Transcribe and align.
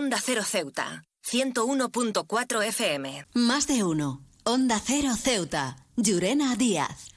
Onda 0.00 0.18
Cero 0.18 0.42
Ceuta, 0.50 1.04
101.4 1.30 2.62
FM. 2.68 3.26
Más 3.34 3.66
de 3.66 3.84
uno. 3.84 4.22
Onda 4.44 4.80
Cero 4.82 5.14
Ceuta. 5.14 5.76
Llurena 5.94 6.56
Díaz. 6.56 7.09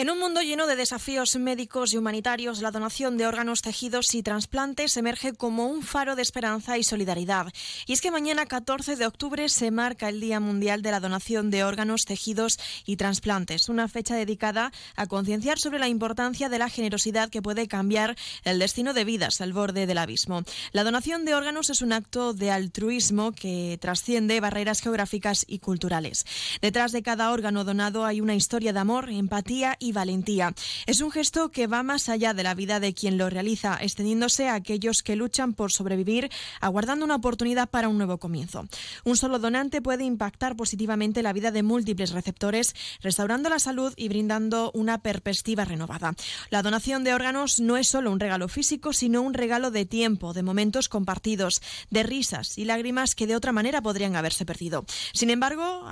En 0.00 0.08
un 0.08 0.18
mundo 0.18 0.40
lleno 0.40 0.66
de 0.66 0.76
desafíos 0.76 1.36
médicos 1.36 1.92
y 1.92 1.98
humanitarios, 1.98 2.62
la 2.62 2.70
donación 2.70 3.18
de 3.18 3.26
órganos, 3.26 3.60
tejidos 3.60 4.14
y 4.14 4.22
trasplantes 4.22 4.96
emerge 4.96 5.34
como 5.34 5.66
un 5.66 5.82
faro 5.82 6.16
de 6.16 6.22
esperanza 6.22 6.78
y 6.78 6.84
solidaridad. 6.84 7.52
Y 7.86 7.92
es 7.92 8.00
que 8.00 8.10
mañana 8.10 8.46
14 8.46 8.96
de 8.96 9.04
octubre 9.04 9.46
se 9.50 9.70
marca 9.70 10.08
el 10.08 10.22
Día 10.22 10.40
Mundial 10.40 10.80
de 10.80 10.90
la 10.90 11.00
Donación 11.00 11.50
de 11.50 11.64
Órganos, 11.64 12.06
Tejidos 12.06 12.58
y 12.86 12.96
Trasplantes, 12.96 13.68
una 13.68 13.88
fecha 13.88 14.16
dedicada 14.16 14.72
a 14.96 15.06
concienciar 15.06 15.58
sobre 15.58 15.78
la 15.78 15.88
importancia 15.88 16.48
de 16.48 16.58
la 16.58 16.70
generosidad 16.70 17.28
que 17.28 17.42
puede 17.42 17.68
cambiar 17.68 18.16
el 18.44 18.58
destino 18.58 18.94
de 18.94 19.04
vidas 19.04 19.42
al 19.42 19.52
borde 19.52 19.86
del 19.86 19.98
abismo. 19.98 20.44
La 20.72 20.82
donación 20.82 21.26
de 21.26 21.34
órganos 21.34 21.68
es 21.68 21.82
un 21.82 21.92
acto 21.92 22.32
de 22.32 22.50
altruismo 22.50 23.32
que 23.32 23.76
trasciende 23.78 24.40
barreras 24.40 24.80
geográficas 24.80 25.44
y 25.46 25.58
culturales. 25.58 26.24
Detrás 26.62 26.92
de 26.92 27.02
cada 27.02 27.32
órgano 27.32 27.64
donado 27.64 28.06
hay 28.06 28.22
una 28.22 28.34
historia 28.34 28.72
de 28.72 28.78
amor, 28.78 29.10
empatía 29.10 29.76
y 29.78 29.89
valentía. 29.92 30.54
Es 30.86 31.00
un 31.00 31.10
gesto 31.10 31.50
que 31.50 31.66
va 31.66 31.82
más 31.82 32.08
allá 32.08 32.34
de 32.34 32.42
la 32.42 32.54
vida 32.54 32.80
de 32.80 32.94
quien 32.94 33.18
lo 33.18 33.30
realiza, 33.30 33.78
extendiéndose 33.80 34.48
a 34.48 34.54
aquellos 34.54 35.02
que 35.02 35.16
luchan 35.16 35.52
por 35.52 35.72
sobrevivir, 35.72 36.30
aguardando 36.60 37.04
una 37.04 37.16
oportunidad 37.16 37.68
para 37.68 37.88
un 37.88 37.98
nuevo 37.98 38.18
comienzo. 38.18 38.66
Un 39.04 39.16
solo 39.16 39.38
donante 39.38 39.82
puede 39.82 40.04
impactar 40.04 40.56
positivamente 40.56 41.22
la 41.22 41.32
vida 41.32 41.50
de 41.50 41.62
múltiples 41.62 42.12
receptores, 42.12 42.74
restaurando 43.00 43.48
la 43.48 43.58
salud 43.58 43.92
y 43.96 44.08
brindando 44.08 44.70
una 44.74 44.98
perspectiva 44.98 45.64
renovada. 45.64 46.14
La 46.50 46.62
donación 46.62 47.04
de 47.04 47.14
órganos 47.14 47.60
no 47.60 47.76
es 47.76 47.88
solo 47.88 48.10
un 48.10 48.20
regalo 48.20 48.48
físico, 48.48 48.92
sino 48.92 49.22
un 49.22 49.34
regalo 49.34 49.70
de 49.70 49.86
tiempo, 49.86 50.32
de 50.32 50.42
momentos 50.42 50.88
compartidos, 50.88 51.62
de 51.90 52.02
risas 52.02 52.58
y 52.58 52.64
lágrimas 52.64 53.14
que 53.14 53.26
de 53.26 53.36
otra 53.36 53.52
manera 53.52 53.82
podrían 53.82 54.16
haberse 54.16 54.44
perdido. 54.44 54.84
Sin 55.12 55.30
embargo, 55.30 55.84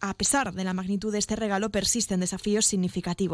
a 0.00 0.14
pesar 0.14 0.52
de 0.52 0.64
la 0.64 0.72
magnitud 0.72 1.12
de 1.12 1.18
este 1.18 1.36
regalo, 1.36 1.70
persisten 1.70 2.20
desafíos 2.20 2.66
significativos 2.66 3.25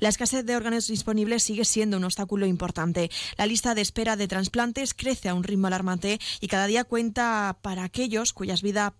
la 0.00 0.08
escasez 0.08 0.44
de 0.44 0.56
órganos 0.56 0.88
disponibles 0.88 1.42
sigue 1.42 1.64
siendo 1.64 1.96
un 1.96 2.04
obstáculo 2.04 2.46
importante. 2.46 3.10
La 3.36 3.46
lista 3.46 3.74
de 3.74 3.82
espera 3.82 4.16
de 4.16 4.28
trasplantes 4.28 4.94
crece 4.94 5.28
a 5.28 5.34
un 5.34 5.44
ritmo 5.44 5.66
alarmante 5.66 6.18
y 6.40 6.48
cada 6.48 6.66
día 6.66 6.84
cuenta 6.84 7.58
para 7.62 7.84
aquellos 7.84 8.32
cuyas 8.32 8.62
vidas 8.62 8.92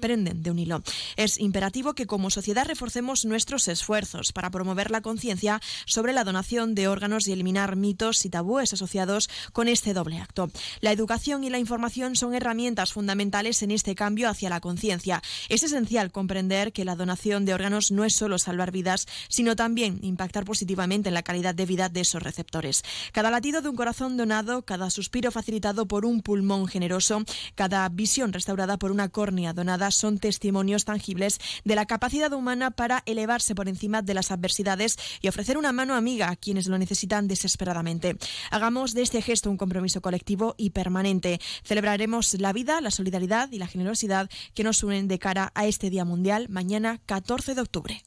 prenden 0.00 0.42
de 0.42 0.50
un 0.50 0.58
hilo. 0.58 0.82
Es 1.16 1.38
imperativo 1.38 1.94
que 1.94 2.06
como 2.06 2.30
sociedad 2.30 2.66
reforcemos 2.66 3.24
nuestros 3.24 3.68
esfuerzos 3.68 4.32
para 4.32 4.50
promover 4.50 4.90
la 4.90 5.00
conciencia 5.00 5.60
sobre 5.86 6.12
la 6.12 6.24
donación 6.24 6.74
de 6.74 6.88
órganos 6.88 7.26
y 7.26 7.32
eliminar 7.32 7.76
mitos 7.76 8.24
y 8.24 8.30
tabúes 8.30 8.72
asociados 8.72 9.28
con 9.52 9.68
este 9.68 9.94
doble 9.94 10.18
acto. 10.18 10.50
La 10.80 10.92
educación 10.92 11.44
y 11.44 11.50
la 11.50 11.58
información 11.58 12.16
son 12.16 12.34
herramientas 12.34 12.92
fundamentales 12.92 13.62
en 13.62 13.70
este 13.70 13.94
cambio 13.94 14.28
hacia 14.28 14.50
la 14.50 14.60
conciencia. 14.60 15.22
Es 15.48 15.62
esencial 15.62 16.12
comprender 16.12 16.72
que 16.72 16.84
la 16.84 16.96
donación 16.96 17.44
de 17.44 17.54
órganos 17.54 17.90
no 17.90 18.04
es 18.04 18.14
solo 18.14 18.38
salvar 18.38 18.70
vidas, 18.70 19.06
sino 19.28 19.56
también 19.56 19.98
impactar 20.02 20.44
positivamente 20.44 21.08
en 21.08 21.14
la 21.14 21.22
calidad 21.22 21.54
de 21.54 21.66
vida 21.66 21.88
de 21.88 22.00
esos 22.00 22.22
receptores. 22.22 22.82
Cada 23.12 23.30
latido 23.30 23.62
de 23.62 23.68
un 23.68 23.76
corazón 23.76 24.16
donado, 24.16 24.62
cada 24.62 24.90
suspiro 24.90 25.30
facilitado 25.30 25.86
por 25.86 26.04
un 26.04 26.20
pulmón 26.22 26.66
generoso, 26.66 27.24
cada 27.54 27.88
visión 27.88 28.32
restaurada 28.32 28.78
por 28.78 28.90
una 28.90 29.08
córnea 29.08 29.52
donada 29.52 29.90
son 29.94 30.18
testimonios 30.18 30.84
tangibles 30.84 31.38
de 31.64 31.74
la 31.74 31.86
capacidad 31.86 32.32
humana 32.32 32.70
para 32.70 33.02
elevarse 33.06 33.54
por 33.54 33.68
encima 33.68 34.02
de 34.02 34.14
las 34.14 34.30
adversidades 34.30 34.96
y 35.20 35.28
ofrecer 35.28 35.58
una 35.58 35.72
mano 35.72 35.94
amiga 35.94 36.30
a 36.30 36.36
quienes 36.36 36.66
lo 36.66 36.78
necesitan 36.78 37.28
desesperadamente. 37.28 38.16
Hagamos 38.50 38.94
de 38.94 39.02
este 39.02 39.22
gesto 39.22 39.50
un 39.50 39.56
compromiso 39.56 40.00
colectivo 40.00 40.54
y 40.56 40.70
permanente. 40.70 41.40
Celebraremos 41.62 42.34
la 42.40 42.52
vida, 42.52 42.80
la 42.80 42.90
solidaridad 42.90 43.50
y 43.52 43.58
la 43.58 43.66
generosidad 43.66 44.30
que 44.54 44.64
nos 44.64 44.82
unen 44.82 45.08
de 45.08 45.18
cara 45.18 45.52
a 45.54 45.66
este 45.66 45.90
Día 45.90 46.04
Mundial 46.04 46.48
mañana 46.48 47.00
14 47.06 47.54
de 47.54 47.60
octubre. 47.60 48.02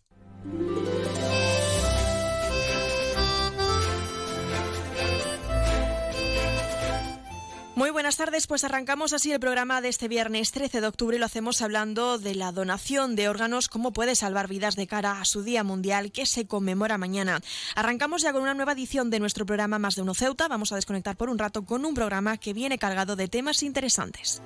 Muy 7.77 7.91
buenas 7.91 8.17
tardes, 8.17 8.47
pues 8.47 8.63
arrancamos 8.63 9.13
así 9.13 9.31
el 9.31 9.39
programa 9.39 9.81
de 9.81 9.89
este 9.89 10.07
viernes 10.07 10.51
13 10.51 10.81
de 10.81 10.87
octubre 10.87 11.19
lo 11.19 11.27
hacemos 11.27 11.61
hablando 11.61 12.17
de 12.17 12.33
la 12.33 12.51
donación 12.51 13.15
de 13.15 13.29
órganos, 13.29 13.69
cómo 13.69 13.93
puede 13.93 14.15
salvar 14.15 14.47
vidas 14.47 14.75
de 14.75 14.87
cara 14.87 15.21
a 15.21 15.25
su 15.25 15.43
Día 15.43 15.63
Mundial 15.63 16.11
que 16.11 16.25
se 16.25 16.47
conmemora 16.47 16.97
mañana. 16.97 17.39
Arrancamos 17.75 18.23
ya 18.23 18.33
con 18.33 18.41
una 18.41 18.55
nueva 18.55 18.71
edición 18.71 19.11
de 19.11 19.19
nuestro 19.19 19.45
programa 19.45 19.77
Más 19.77 19.95
de 19.95 20.01
Uno 20.01 20.15
Ceuta. 20.15 20.47
Vamos 20.47 20.71
a 20.71 20.75
desconectar 20.75 21.17
por 21.17 21.29
un 21.29 21.37
rato 21.37 21.65
con 21.65 21.85
un 21.85 21.93
programa 21.93 22.37
que 22.37 22.51
viene 22.51 22.79
cargado 22.79 23.15
de 23.15 23.27
temas 23.27 23.61
interesantes. 23.61 24.41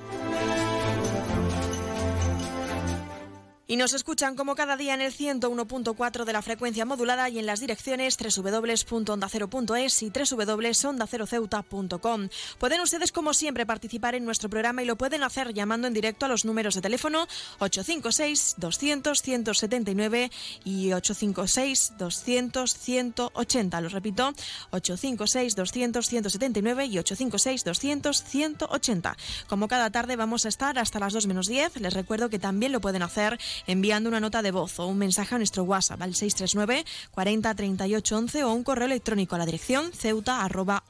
Y 3.72 3.78
nos 3.78 3.94
escuchan 3.94 4.36
como 4.36 4.54
cada 4.54 4.76
día 4.76 4.94
en 4.96 5.00
el 5.00 5.14
101.4 5.14 6.26
de 6.26 6.34
la 6.34 6.42
frecuencia 6.42 6.84
modulada 6.84 7.30
y 7.30 7.40
en 7.40 7.46
las 7.46 7.62
direcciones 7.62 8.18
www.ondacero.es 8.18 10.04
y 10.04 10.12
www.ondaceroceuta.com. 10.12 12.28
Pueden 12.59 12.82
ustedes, 12.82 13.14
como 13.14 13.34
siempre, 13.34 13.66
participar 13.66 14.16
en 14.16 14.26
nuestro 14.26 14.50
programa 14.50 14.84
y 14.84 14.86
lo 14.86 14.98
pueden 14.98 15.24
hacer 15.24 15.54
llamando 15.54 15.88
en 15.88 15.94
directo 15.94 16.26
a 16.26 16.28
los 16.28 16.44
números 16.44 16.76
de 16.76 16.82
teléfono 16.82 17.30
856-200-179 17.62 20.30
y 20.66 20.90
856-200-180. 20.90 23.82
Los 23.82 23.94
repito, 23.94 24.34
856-200-179 24.74 26.90
y 26.90 26.98
856-200-180. 26.98 29.16
Como 29.48 29.70
cada 29.70 29.90
tarde 29.92 30.18
vamos 30.18 30.46
a 30.46 30.50
estar 30.50 30.78
hasta 30.78 31.00
las 31.00 31.14
2 31.14 31.28
menos 31.28 31.48
10. 31.48 31.80
Les 31.80 31.94
recuerdo 31.94 32.30
que 32.30 32.38
también 32.38 32.74
lo 32.74 32.82
pueden 32.82 33.02
hacer 33.02 33.40
enviando 33.67 34.09
una 34.09 34.19
nota 34.19 34.41
de 34.41 34.51
voz 34.51 34.79
o 34.79 34.88
un 34.88 34.97
mensaje 34.97 35.35
a 35.35 35.38
nuestro 35.38 35.63
WhatsApp 35.63 36.01
al 36.01 36.16
639 36.16 36.85
40 37.11 37.55
38 37.55 38.17
11 38.17 38.44
o 38.44 38.53
un 38.53 38.63
correo 38.63 38.85
electrónico 38.85 39.35
a 39.35 39.39
la 39.39 39.45
dirección 39.45 39.91
ceuta 39.94 40.44
arroba. 40.44 40.83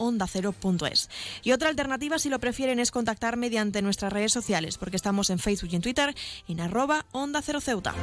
Y 1.43 1.51
otra 1.51 1.69
alternativa, 1.69 2.19
si 2.19 2.29
lo 2.29 2.39
prefieren, 2.39 2.79
es 2.79 2.91
contactar 2.91 3.37
mediante 3.37 3.81
nuestras 3.81 4.11
redes 4.11 4.31
sociales, 4.31 4.77
porque 4.77 4.95
estamos 4.95 5.29
en 5.29 5.39
Facebook 5.39 5.69
y 5.71 5.75
en 5.75 5.81
Twitter 5.81 6.15
en 6.47 6.61
arroba 6.61 7.05
onda 7.11 7.41
cero 7.41 7.61
ceuta. 7.61 7.93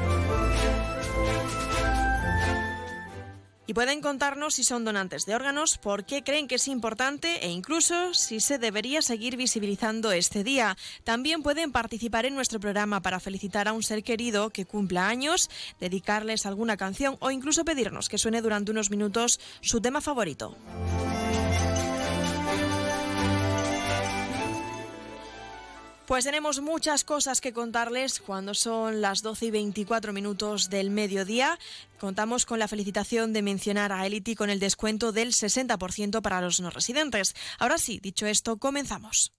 Y 3.69 3.75
pueden 3.75 4.01
contarnos 4.01 4.55
si 4.55 4.65
son 4.65 4.87
donantes 4.87 5.27
de 5.27 5.35
órganos, 5.35 5.77
por 5.77 6.07
qué 6.07 6.25
creen 6.25 6.49
que 6.49 6.55
es 6.55 6.69
importante 6.69 7.45
e 7.45 7.51
incluso 7.51 8.15
si 8.15 8.41
se 8.41 8.57
debería 8.57 9.03
seguir 9.03 9.37
visibilizando 9.37 10.11
este 10.11 10.43
día. 10.43 10.75
También 11.05 11.43
pueden 11.43 11.71
participar 11.71 12.25
en 12.25 12.35
nuestro 12.35 12.61
programa 12.61 13.03
para 13.03 13.21
felicitar 13.21 13.69
a 13.69 13.75
un 13.75 13.83
ser 13.83 14.03
querido 14.03 14.49
que 14.49 14.65
cumpla 14.65 15.07
años, 15.07 15.51
dedicarles 15.81 16.47
alguna 16.47 16.79
canción 16.79 17.19
o 17.21 17.31
incluso 17.31 17.67
pedirnos 17.67 18.09
que 18.09 18.17
suene 18.17 18.41
durante 18.41 18.71
unos 18.71 18.91
minutos 18.91 19.39
su 19.61 19.83
tema 19.83 20.01
favorito. 20.01 20.57
Pues 26.09 26.25
tenemos 26.25 26.63
muchas 26.63 27.05
cosas 27.05 27.43
que 27.43 27.53
contarles 27.53 28.19
cuando 28.19 28.55
son 28.55 29.03
las 29.03 29.21
12 29.21 29.45
y 29.45 29.51
24 29.51 30.15
minutos 30.15 30.71
del 30.71 30.89
mediodía. 30.89 31.59
Contamos 32.01 32.47
con 32.47 32.59
la 32.59 32.67
felicitación 32.67 33.35
de 33.35 33.43
mencionar 33.43 33.93
a 33.93 34.07
Elity 34.07 34.35
con 34.35 34.49
el 34.49 34.59
descuento 34.59 35.13
del 35.13 35.35
60% 35.35 36.23
para 36.23 36.41
los 36.41 36.61
no 36.61 36.71
residentes. 36.71 37.35
Ahora 37.59 37.77
sí, 37.77 38.01
dicho 38.01 38.25
esto, 38.27 38.57
comenzamos. 38.57 39.38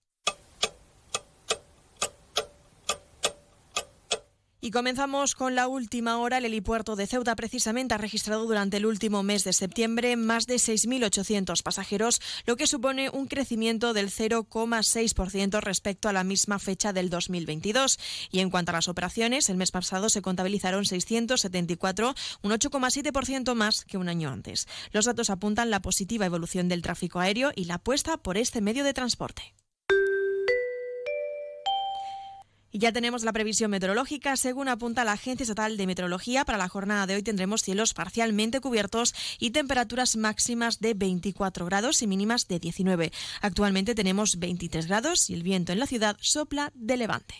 Y 4.62 4.72
comenzamos 4.72 5.34
con 5.34 5.54
la 5.54 5.68
última 5.68 6.18
hora. 6.18 6.36
El 6.36 6.44
helipuerto 6.44 6.94
de 6.94 7.06
Ceuta 7.06 7.34
precisamente 7.34 7.94
ha 7.94 7.98
registrado 7.98 8.44
durante 8.46 8.76
el 8.76 8.84
último 8.84 9.22
mes 9.22 9.42
de 9.42 9.54
septiembre 9.54 10.16
más 10.16 10.46
de 10.46 10.56
6.800 10.56 11.62
pasajeros, 11.62 12.20
lo 12.44 12.56
que 12.56 12.66
supone 12.66 13.08
un 13.08 13.26
crecimiento 13.26 13.94
del 13.94 14.10
0,6% 14.10 15.60
respecto 15.60 16.10
a 16.10 16.12
la 16.12 16.24
misma 16.24 16.58
fecha 16.58 16.92
del 16.92 17.08
2022. 17.08 17.98
Y 18.30 18.40
en 18.40 18.50
cuanto 18.50 18.72
a 18.72 18.74
las 18.74 18.88
operaciones, 18.88 19.48
el 19.48 19.56
mes 19.56 19.70
pasado 19.70 20.10
se 20.10 20.20
contabilizaron 20.20 20.84
674, 20.84 22.14
un 22.42 22.50
8,7% 22.50 23.54
más 23.54 23.86
que 23.86 23.96
un 23.96 24.10
año 24.10 24.28
antes. 24.28 24.68
Los 24.92 25.06
datos 25.06 25.30
apuntan 25.30 25.70
la 25.70 25.80
positiva 25.80 26.26
evolución 26.26 26.68
del 26.68 26.82
tráfico 26.82 27.18
aéreo 27.18 27.50
y 27.56 27.64
la 27.64 27.76
apuesta 27.76 28.18
por 28.18 28.36
este 28.36 28.60
medio 28.60 28.84
de 28.84 28.92
transporte. 28.92 29.54
Y 32.72 32.78
ya 32.78 32.92
tenemos 32.92 33.24
la 33.24 33.32
previsión 33.32 33.70
meteorológica. 33.70 34.36
Según 34.36 34.68
apunta 34.68 35.04
la 35.04 35.12
Agencia 35.12 35.44
Estatal 35.44 35.76
de 35.76 35.86
Meteorología, 35.86 36.44
para 36.44 36.58
la 36.58 36.68
jornada 36.68 37.06
de 37.06 37.16
hoy 37.16 37.22
tendremos 37.22 37.62
cielos 37.62 37.94
parcialmente 37.94 38.60
cubiertos 38.60 39.14
y 39.38 39.50
temperaturas 39.50 40.16
máximas 40.16 40.80
de 40.80 40.94
24 40.94 41.66
grados 41.66 42.02
y 42.02 42.06
mínimas 42.06 42.46
de 42.48 42.58
19. 42.58 43.12
Actualmente 43.40 43.94
tenemos 43.94 44.38
23 44.38 44.86
grados 44.86 45.30
y 45.30 45.34
el 45.34 45.42
viento 45.42 45.72
en 45.72 45.80
la 45.80 45.86
ciudad 45.86 46.16
sopla 46.20 46.72
de 46.74 46.96
levante. 46.96 47.34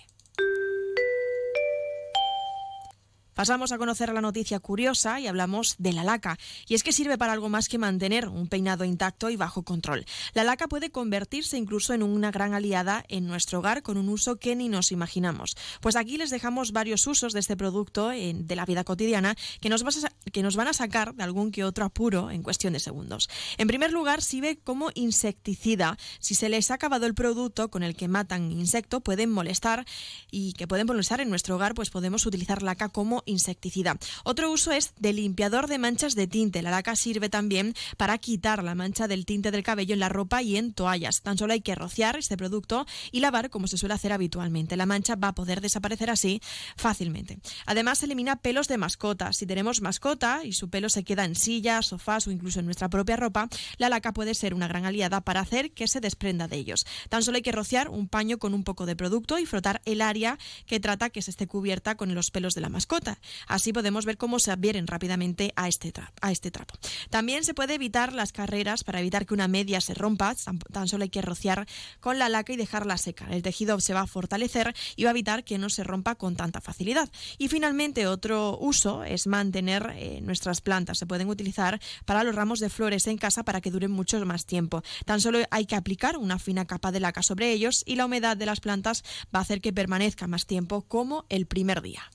Pasamos 3.41 3.73
a 3.73 3.79
conocer 3.79 4.13
la 4.13 4.21
noticia 4.21 4.61
curiosa 4.61 5.19
y 5.19 5.27
hablamos 5.27 5.77
de 5.79 5.95
la 5.95 6.05
laca. 6.05 6.37
Y 6.69 6.75
es 6.75 6.83
que 6.83 6.93
sirve 6.93 7.17
para 7.17 7.33
algo 7.33 7.49
más 7.49 7.71
que 7.71 7.79
mantener 7.79 8.29
un 8.29 8.49
peinado 8.49 8.85
intacto 8.85 9.31
y 9.31 9.37
bajo 9.37 9.63
control. 9.63 10.05
La 10.35 10.45
laca 10.45 10.69
puede 10.69 10.91
convertirse 10.91 11.57
incluso 11.57 11.95
en 11.95 12.03
una 12.03 12.31
gran 12.31 12.53
aliada 12.53 13.03
en 13.09 13.27
nuestro 13.27 13.61
hogar 13.61 13.83
con 13.83 13.97
un 13.97 14.11
uso 14.11 14.37
que 14.37 14.55
ni 14.57 14.69
nos 14.69 14.93
imaginamos. 14.93 15.57
Pues 15.81 15.97
aquí 15.97 16.19
les 16.19 16.29
dejamos 16.29 16.73
varios 16.73 17.07
usos 17.07 17.33
de 17.33 17.41
este 17.41 17.57
producto 17.57 18.11
de 18.11 18.57
la 18.57 18.67
vida 18.67 18.85
cotidiana 18.85 19.35
que 19.63 19.71
nos, 19.71 19.87
que 20.31 20.43
nos 20.43 20.57
van 20.57 20.69
a 20.69 20.75
sacar 20.75 21.15
de 21.15 21.23
algún 21.23 21.51
que 21.51 21.65
otro 21.65 21.87
apuro 21.87 22.31
en 22.31 22.43
cuestión 22.43 22.75
de 22.75 22.81
segundos. 22.81 23.31
En 23.57 23.69
primer 23.69 23.91
lugar, 23.91 24.21
sirve 24.21 24.59
como 24.59 24.91
insecticida. 24.95 25.97
Si 26.19 26.35
se 26.35 26.51
les 26.51 26.71
ha 26.71 26.75
acabado 26.75 27.07
el 27.07 27.15
producto 27.15 27.71
con 27.71 27.85
el 27.85 27.97
que 27.97 28.07
matan 28.07 28.53
insecto, 28.53 29.01
pueden 29.01 29.31
molestar 29.31 29.87
y 30.31 30.53
que 30.53 30.69
pueden 30.69 30.87
molestar 30.87 31.23
en 31.23 31.31
nuestro 31.31 31.55
hogar, 31.55 31.75
pues 31.75 31.89
podemos 31.89 32.27
utilizar 32.27 32.63
laca 32.63 32.91
como 32.91 33.23
insecticida. 33.31 33.97
Otro 34.25 34.51
uso 34.51 34.73
es 34.73 34.93
de 34.99 35.13
limpiador 35.13 35.67
de 35.67 35.79
manchas 35.79 36.15
de 36.15 36.27
tinte. 36.27 36.63
La 36.63 36.71
laca 36.71 36.97
sirve 36.97 37.29
también 37.29 37.75
para 37.97 38.19
quitar 38.19 38.63
la 38.63 38.75
mancha 38.75 39.09
del 39.09 39.25
tinte 39.25 39.51
del 39.51 39.63
cabello 39.63 39.95
en 39.95 40.01
la 40.01 40.09
ropa 40.09 40.43
y 40.43 40.57
en 40.57 40.73
toallas. 40.73 41.23
Tan 41.23 41.39
solo 41.39 41.53
hay 41.53 41.61
que 41.61 41.75
rociar 41.75 42.17
este 42.17 42.37
producto 42.37 42.87
y 43.13 43.21
lavar 43.21 43.51
como 43.51 43.67
se 43.67 43.79
suele 43.79 43.95
hacer 43.95 44.13
habitualmente. 44.13 44.77
La 44.77 44.87
mancha 44.87 45.17
va 45.17 45.29
a 45.29 45.35
poder 45.35 45.61
desaparecer 45.61 46.11
así 46.11 46.41
fácilmente. 46.77 47.39
Además, 47.67 48.03
elimina 48.03 48.37
pelos 48.37 48.69
de 48.69 48.79
mascota. 48.79 49.33
Si 49.33 49.47
tenemos 49.47 49.81
mascota 49.81 50.43
y 50.45 50.53
su 50.53 50.69
pelo 50.69 50.89
se 50.89 51.05
queda 51.05 51.25
en 51.25 51.35
sillas, 51.35 51.87
sofás 51.87 52.27
o 52.27 52.31
incluso 52.31 52.61
en 52.61 52.67
nuestra 52.67 52.89
propia 52.89 53.17
ropa, 53.17 53.49
la 53.79 53.89
laca 53.89 54.13
puede 54.13 54.35
ser 54.35 54.55
una 54.55 54.69
gran 54.69 54.85
aliada 54.85 55.21
para 55.21 55.41
hacer 55.41 55.73
que 55.73 55.89
se 55.89 56.01
desprenda 56.01 56.49
de 56.49 56.57
ellos. 56.57 56.87
Tan 57.09 57.23
solo 57.23 57.37
hay 57.37 57.43
que 57.43 57.53
rociar 57.53 57.89
un 57.89 58.09
paño 58.09 58.39
con 58.39 58.55
un 58.55 58.65
poco 58.65 58.87
de 58.87 58.97
producto 58.97 59.39
y 59.39 59.47
frotar 59.47 59.81
el 59.85 60.01
área 60.01 60.39
que 60.67 60.81
trata 60.81 61.11
que 61.11 61.23
se 61.23 61.31
esté 61.31 61.47
cubierta 61.47 61.97
con 61.97 62.15
los 62.15 62.31
pelos 62.31 62.55
de 62.55 62.61
la 62.61 62.69
mascota. 62.69 63.20
Así 63.47 63.73
podemos 63.73 64.05
ver 64.05 64.17
cómo 64.17 64.39
se 64.39 64.51
adhieren 64.51 64.87
rápidamente 64.87 65.53
a 65.57 65.69
este, 65.69 65.93
a 66.21 66.33
este 66.33 66.51
trapo. 66.51 66.75
También 67.11 67.45
se 67.45 67.55
puede 67.55 67.75
evitar 67.75 68.13
las 68.13 68.33
carreras 68.33 68.85
para 68.85 69.01
evitar 69.01 69.27
que 69.27 69.35
una 69.35 69.49
media 69.49 69.81
se 69.81 69.95
rompa. 69.95 70.35
Tan, 70.73 70.89
solo 70.89 71.05
hay 71.05 71.11
que 71.11 71.23
rociar 71.23 71.67
con 72.01 72.19
la 72.19 72.29
laca 72.29 72.53
y 72.53 72.57
dejarla 72.57 72.99
seca. 72.99 73.27
El 73.31 73.43
tejido 73.43 73.81
se 73.81 73.95
va 73.95 74.03
a 74.03 74.07
fortalecer 74.07 74.75
y 74.97 75.05
va 75.05 75.11
a 75.11 75.13
evitar 75.13 75.45
que 75.45 75.59
no 75.59 75.71
se 75.71 75.85
rompa 75.85 76.15
con 76.15 76.37
tanta 76.37 76.61
facilidad. 76.61 77.11
Y 77.39 77.49
finalmente, 77.49 78.07
otro 78.07 78.59
uso 78.61 79.05
es 79.05 79.27
mantener 79.27 79.93
eh, 79.97 80.21
nuestras 80.23 80.61
plantas. 80.61 80.99
Se 80.99 81.07
pueden 81.07 81.29
utilizar 81.29 81.81
para 82.05 82.25
los 82.25 82.35
ramos 82.35 82.61
de 82.61 82.71
flores 82.71 83.07
en 83.07 83.19
casa 83.19 83.45
para 83.45 83.61
que 83.61 83.71
duren 83.71 83.91
mucho 83.91 84.25
más 84.25 84.47
tiempo. 84.47 84.83
Tan 85.05 85.21
solo 85.21 85.39
hay 85.51 85.67
que 85.67 85.77
aplicar 85.77 86.17
una 86.17 86.39
fina 86.39 86.67
capa 86.67 86.93
de 86.93 87.01
laca 87.01 87.23
sobre 87.23 87.53
ellos 87.53 87.83
y 87.87 87.97
la 87.97 88.07
humedad 88.07 88.37
de 88.37 88.47
las 88.47 88.61
plantas 88.61 89.03
va 89.35 89.41
a 89.41 89.43
hacer 89.43 89.61
que 89.61 89.73
permanezca 89.73 90.27
más 90.27 90.47
tiempo 90.47 90.83
como 90.83 91.25
el 91.29 91.47
primer 91.47 91.83
día. 91.83 92.11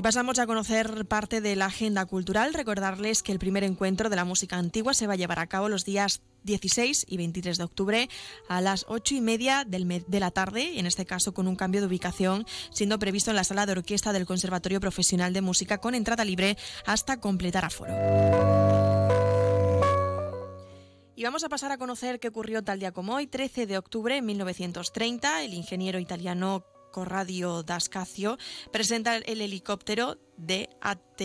Y 0.00 0.02
pasamos 0.02 0.38
a 0.38 0.46
conocer 0.46 1.04
parte 1.04 1.42
de 1.42 1.56
la 1.56 1.66
agenda 1.66 2.06
cultural. 2.06 2.54
Recordarles 2.54 3.22
que 3.22 3.32
el 3.32 3.38
primer 3.38 3.64
encuentro 3.64 4.08
de 4.08 4.16
la 4.16 4.24
música 4.24 4.56
antigua 4.56 4.94
se 4.94 5.06
va 5.06 5.12
a 5.12 5.16
llevar 5.16 5.38
a 5.40 5.46
cabo 5.46 5.68
los 5.68 5.84
días 5.84 6.22
16 6.44 7.04
y 7.06 7.18
23 7.18 7.58
de 7.58 7.64
octubre 7.64 8.08
a 8.48 8.62
las 8.62 8.86
8 8.88 9.16
y 9.16 9.20
media 9.20 9.66
de 9.66 10.20
la 10.20 10.30
tarde, 10.30 10.78
en 10.78 10.86
este 10.86 11.04
caso 11.04 11.34
con 11.34 11.46
un 11.46 11.54
cambio 11.54 11.82
de 11.82 11.86
ubicación, 11.86 12.46
siendo 12.70 12.98
previsto 12.98 13.28
en 13.28 13.36
la 13.36 13.44
sala 13.44 13.66
de 13.66 13.72
orquesta 13.72 14.14
del 14.14 14.24
Conservatorio 14.24 14.80
Profesional 14.80 15.34
de 15.34 15.42
Música 15.42 15.76
con 15.76 15.94
entrada 15.94 16.24
libre 16.24 16.56
hasta 16.86 17.20
completar 17.20 17.66
aforo. 17.66 17.92
Y 21.14 21.24
vamos 21.24 21.44
a 21.44 21.50
pasar 21.50 21.72
a 21.72 21.76
conocer 21.76 22.20
qué 22.20 22.28
ocurrió 22.28 22.64
tal 22.64 22.80
día 22.80 22.92
como 22.92 23.16
hoy, 23.16 23.26
13 23.26 23.66
de 23.66 23.76
octubre 23.76 24.14
de 24.14 24.22
1930. 24.22 25.42
El 25.42 25.52
ingeniero 25.52 25.98
italiano 25.98 26.64
Corradio 26.90 27.62
Dascacio 27.62 28.38
presenta 28.72 29.16
el 29.16 29.40
helicóptero 29.40 30.18
DAT 30.36 31.20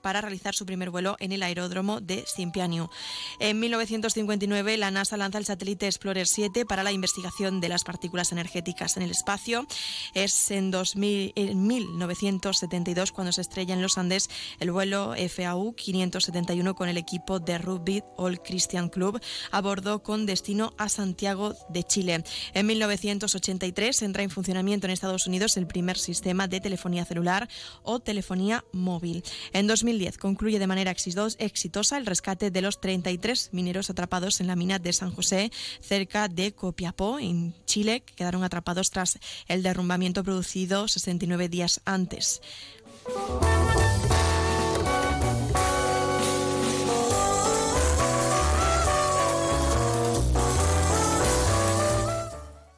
para 0.00 0.20
realizar 0.20 0.54
su 0.54 0.64
primer 0.64 0.90
vuelo 0.90 1.16
en 1.20 1.32
el 1.32 1.42
aeródromo 1.42 2.00
de 2.00 2.24
Simpianio. 2.26 2.90
En 3.38 3.60
1959 3.60 4.76
la 4.78 4.90
NASA 4.90 5.16
lanza 5.16 5.38
el 5.38 5.44
satélite 5.44 5.86
Explorer 5.86 6.26
7 6.26 6.64
para 6.64 6.82
la 6.82 6.92
investigación 6.92 7.60
de 7.60 7.68
las 7.68 7.84
partículas 7.84 8.32
energéticas 8.32 8.96
en 8.96 9.02
el 9.02 9.10
espacio. 9.10 9.66
Es 10.14 10.50
en, 10.50 10.70
2000, 10.70 11.32
en 11.36 11.66
1972 11.66 13.12
cuando 13.12 13.32
se 13.32 13.42
estrella 13.42 13.74
en 13.74 13.82
los 13.82 13.98
Andes 13.98 14.30
el 14.60 14.72
vuelo 14.72 15.14
FAU 15.28 15.74
571 15.74 16.74
con 16.74 16.88
el 16.88 16.96
equipo 16.96 17.38
de 17.38 17.58
Rugby 17.58 18.02
All 18.16 18.40
Christian 18.40 18.88
Club 18.88 19.20
a 19.50 19.60
bordo 19.60 20.02
con 20.02 20.24
destino 20.24 20.72
a 20.78 20.88
Santiago 20.88 21.54
de 21.68 21.82
Chile. 21.84 22.24
En 22.54 22.66
1983 22.66 24.02
entra 24.02 24.22
en 24.22 24.30
funcionamiento 24.30 24.86
en 24.86 24.92
Estados 24.92 25.26
Unidos 25.26 25.58
el 25.58 25.66
primer 25.66 25.98
sistema 25.98 26.48
de 26.48 26.60
telefonía 26.60 27.04
celular 27.04 27.48
o 27.82 28.00
telefonía 28.00 28.64
móvil. 28.72 29.22
En 29.52 29.66
2010 29.66 30.18
concluye 30.18 30.58
de 30.58 30.66
manera 30.66 30.90
exitosa 30.90 31.98
el 31.98 32.06
rescate 32.06 32.50
de 32.50 32.62
los 32.62 32.80
33 32.80 33.50
mineros 33.52 33.90
atrapados 33.90 34.40
en 34.40 34.46
la 34.46 34.56
mina 34.56 34.78
de 34.78 34.92
San 34.92 35.12
José, 35.12 35.50
cerca 35.80 36.28
de 36.28 36.52
Copiapó, 36.52 37.18
en 37.18 37.54
Chile, 37.66 38.00
que 38.00 38.14
quedaron 38.14 38.44
atrapados 38.44 38.90
tras 38.90 39.18
el 39.48 39.62
derrumbamiento 39.62 40.22
producido 40.24 40.88
69 40.88 41.48
días 41.48 41.80
antes. 41.84 42.40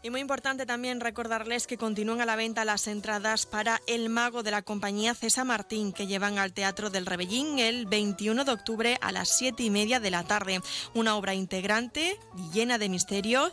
Y 0.05 0.11
muy 0.11 0.21
importante 0.21 0.67
también 0.67 1.01
recordarles 1.01 1.69
que 1.69 1.79
continúan 1.79 2.21
a 2.21 2.27
la 2.27 2.35
venta 2.35 2.65
las 2.65 2.89
entradas 2.89 3.47
para 3.47 3.81
El 3.87 4.09
Mago 4.09 4.43
de 4.43 4.51
la 4.51 4.63
compañía 4.63 5.15
César 5.15 5.45
Martín, 5.45 5.93
que 5.93 6.09
llevan 6.09 6.39
al 6.39 6.53
Teatro 6.53 6.91
del 6.91 7.07
Rebellín 7.07 7.61
el 7.61 7.87
21 7.87 8.45
de 8.45 8.51
octubre 8.51 8.99
a 9.01 9.13
las 9.13 9.29
7 9.39 9.63
y 9.63 9.71
media 9.71 10.01
de 10.01 10.11
la 10.11 10.25
tarde. 10.25 10.61
Una 10.95 11.15
obra 11.15 11.35
integrante, 11.35 12.19
llena 12.53 12.79
de 12.79 12.89
misterio 12.89 13.53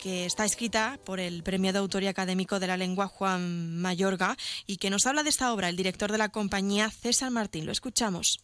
que 0.00 0.24
está 0.24 0.46
escrita 0.46 0.98
por 1.04 1.20
el 1.20 1.42
premio 1.42 1.74
de 1.74 1.80
autoría 1.80 2.08
académico 2.08 2.58
de 2.58 2.66
la 2.66 2.78
lengua 2.78 3.06
Juan 3.06 3.76
Mayorga 3.82 4.38
y 4.66 4.78
que 4.78 4.88
nos 4.88 5.04
habla 5.04 5.22
de 5.22 5.28
esta 5.28 5.52
obra 5.52 5.68
el 5.68 5.76
director 5.76 6.10
de 6.10 6.16
la 6.16 6.30
compañía 6.30 6.90
César 6.90 7.30
Martín. 7.30 7.66
Lo 7.66 7.72
escuchamos. 7.72 8.40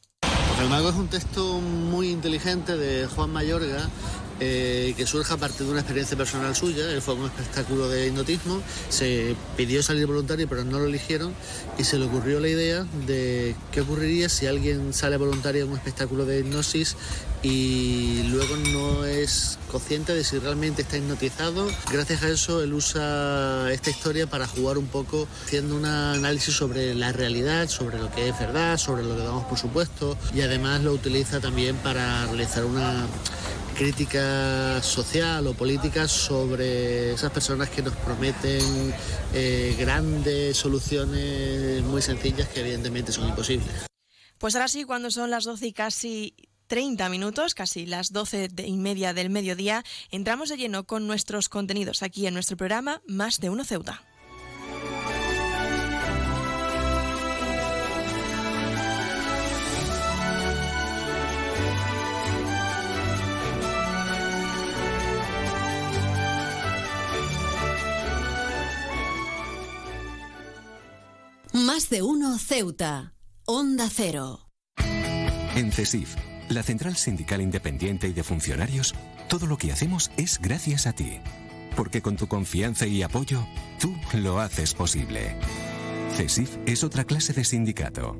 El 0.61 0.69
mago 0.69 0.91
es 0.91 0.95
un 0.95 1.09
texto 1.09 1.59
muy 1.59 2.11
inteligente 2.11 2.77
de 2.77 3.07
Juan 3.07 3.31
Mayorga 3.31 3.89
eh, 4.41 4.95
que 4.97 5.07
surge 5.07 5.33
a 5.33 5.37
partir 5.37 5.67
de 5.67 5.73
una 5.73 5.81
experiencia 5.81 6.17
personal 6.17 6.55
suya. 6.55 6.91
Él 6.91 7.01
fue 7.01 7.15
un 7.15 7.25
espectáculo 7.25 7.89
de 7.89 8.09
hipnotismo, 8.09 8.61
se 8.89 9.35
pidió 9.57 9.83
salir 9.83 10.07
voluntario 10.07 10.47
pero 10.49 10.65
no 10.65 10.79
lo 10.79 10.87
eligieron 10.87 11.35
y 11.79 11.85
se 11.85 11.99
le 11.99 12.07
ocurrió 12.07 12.41
la 12.41 12.49
idea 12.49 12.87
de 13.07 13.55
qué 13.73 13.81
ocurriría 13.81 14.29
si 14.29 14.47
alguien 14.47 14.93
sale 14.93 15.17
voluntario 15.17 15.65
en 15.65 15.71
un 15.71 15.77
espectáculo 15.77 16.27
de 16.27 16.41
hipnosis 16.41 16.97
y 17.43 18.25
luego 18.25 18.57
no 18.57 19.05
es 19.05 19.59
consciente 19.71 20.15
de 20.15 20.25
si 20.25 20.39
realmente 20.39 20.83
está 20.83 20.97
hipnotizado. 20.97 21.69
Gracias 21.93 22.23
a 22.23 22.29
eso 22.29 22.63
él 22.63 22.75
usa 22.75 23.73
esta 23.73 23.91
historia 23.91 24.27
para 24.27 24.47
jugar 24.47 24.79
un 24.79 24.87
poco 24.87 25.29
haciendo 25.45 25.77
un 25.77 25.85
análisis 25.85 26.55
sobre 26.55 26.95
la 26.95 27.13
realidad, 27.13 27.69
sobre 27.69 27.99
lo 27.99 28.11
que 28.11 28.29
es 28.29 28.39
verdad, 28.39 28.79
sobre 28.79 29.03
lo 29.03 29.17
que 29.17 29.23
damos 29.23 29.45
por 29.45 29.59
supuesto 29.59 30.17
y 30.35 30.41
además 30.41 30.83
lo 30.83 30.93
utiliza 30.93 31.41
también 31.41 31.77
para 31.77 32.27
realizar 32.27 32.65
una 32.65 33.07
crítica 33.77 34.83
social 34.83 35.47
o 35.47 35.53
política 35.53 36.09
sobre 36.09 37.13
esas 37.13 37.31
personas 37.31 37.69
que 37.69 37.83
nos 37.83 37.95
prometen 37.97 38.95
eh, 39.35 39.77
grandes 39.79 40.57
soluciones 40.57 41.83
muy 41.83 42.01
sencillas 42.01 42.49
que 42.49 42.61
evidentemente 42.61 43.13
son 43.13 43.29
imposibles. 43.29 43.87
Pues 44.39 44.55
ahora 44.55 44.69
sí, 44.69 44.85
cuando 44.85 45.11
son 45.11 45.31
las 45.31 45.45
12 45.45 45.67
y 45.67 45.73
casi 45.73 46.35
30 46.67 47.09
minutos, 47.09 47.55
casi 47.55 47.87
las 47.87 48.13
12 48.13 48.51
y 48.65 48.77
media 48.77 49.15
del 49.15 49.31
mediodía, 49.31 49.85
entramos 50.11 50.49
de 50.49 50.57
lleno 50.57 50.85
con 50.85 51.07
nuestros 51.07 51.49
contenidos 51.49 52.03
aquí 52.03 52.27
en 52.27 52.35
nuestro 52.35 52.57
programa 52.57 53.03
Más 53.07 53.41
de 53.41 53.51
Uno 53.51 53.65
Ceuta. 53.65 54.03
Más 71.57 71.89
de 71.89 72.03
uno 72.03 72.37
Ceuta. 72.37 73.15
Onda 73.47 73.89
Cero. 73.91 74.51
En 75.55 75.73
CESIF, 75.73 76.15
la 76.51 76.63
Central 76.63 76.97
Sindical 76.97 77.41
Independiente 77.41 78.09
y 78.09 78.13
de 78.13 78.23
Funcionarios, 78.23 78.95
todo 79.27 79.47
lo 79.47 79.57
que 79.57 79.73
hacemos 79.73 80.11
es 80.19 80.39
gracias 80.39 80.87
a 80.87 80.93
ti. 80.93 81.19
Porque 81.75 82.03
con 82.03 82.17
tu 82.17 82.27
confianza 82.27 82.87
y 82.87 83.03
apoyo, 83.03 83.47
tú 83.81 83.95
lo 84.13 84.39
haces 84.39 84.75
posible. 84.75 85.35
CESIF 86.15 86.59
es 86.67 86.85
otra 86.85 87.05
clase 87.05 87.33
de 87.33 87.43
sindicato. 87.43 88.19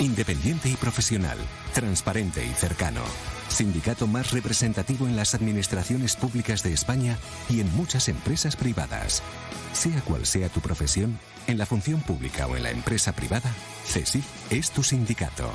Independiente 0.00 0.68
y 0.68 0.74
profesional, 0.74 1.38
transparente 1.74 2.44
y 2.44 2.52
cercano. 2.54 3.02
sindicato 3.48 4.08
más 4.08 4.32
representativo 4.32 5.06
en 5.06 5.14
las 5.14 5.36
administraciones 5.36 6.16
públicas 6.16 6.64
de 6.64 6.72
España 6.72 7.18
y 7.48 7.60
en 7.60 7.72
muchas 7.76 8.08
empresas 8.08 8.56
privadas. 8.56 9.22
Sea 9.72 10.00
cual 10.00 10.26
sea 10.26 10.48
tu 10.48 10.60
profesión, 10.60 11.20
en 11.46 11.58
la 11.58 11.66
función 11.66 12.00
pública 12.00 12.46
o 12.46 12.56
en 12.56 12.62
la 12.62 12.70
empresa 12.70 13.12
privada, 13.14 13.52
CESIF 13.84 14.24
es 14.50 14.70
tu 14.70 14.82
sindicato. 14.82 15.50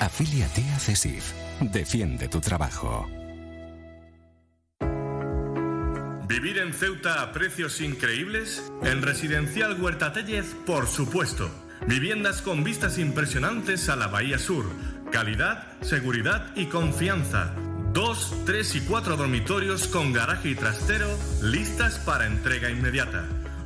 Afíliate 0.00 0.62
a 0.74 0.78
CESIF. 0.78 1.32
Defiende 1.60 2.28
tu 2.28 2.40
trabajo. 2.40 3.08
¿Vivir 6.28 6.58
en 6.58 6.72
Ceuta 6.72 7.22
a 7.22 7.32
precios 7.32 7.80
increíbles? 7.80 8.62
En 8.82 9.02
Residencial 9.02 9.80
Huerta 9.80 10.12
Tellez, 10.12 10.54
por 10.66 10.86
supuesto. 10.86 11.50
Viviendas 11.86 12.42
con 12.42 12.64
vistas 12.64 12.98
impresionantes 12.98 13.88
a 13.88 13.96
la 13.96 14.06
Bahía 14.06 14.38
Sur. 14.38 14.64
Calidad, 15.10 15.80
seguridad 15.82 16.56
y 16.56 16.66
confianza. 16.66 17.54
Dos, 17.92 18.34
tres 18.46 18.74
y 18.74 18.80
cuatro 18.80 19.16
dormitorios 19.16 19.86
con 19.88 20.12
garaje 20.12 20.50
y 20.50 20.54
trastero 20.54 21.18
listas 21.42 21.98
para 21.98 22.26
entrega 22.26 22.70
inmediata. 22.70 23.28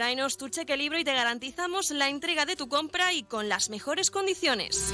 Tráenos 0.00 0.38
tu 0.38 0.48
cheque 0.48 0.78
libro 0.78 0.98
y 0.98 1.04
te 1.04 1.12
garantizamos 1.12 1.90
la 1.90 2.08
entrega 2.08 2.46
de 2.46 2.56
tu 2.56 2.70
compra 2.70 3.12
y 3.12 3.22
con 3.22 3.50
las 3.50 3.68
mejores 3.68 4.10
condiciones. 4.10 4.90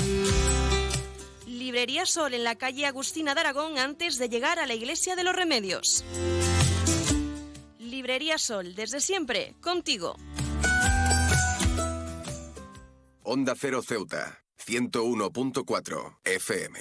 Librería 1.47 2.05
Sol 2.07 2.35
en 2.35 2.43
la 2.43 2.57
calle 2.57 2.87
Agustina 2.87 3.33
de 3.33 3.43
Aragón 3.43 3.79
antes 3.79 4.19
de 4.19 4.29
llegar 4.29 4.59
a 4.59 4.67
la 4.67 4.75
Iglesia 4.75 5.15
de 5.15 5.23
los 5.23 5.37
Remedios. 5.37 6.05
Librería 7.79 8.37
Sol, 8.37 8.75
desde 8.75 8.99
siempre, 8.99 9.55
contigo. 9.61 10.17
Onda 13.23 13.55
Cero 13.57 13.83
Ceuta, 13.87 14.43
101.4 14.59 16.19
FM. 16.25 16.81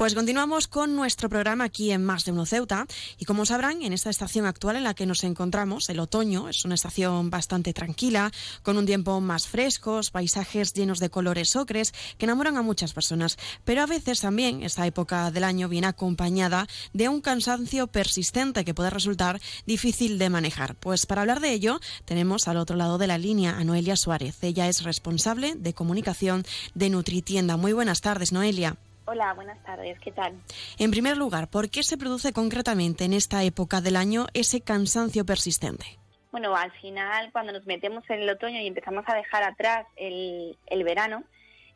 Pues 0.00 0.14
continuamos 0.14 0.66
con 0.66 0.96
nuestro 0.96 1.28
programa 1.28 1.64
aquí 1.64 1.90
en 1.90 2.02
Más 2.02 2.24
de 2.24 2.32
Uno 2.32 2.46
Ceuta 2.46 2.86
y 3.18 3.26
como 3.26 3.44
sabrán, 3.44 3.82
en 3.82 3.92
esta 3.92 4.08
estación 4.08 4.46
actual 4.46 4.76
en 4.76 4.84
la 4.84 4.94
que 4.94 5.04
nos 5.04 5.24
encontramos, 5.24 5.90
el 5.90 6.00
otoño, 6.00 6.48
es 6.48 6.64
una 6.64 6.74
estación 6.74 7.28
bastante 7.28 7.74
tranquila, 7.74 8.32
con 8.62 8.78
un 8.78 8.86
tiempo 8.86 9.20
más 9.20 9.46
fresco, 9.46 10.00
paisajes 10.10 10.72
llenos 10.72 11.00
de 11.00 11.10
colores 11.10 11.54
ocres 11.54 11.92
que 12.16 12.24
enamoran 12.24 12.56
a 12.56 12.62
muchas 12.62 12.94
personas, 12.94 13.36
pero 13.66 13.82
a 13.82 13.86
veces 13.86 14.22
también 14.22 14.62
esta 14.62 14.86
época 14.86 15.30
del 15.30 15.44
año 15.44 15.68
viene 15.68 15.88
acompañada 15.88 16.66
de 16.94 17.10
un 17.10 17.20
cansancio 17.20 17.86
persistente 17.86 18.64
que 18.64 18.72
puede 18.72 18.88
resultar 18.88 19.38
difícil 19.66 20.18
de 20.18 20.30
manejar. 20.30 20.76
Pues 20.76 21.04
para 21.04 21.20
hablar 21.20 21.40
de 21.40 21.52
ello, 21.52 21.78
tenemos 22.06 22.48
al 22.48 22.56
otro 22.56 22.76
lado 22.76 22.96
de 22.96 23.06
la 23.06 23.18
línea 23.18 23.58
a 23.58 23.64
Noelia 23.64 23.96
Suárez. 23.96 24.42
Ella 24.42 24.66
es 24.66 24.82
responsable 24.82 25.56
de 25.56 25.74
comunicación 25.74 26.46
de 26.74 26.88
Nutritienda. 26.88 27.58
Muy 27.58 27.74
buenas 27.74 28.00
tardes, 28.00 28.32
Noelia. 28.32 28.78
Hola, 29.12 29.34
buenas 29.34 29.60
tardes, 29.64 29.98
¿qué 29.98 30.12
tal? 30.12 30.34
En 30.78 30.92
primer 30.92 31.16
lugar, 31.16 31.48
¿por 31.50 31.68
qué 31.68 31.82
se 31.82 31.98
produce 31.98 32.32
concretamente 32.32 33.04
en 33.04 33.12
esta 33.12 33.42
época 33.42 33.80
del 33.80 33.96
año 33.96 34.26
ese 34.34 34.60
cansancio 34.60 35.26
persistente? 35.26 35.98
Bueno, 36.30 36.54
al 36.54 36.70
final, 36.80 37.32
cuando 37.32 37.50
nos 37.50 37.66
metemos 37.66 38.08
en 38.08 38.22
el 38.22 38.30
otoño 38.30 38.60
y 38.60 38.68
empezamos 38.68 39.02
a 39.08 39.16
dejar 39.16 39.42
atrás 39.42 39.84
el, 39.96 40.56
verano, 40.84 41.24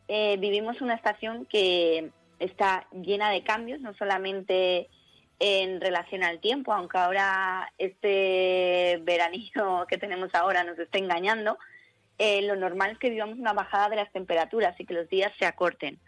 eh, 0.07 0.37
vivimos 0.37 0.81
una 0.81 0.95
estación 0.95 1.45
que 1.47 2.13
está 2.39 2.87
llena 2.93 3.31
de 3.31 3.43
cambios, 3.43 3.81
no 3.81 3.95
solamente 3.95 4.89
en 5.41 5.81
relación 5.81 6.23
al 6.23 6.39
tiempo, 6.39 6.73
aunque 6.73 6.99
ahora 6.99 7.73
este 7.79 9.01
veranillo 9.03 9.87
que 9.89 9.99
tenemos 9.99 10.33
ahora 10.35 10.63
nos 10.63 10.79
esté 10.79 10.99
engañando, 10.99 11.59
eh, 12.19 12.43
lo 12.43 12.55
normal 12.55 12.93
es 12.93 12.99
que 12.99 13.11
vivamos 13.11 13.41
una 13.41 13.55
bajada 13.55 13.89
de 13.89 13.97
las 13.97 14.13
temperaturas 14.13 14.79
y 14.79 14.87
que 14.87 14.95
los 14.95 15.09
días 15.09 15.33
se 15.37 15.47
acorten 15.47 15.99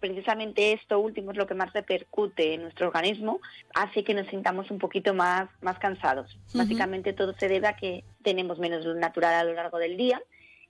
precisamente 0.00 0.72
esto 0.72 0.98
último 0.98 1.32
es 1.32 1.36
lo 1.36 1.46
que 1.46 1.54
más 1.54 1.72
repercute 1.72 2.54
en 2.54 2.62
nuestro 2.62 2.86
organismo, 2.88 3.40
hace 3.74 4.04
que 4.04 4.14
nos 4.14 4.26
sintamos 4.28 4.70
un 4.70 4.78
poquito 4.78 5.14
más, 5.14 5.48
más 5.60 5.78
cansados. 5.78 6.38
Básicamente 6.54 7.12
todo 7.12 7.34
se 7.34 7.48
debe 7.48 7.68
a 7.68 7.76
que 7.76 8.04
tenemos 8.22 8.58
menos 8.58 8.84
luz 8.84 8.96
natural 8.96 9.34
a 9.34 9.44
lo 9.44 9.54
largo 9.54 9.78
del 9.78 9.96
día 9.96 10.20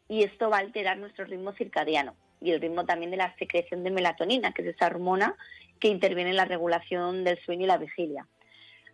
y 0.08 0.23
esto 0.23 0.50
va 0.50 0.58
a 0.58 0.61
alterar 0.61 0.99
nuestro 0.99 1.25
ritmo 1.25 1.52
circadiano 1.52 2.14
y 2.40 2.52
el 2.52 2.61
ritmo 2.61 2.85
también 2.85 3.11
de 3.11 3.16
la 3.16 3.35
secreción 3.37 3.85
de 3.85 3.90
melatonina, 3.90 4.52
que 4.52 4.62
es 4.62 4.68
esa 4.68 4.87
hormona 4.87 5.35
que 5.80 5.88
interviene 5.88 6.30
en 6.30 6.37
la 6.37 6.44
regulación 6.44 7.25
del 7.25 7.38
sueño 7.44 7.64
y 7.64 7.68
la 7.68 7.78
vigilia. 7.78 8.26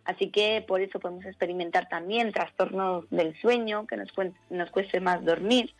Así 0.03 0.29
que 0.29 0.63
por 0.67 0.81
eso 0.81 0.99
podemos 0.99 1.25
experimentar 1.25 1.89
también 1.89 2.31
trastornos 2.31 3.09
del 3.09 3.35
sueño, 3.41 3.87
que 3.87 3.97
nos, 3.97 4.09
nos 4.49 4.69
cueste 4.69 4.99
más 4.99 5.25
dormir, 5.25 5.73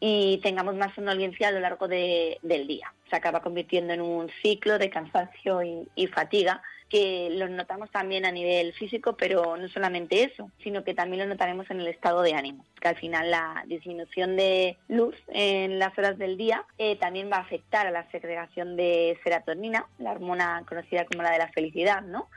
y 0.00 0.38
tengamos 0.38 0.76
más 0.76 0.94
somnolencia 0.94 1.48
a 1.48 1.52
lo 1.52 1.60
largo 1.60 1.88
del 1.88 2.66
día. 2.66 2.92
Se 3.10 3.16
acaba 3.16 3.40
convirtiendo 3.40 3.92
en 3.92 4.00
un 4.00 4.30
ciclo 4.42 4.78
de 4.78 4.90
cansancio 4.90 5.62
y, 5.62 6.06
fatiga 6.08 6.62
que 6.88 7.28
lo 7.32 7.48
notamos 7.48 7.90
también 7.90 8.24
a 8.24 8.32
nivel 8.32 8.72
físico, 8.72 9.14
pero 9.14 9.58
no 9.58 9.68
solamente 9.68 10.24
eso, 10.24 10.50
sino 10.62 10.84
que 10.84 10.94
también 10.94 11.22
lo 11.22 11.28
notaremos 11.28 11.70
en 11.70 11.80
el 11.80 11.86
estado 11.86 12.22
de 12.22 12.32
ánimo, 12.32 12.64
que 12.80 12.88
al 12.88 12.96
final 12.96 13.30
la 13.30 13.62
disminución 13.66 14.36
de 14.36 14.78
luz 14.88 15.14
en 15.28 15.78
las 15.78 15.96
horas 15.98 16.16
del 16.16 16.38
día 16.38 16.64
eh, 16.78 16.96
también 16.96 17.30
va 17.30 17.36
a 17.36 17.40
afectar 17.40 17.86
a 17.86 17.90
la 17.90 18.10
segregación 18.10 18.74
de 18.76 19.18
serotonina, 19.22 19.84
la 19.98 20.12
hormona 20.12 20.64
conocida 20.66 21.04
como 21.04 21.22
la 21.22 21.30
de 21.30 21.38
la 21.38 21.48
felicidad, 21.48 22.00
¿no? 22.00 22.30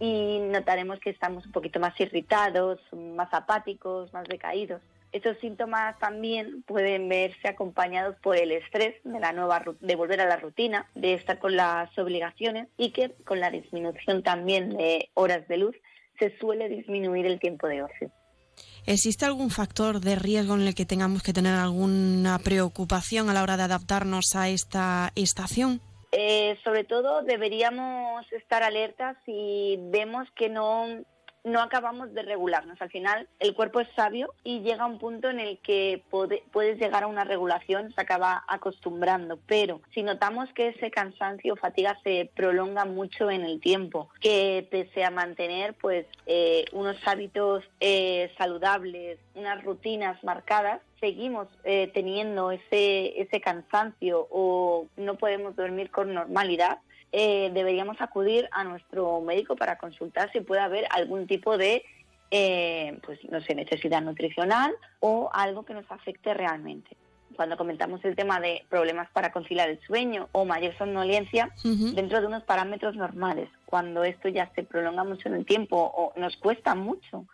Y 0.00 0.38
notaremos 0.38 0.98
que 1.00 1.10
estamos 1.10 1.44
un 1.44 1.52
poquito 1.52 1.78
más 1.78 1.98
irritados, 2.00 2.80
más 2.92 3.34
apáticos, 3.34 4.10
más 4.14 4.26
decaídos. 4.26 4.80
Estos 5.14 5.38
síntomas 5.38 5.96
también 6.00 6.64
pueden 6.64 7.08
verse 7.08 7.46
acompañados 7.46 8.16
por 8.20 8.36
el 8.36 8.50
estrés 8.50 8.96
de 9.04 9.20
la 9.20 9.32
nueva 9.32 9.62
de 9.78 9.94
volver 9.94 10.20
a 10.20 10.26
la 10.26 10.38
rutina, 10.38 10.90
de 10.96 11.14
estar 11.14 11.38
con 11.38 11.54
las 11.54 11.96
obligaciones 11.96 12.66
y 12.76 12.90
que 12.90 13.12
con 13.24 13.38
la 13.38 13.52
disminución 13.52 14.24
también 14.24 14.70
de 14.70 15.10
horas 15.14 15.46
de 15.46 15.58
luz 15.58 15.76
se 16.18 16.36
suele 16.38 16.68
disminuir 16.68 17.26
el 17.26 17.38
tiempo 17.38 17.68
de 17.68 17.84
ocio. 17.84 18.10
¿Existe 18.86 19.24
algún 19.24 19.50
factor 19.50 20.00
de 20.00 20.16
riesgo 20.16 20.56
en 20.56 20.62
el 20.62 20.74
que 20.74 20.84
tengamos 20.84 21.22
que 21.22 21.32
tener 21.32 21.54
alguna 21.54 22.40
preocupación 22.40 23.30
a 23.30 23.34
la 23.34 23.44
hora 23.44 23.56
de 23.56 23.62
adaptarnos 23.62 24.34
a 24.34 24.48
esta 24.48 25.12
estación? 25.14 25.80
Eh, 26.10 26.58
sobre 26.64 26.82
todo 26.82 27.22
deberíamos 27.22 28.24
estar 28.32 28.64
alertas 28.64 29.16
si 29.24 29.78
vemos 29.92 30.26
que 30.34 30.48
no 30.48 31.04
no 31.44 31.60
acabamos 31.60 32.12
de 32.14 32.22
regularnos. 32.22 32.80
Al 32.80 32.90
final, 32.90 33.28
el 33.38 33.54
cuerpo 33.54 33.80
es 33.80 33.88
sabio 33.94 34.32
y 34.42 34.60
llega 34.60 34.84
a 34.84 34.88
un 34.88 34.98
punto 34.98 35.28
en 35.28 35.38
el 35.38 35.58
que 35.58 36.02
puedes 36.10 36.78
llegar 36.78 37.04
a 37.04 37.06
una 37.06 37.24
regulación, 37.24 37.92
se 37.94 38.00
acaba 38.00 38.42
acostumbrando. 38.48 39.38
Pero 39.46 39.82
si 39.92 40.02
notamos 40.02 40.50
que 40.54 40.68
ese 40.68 40.90
cansancio 40.90 41.52
o 41.52 41.56
fatiga 41.56 41.98
se 42.02 42.30
prolonga 42.34 42.86
mucho 42.86 43.30
en 43.30 43.42
el 43.42 43.60
tiempo, 43.60 44.08
que 44.20 44.66
pese 44.70 45.04
a 45.04 45.10
mantener 45.10 45.74
pues 45.74 46.06
eh, 46.26 46.64
unos 46.72 46.96
hábitos 47.06 47.62
eh, 47.78 48.32
saludables, 48.38 49.18
unas 49.34 49.62
rutinas 49.62 50.22
marcadas, 50.24 50.80
seguimos 50.98 51.48
eh, 51.64 51.90
teniendo 51.92 52.50
ese, 52.50 53.20
ese 53.20 53.42
cansancio 53.42 54.26
o 54.30 54.86
no 54.96 55.16
podemos 55.16 55.54
dormir 55.54 55.90
con 55.90 56.14
normalidad, 56.14 56.78
eh, 57.16 57.50
deberíamos 57.54 58.00
acudir 58.00 58.48
a 58.50 58.64
nuestro 58.64 59.20
médico 59.20 59.54
para 59.54 59.78
consultar 59.78 60.32
si 60.32 60.40
puede 60.40 60.60
haber 60.60 60.84
algún 60.90 61.28
tipo 61.28 61.56
de 61.56 61.84
eh, 62.32 62.98
pues 63.06 63.20
no 63.30 63.40
sé, 63.40 63.54
necesidad 63.54 64.02
nutricional 64.02 64.74
o 64.98 65.30
algo 65.32 65.64
que 65.64 65.74
nos 65.74 65.88
afecte 65.92 66.34
realmente. 66.34 66.96
Cuando 67.36 67.56
comentamos 67.56 68.04
el 68.04 68.16
tema 68.16 68.40
de 68.40 68.64
problemas 68.68 69.08
para 69.12 69.30
conciliar 69.30 69.70
el 69.70 69.80
sueño 69.86 70.28
o 70.32 70.44
mayor 70.44 70.76
somnolencia, 70.76 71.50
dentro 71.62 72.20
de 72.20 72.26
unos 72.26 72.42
parámetros 72.42 72.96
normales, 72.96 73.48
cuando 73.64 74.02
esto 74.02 74.28
ya 74.28 74.50
se 74.56 74.64
prolonga 74.64 75.04
mucho 75.04 75.28
en 75.28 75.34
el 75.34 75.46
tiempo 75.46 75.76
o 75.76 76.12
nos 76.18 76.36
cuesta 76.36 76.74
mucho 76.74 77.26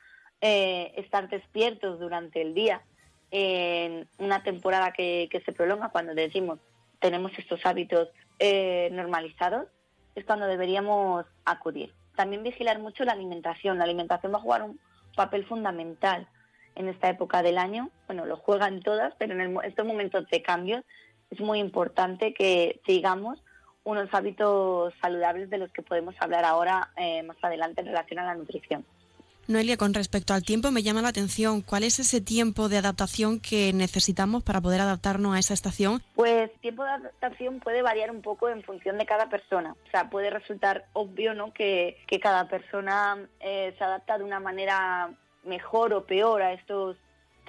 eh, 0.43 0.93
estar 0.97 1.31
despiertos 1.31 1.99
durante 1.99 2.43
el 2.43 2.53
día 2.53 2.83
en 3.31 4.07
una 4.19 4.43
temporada 4.43 4.93
que, 4.93 5.29
que 5.31 5.41
se 5.41 5.53
prolonga, 5.53 5.89
cuando 5.89 6.15
decimos 6.15 6.59
tenemos 6.99 7.33
estos 7.39 7.65
hábitos 7.65 8.11
eh, 8.40 8.88
normalizados, 8.92 9.68
es 10.14 10.25
cuando 10.25 10.47
deberíamos 10.47 11.26
acudir. 11.44 11.94
También 12.16 12.42
vigilar 12.42 12.78
mucho 12.80 13.04
la 13.04 13.12
alimentación. 13.12 13.78
La 13.78 13.85
alimentación 13.85 14.32
va 14.32 14.38
a 14.38 14.42
jugar 14.42 14.62
un 14.62 14.80
papel 15.14 15.47
fundamental 15.47 16.26
en 16.75 16.88
esta 16.88 17.09
época 17.09 17.42
del 17.42 17.59
año. 17.59 17.90
Bueno, 18.06 18.26
lo 18.26 18.37
juegan 18.37 18.80
todas, 18.80 19.14
pero 19.18 19.40
en 19.40 19.59
estos 19.64 19.87
momentos 19.87 20.26
de 20.28 20.42
cambios 20.42 20.85
es 21.30 21.40
muy 21.40 21.61
importante 21.61 22.35
que 22.35 22.80
sigamos 22.87 23.42
unos 23.85 24.12
hábitos 24.12 24.92
saludables 25.00 25.49
de 25.50 25.59
los 25.59 25.70
que 25.73 25.82
podemos 25.82 26.14
hablar 26.18 26.44
ahora 26.44 26.90
eh, 26.97 27.23
más 27.23 27.37
adelante 27.42 27.80
en 27.80 27.88
relación 27.88 28.18
a 28.18 28.25
la 28.25 28.35
nutrición. 28.35 28.85
Noelia, 29.50 29.76
con 29.76 29.95
respecto 29.95 30.33
al 30.33 30.45
tiempo, 30.45 30.71
me 30.71 30.83
llama 30.83 31.02
la 31.02 31.09
atención 31.09 31.61
cuál 31.61 31.83
es 31.83 31.99
ese 31.99 32.21
tiempo 32.21 32.69
de 32.69 32.78
adaptación 32.78 33.40
que 33.40 33.73
necesitamos 33.73 34.45
para 34.45 34.61
poder 34.61 34.80
adaptarnos 34.80 35.35
a 35.35 35.38
esa 35.40 35.54
estación. 35.54 36.02
Pues 36.14 36.52
tiempo 36.61 36.85
de 36.85 36.90
adaptación 36.90 37.59
puede 37.59 37.83
variar 37.83 38.11
un 38.11 38.23
poco 38.23 38.49
en 38.49 38.62
función 38.62 38.97
de 38.97 39.07
cada 39.07 39.28
persona. 39.28 39.75
O 39.87 39.90
sea, 39.90 40.09
puede 40.09 40.30
resultar 40.30 40.87
obvio, 40.92 41.35
¿no? 41.35 41.52
Que, 41.52 41.99
que 42.07 42.21
cada 42.21 42.49
persona 42.49 43.19
eh, 43.40 43.75
se 43.76 43.85
adapta 43.85 44.19
de 44.19 44.25
una 44.25 44.38
manera 44.38 45.11
mejor 45.45 45.95
o 45.95 46.04
peor 46.04 46.42
a 46.42 46.52
estos 46.52 46.97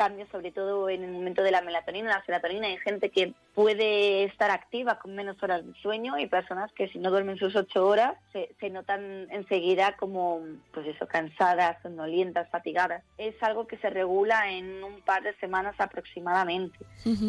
cambios, 0.02 0.30
sobre 0.30 0.52
todo 0.52 0.90
en 0.90 1.04
el 1.04 1.12
momento 1.12 1.44
de 1.44 1.52
la 1.52 1.62
melatonina, 1.62 2.10
la 2.10 2.26
serotonina. 2.26 2.66
Hay 2.66 2.80
gente 2.80 3.12
que 3.12 3.36
puede 3.54 4.24
estar 4.24 4.50
activa 4.50 4.98
con 4.98 5.14
menos 5.14 5.38
horas 5.44 5.64
de 5.64 5.76
sueño 5.80 6.18
y 6.18 6.26
personas 6.26 6.72
que 6.72 6.88
si 6.88 6.98
no 6.98 7.12
duermen 7.12 7.38
sus 7.38 7.56
ocho 7.56 7.88
horas 7.88 8.16
se, 8.34 8.56
se, 8.60 8.72
notan 8.72 9.28
enseguida 9.30 9.96
como 9.98 10.42
pues 10.74 10.88
eso 10.88 11.06
cansadas, 11.06 11.80
somnolientas, 11.84 12.50
fatigadas. 12.50 13.04
Es 13.20 13.36
algo 13.44 13.68
que 13.68 13.78
se 13.78 13.92
regula 13.92 14.52
en 14.52 14.84
un 14.84 15.02
par 15.02 15.22
de 15.22 15.36
semanas 15.36 15.76
aproximadamente, 15.78 16.80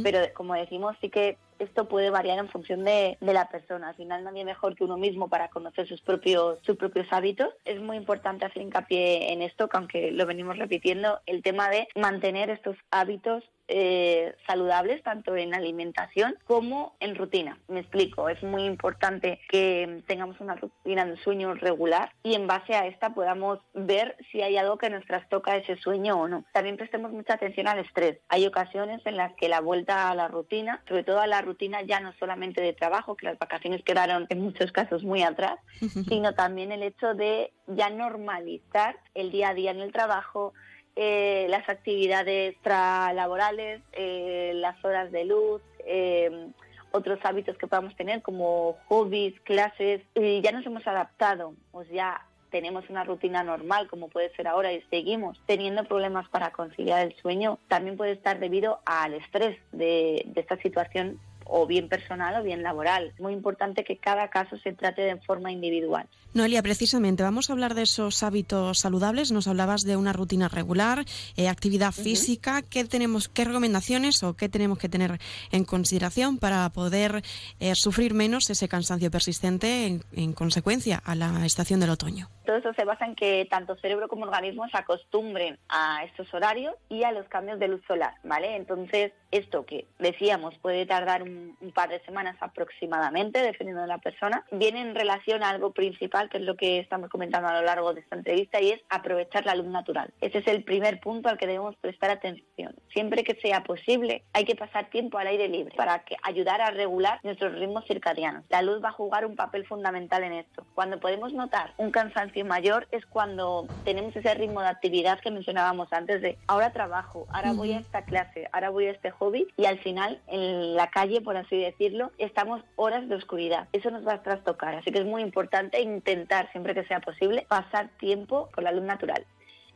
pero 0.03 0.21
como 0.33 0.55
decimos 0.55 0.97
sí 1.03 1.11
que 1.11 1.37
esto 1.59 1.89
puede 1.89 2.11
variar 2.11 2.39
en 2.39 2.49
función 2.49 2.85
de, 2.85 3.17
de, 3.21 3.33
la 3.33 3.49
persona. 3.49 3.91
Al 3.91 3.95
final 3.95 4.25
nadie 4.25 4.45
mejor 4.45 4.75
que 4.75 4.85
uno 4.85 4.97
mismo 4.97 5.29
para 5.29 5.49
conocer 5.49 5.87
sus 5.87 6.01
propios, 6.01 6.59
sus 6.63 6.77
propios 6.77 7.07
hábitos. 7.11 7.51
Es 7.65 7.81
muy 7.81 7.97
importante 7.97 8.47
hacer 8.47 8.63
hincapié 8.63 9.33
en 9.33 9.43
esto, 9.43 9.69
que 9.69 9.77
aunque 9.77 10.11
lo 10.11 10.27
venimos 10.27 10.59
repitiendo, 10.59 11.21
el 11.27 11.43
tema 11.43 11.69
de 11.69 11.89
mantener 11.95 12.51
estos 12.51 12.77
hábitos 12.91 13.45
eh, 13.69 14.35
saludables, 14.47 15.03
tanto 15.03 15.37
en 15.37 15.55
alimentación 15.55 16.37
como 16.45 16.97
en 17.01 17.15
rutina. 17.15 17.59
Me 17.69 17.81
explico, 17.81 18.29
es 18.29 18.43
muy 18.43 18.65
importante 18.65 19.41
que 19.49 20.03
tengamos 20.07 20.41
una 20.41 20.57
rutina 20.57 21.05
de 21.05 21.17
sueño 21.19 21.55
regular 21.55 22.13
y 22.23 22.35
en 22.35 22.47
base 22.47 22.75
a 22.75 22.87
esta 22.87 23.15
podamos 23.15 23.61
ver 23.75 24.17
si 24.31 24.43
hay 24.43 24.57
algo 24.57 24.79
que 24.79 24.91
nos 24.91 25.05
trastoca 25.07 25.57
ese 25.57 25.77
sueño 25.77 26.21
o 26.21 26.29
no. 26.29 26.45
También 26.53 26.77
prestemos 26.77 27.13
mucha 27.13 27.35
atención 27.35 27.69
al 27.69 27.79
estrés. 27.79 28.19
Hay 28.29 28.47
ocasiones 28.47 29.01
en 29.05 29.17
las 29.17 29.33
que 29.35 29.49
la 29.49 29.61
vuelta 29.61 30.11
a 30.11 30.15
la 30.15 30.29
rutina, 30.29 30.83
sobre 30.89 31.05
todo 31.05 31.21
a 31.21 31.27
la 31.27 31.41
rutina 31.41 31.83
ya 31.83 32.01
no 32.01 32.13
solamente 32.19 32.61
de 32.61 32.73
trabajo, 32.73 33.17
que 33.17 33.27
las 33.27 33.39
vacaciones 33.39 33.83
quedaron 33.83 34.27
en 34.29 34.41
muchos 34.41 34.73
casos 34.73 35.05
muy 35.05 35.23
atrás, 35.23 35.59
sino 36.09 36.35
también 36.35 36.73
el 36.73 36.83
hecho 36.83 37.15
de 37.15 37.53
ya 37.67 37.91
normalizar 37.91 38.99
el 39.15 39.31
día 39.31 39.51
a 39.51 39.55
día 39.55 39.71
en 39.71 39.81
el 39.81 39.93
trabajo, 39.93 40.53
eh, 40.97 41.47
las 41.49 41.69
actividades 41.69 42.53
extralaborales, 42.53 43.81
eh, 43.93 44.53
las 44.57 44.83
horas 44.85 45.11
de 45.11 45.25
luz, 45.25 45.63
eh, 45.87 46.49
otros 46.91 47.19
hábitos 47.23 47.57
que 47.57 47.67
podamos 47.67 47.97
tener 47.97 48.21
como 48.23 48.77
hobbies, 48.89 49.39
clases, 49.41 50.03
y 50.15 50.43
ya 50.43 50.53
nos 50.53 50.67
hemos 50.67 50.87
adaptado, 50.87 51.55
pues 51.71 51.89
ya 51.89 52.27
tenemos 52.51 52.89
una 52.91 53.05
rutina 53.05 53.43
normal 53.43 53.89
como 53.89 54.09
puede 54.09 54.35
ser 54.37 54.47
ahora 54.47 54.75
y 54.75 54.83
seguimos 54.91 55.41
teniendo 55.47 55.85
problemas 55.85 56.29
para 56.29 56.51
conciliar 56.51 57.07
el 57.07 57.17
sueño, 57.17 57.59
también 57.69 57.97
puede 57.97 58.13
estar 58.13 58.39
debido 58.39 58.81
al 58.85 59.15
estrés 59.15 59.59
de, 59.73 60.23
de 60.27 60.41
esta 60.43 60.59
situación 60.59 61.19
o 61.53 61.67
bien 61.67 61.89
personal 61.89 62.41
o 62.41 62.43
bien 62.43 62.63
laboral. 62.63 63.13
Es 63.15 63.21
muy 63.21 63.35
importante 63.35 63.85
que 63.85 63.99
cada 63.99 64.29
caso 64.29 64.57
se 64.59 64.73
trate 64.73 65.03
de 65.03 65.17
forma 65.19 65.53
individual. 65.53 66.09
Noelia, 66.35 66.63
precisamente 66.63 67.23
vamos 67.23 67.51
a 67.51 67.53
hablar 67.53 67.75
de 67.75 67.83
esos 67.83 68.23
hábitos 68.23 68.79
saludables. 68.79 69.33
Nos 69.33 69.47
hablabas 69.47 69.83
de 69.83 69.99
una 69.99 70.15
rutina 70.15 70.49
regular, 70.49 71.05
eh, 71.37 71.49
actividad 71.49 71.93
física. 71.93 72.63
¿Qué 72.63 72.85
tenemos, 72.87 73.29
qué 73.29 73.45
recomendaciones 73.45 74.23
o 74.23 74.35
qué 74.35 74.49
tenemos 74.49 74.79
que 74.79 74.89
tener 74.89 75.21
en 75.51 75.65
consideración 75.65 76.39
para 76.39 76.67
poder 76.71 77.23
eh, 77.61 77.75
sufrir 77.75 78.15
menos 78.15 78.49
ese 78.49 78.67
cansancio 78.67 79.11
persistente 79.11 79.87
en, 79.87 80.05
en 80.13 80.33
consecuencia 80.33 81.03
a 81.05 81.15
la 81.15 81.45
estación 81.45 81.81
del 81.81 81.91
otoño? 81.91 82.31
Todo 82.45 82.57
eso 82.57 82.73
se 82.75 82.85
basa 82.85 83.05
en 83.05 83.15
que 83.15 83.47
tanto 83.51 83.77
cerebro 83.77 84.09
como 84.09 84.25
organismo 84.25 84.69
se 84.69 84.77
acostumbren 84.77 85.59
a 85.69 86.05
estos 86.05 86.33
horarios 86.35 86.75
y 86.89 87.05
a 87.05 87.13
los 87.13 87.29
cambios 87.29 87.59
de 87.59 87.69
luz 87.69 87.83
solar, 87.87 88.15
¿vale? 88.25 88.57
Entonces, 88.57 89.13
esto 89.31 89.65
que 89.65 89.87
decíamos 89.99 90.59
puede 90.59 90.85
tardar 90.87 91.23
un, 91.23 91.57
un, 91.61 91.73
par 91.73 91.89
de 91.89 92.01
semanas 92.01 92.37
aproximadamente, 92.41 93.41
dependiendo 93.41 93.83
de 93.83 93.89
la 93.89 93.99
persona, 93.99 94.45
viene 94.51 94.81
en 94.81 94.95
relación 94.95 95.43
a 95.43 95.51
algo 95.51 95.73
principal, 95.73 96.29
que 96.29 96.39
es 96.39 96.45
lo 96.45 96.57
que 96.57 96.79
estamos 96.79 97.09
comentando 97.09 97.49
a 97.49 97.61
lo 97.61 97.63
largo 97.63 97.95
de 97.95 98.01
esta 98.01 98.17
entrevista, 98.17 98.61
y 98.61 98.71
es 98.71 98.81
aprovechar 98.89 99.47
la 99.47 99.55
luz 99.55 99.67
natural. 99.67 100.13
Ese 100.21 100.39
es 100.39 100.47
el 100.49 100.65
primer 100.65 101.01
punto 101.01 101.29
al 101.29 101.39
que 101.39 101.47
debemos 101.47 101.77
prestar 101.77 102.11
atención. 102.11 102.75
Siempre 102.93 103.25
que 103.25 103.35
sea 103.37 103.63
posible, 103.63 104.25
hay 104.33 104.45
que 104.45 104.57
pasar 104.57 104.91
tiempo 104.91 105.19
al 105.19 105.29
aire 105.29 105.49
libre 105.49 105.75
para 105.77 106.01
que, 106.01 106.17
ayudar 106.23 106.61
a 106.61 106.71
regular 106.71 107.21
nuestros 107.23 107.55
ritmos 107.55 107.87
circadianos. 107.87 108.45
La 108.49 108.63
luz 108.63 108.83
va 108.83 108.91
a 108.91 108.93
jugar 108.93 109.25
un 109.27 109.37
papel 109.37 109.67
fundamental 109.67 110.23
en 110.25 110.35
esto. 110.35 110.67
Cuando 110.75 111.01
podemos 111.01 111.33
notar 111.33 111.73
un 111.79 111.91
cansancio 111.91 112.32
mayor 112.43 112.89
es 112.91 113.05
cuando 113.07 113.67
tenemos 113.85 114.17
ese 114.17 114.35
ritmo 114.35 114.63
de 114.63 114.69
actividad 114.69 115.21
que 115.21 115.31
mencionábamos 115.31 115.93
antes 115.93 116.23
de 116.23 116.39
ahora 116.47 116.73
trabajo, 116.73 117.27
ahora 117.31 117.53
voy 117.53 117.73
a 117.73 117.79
esta 117.79 118.05
clase, 118.05 118.49
ahora 118.53 118.71
voy 118.71 118.87
a 118.87 118.93
este 118.93 119.11
hobby 119.11 119.47
y 119.57 119.67
al 119.67 119.79
final 119.79 120.21
en 120.27 120.75
la 120.75 120.91
calle, 120.91 121.21
por 121.21 121.37
así 121.37 121.57
decirlo, 121.57 122.11
estamos 122.19 122.63
horas 122.77 123.09
de 123.09 123.17
oscuridad. 123.17 123.69
Eso 123.73 123.91
nos 123.91 124.07
va 124.07 124.15
a 124.15 124.23
trastocar, 124.23 124.75
así 124.75 124.91
que 124.91 125.01
es 125.01 125.07
muy 125.07 125.23
importante 125.23 125.81
intentar, 125.83 126.51
siempre 126.53 126.75
que 126.75 126.85
sea 126.85 127.01
posible, 127.01 127.47
pasar 127.49 127.91
tiempo 127.99 128.49
con 128.55 128.65
la 128.65 128.73
luz 128.73 128.85
natural. 128.85 129.27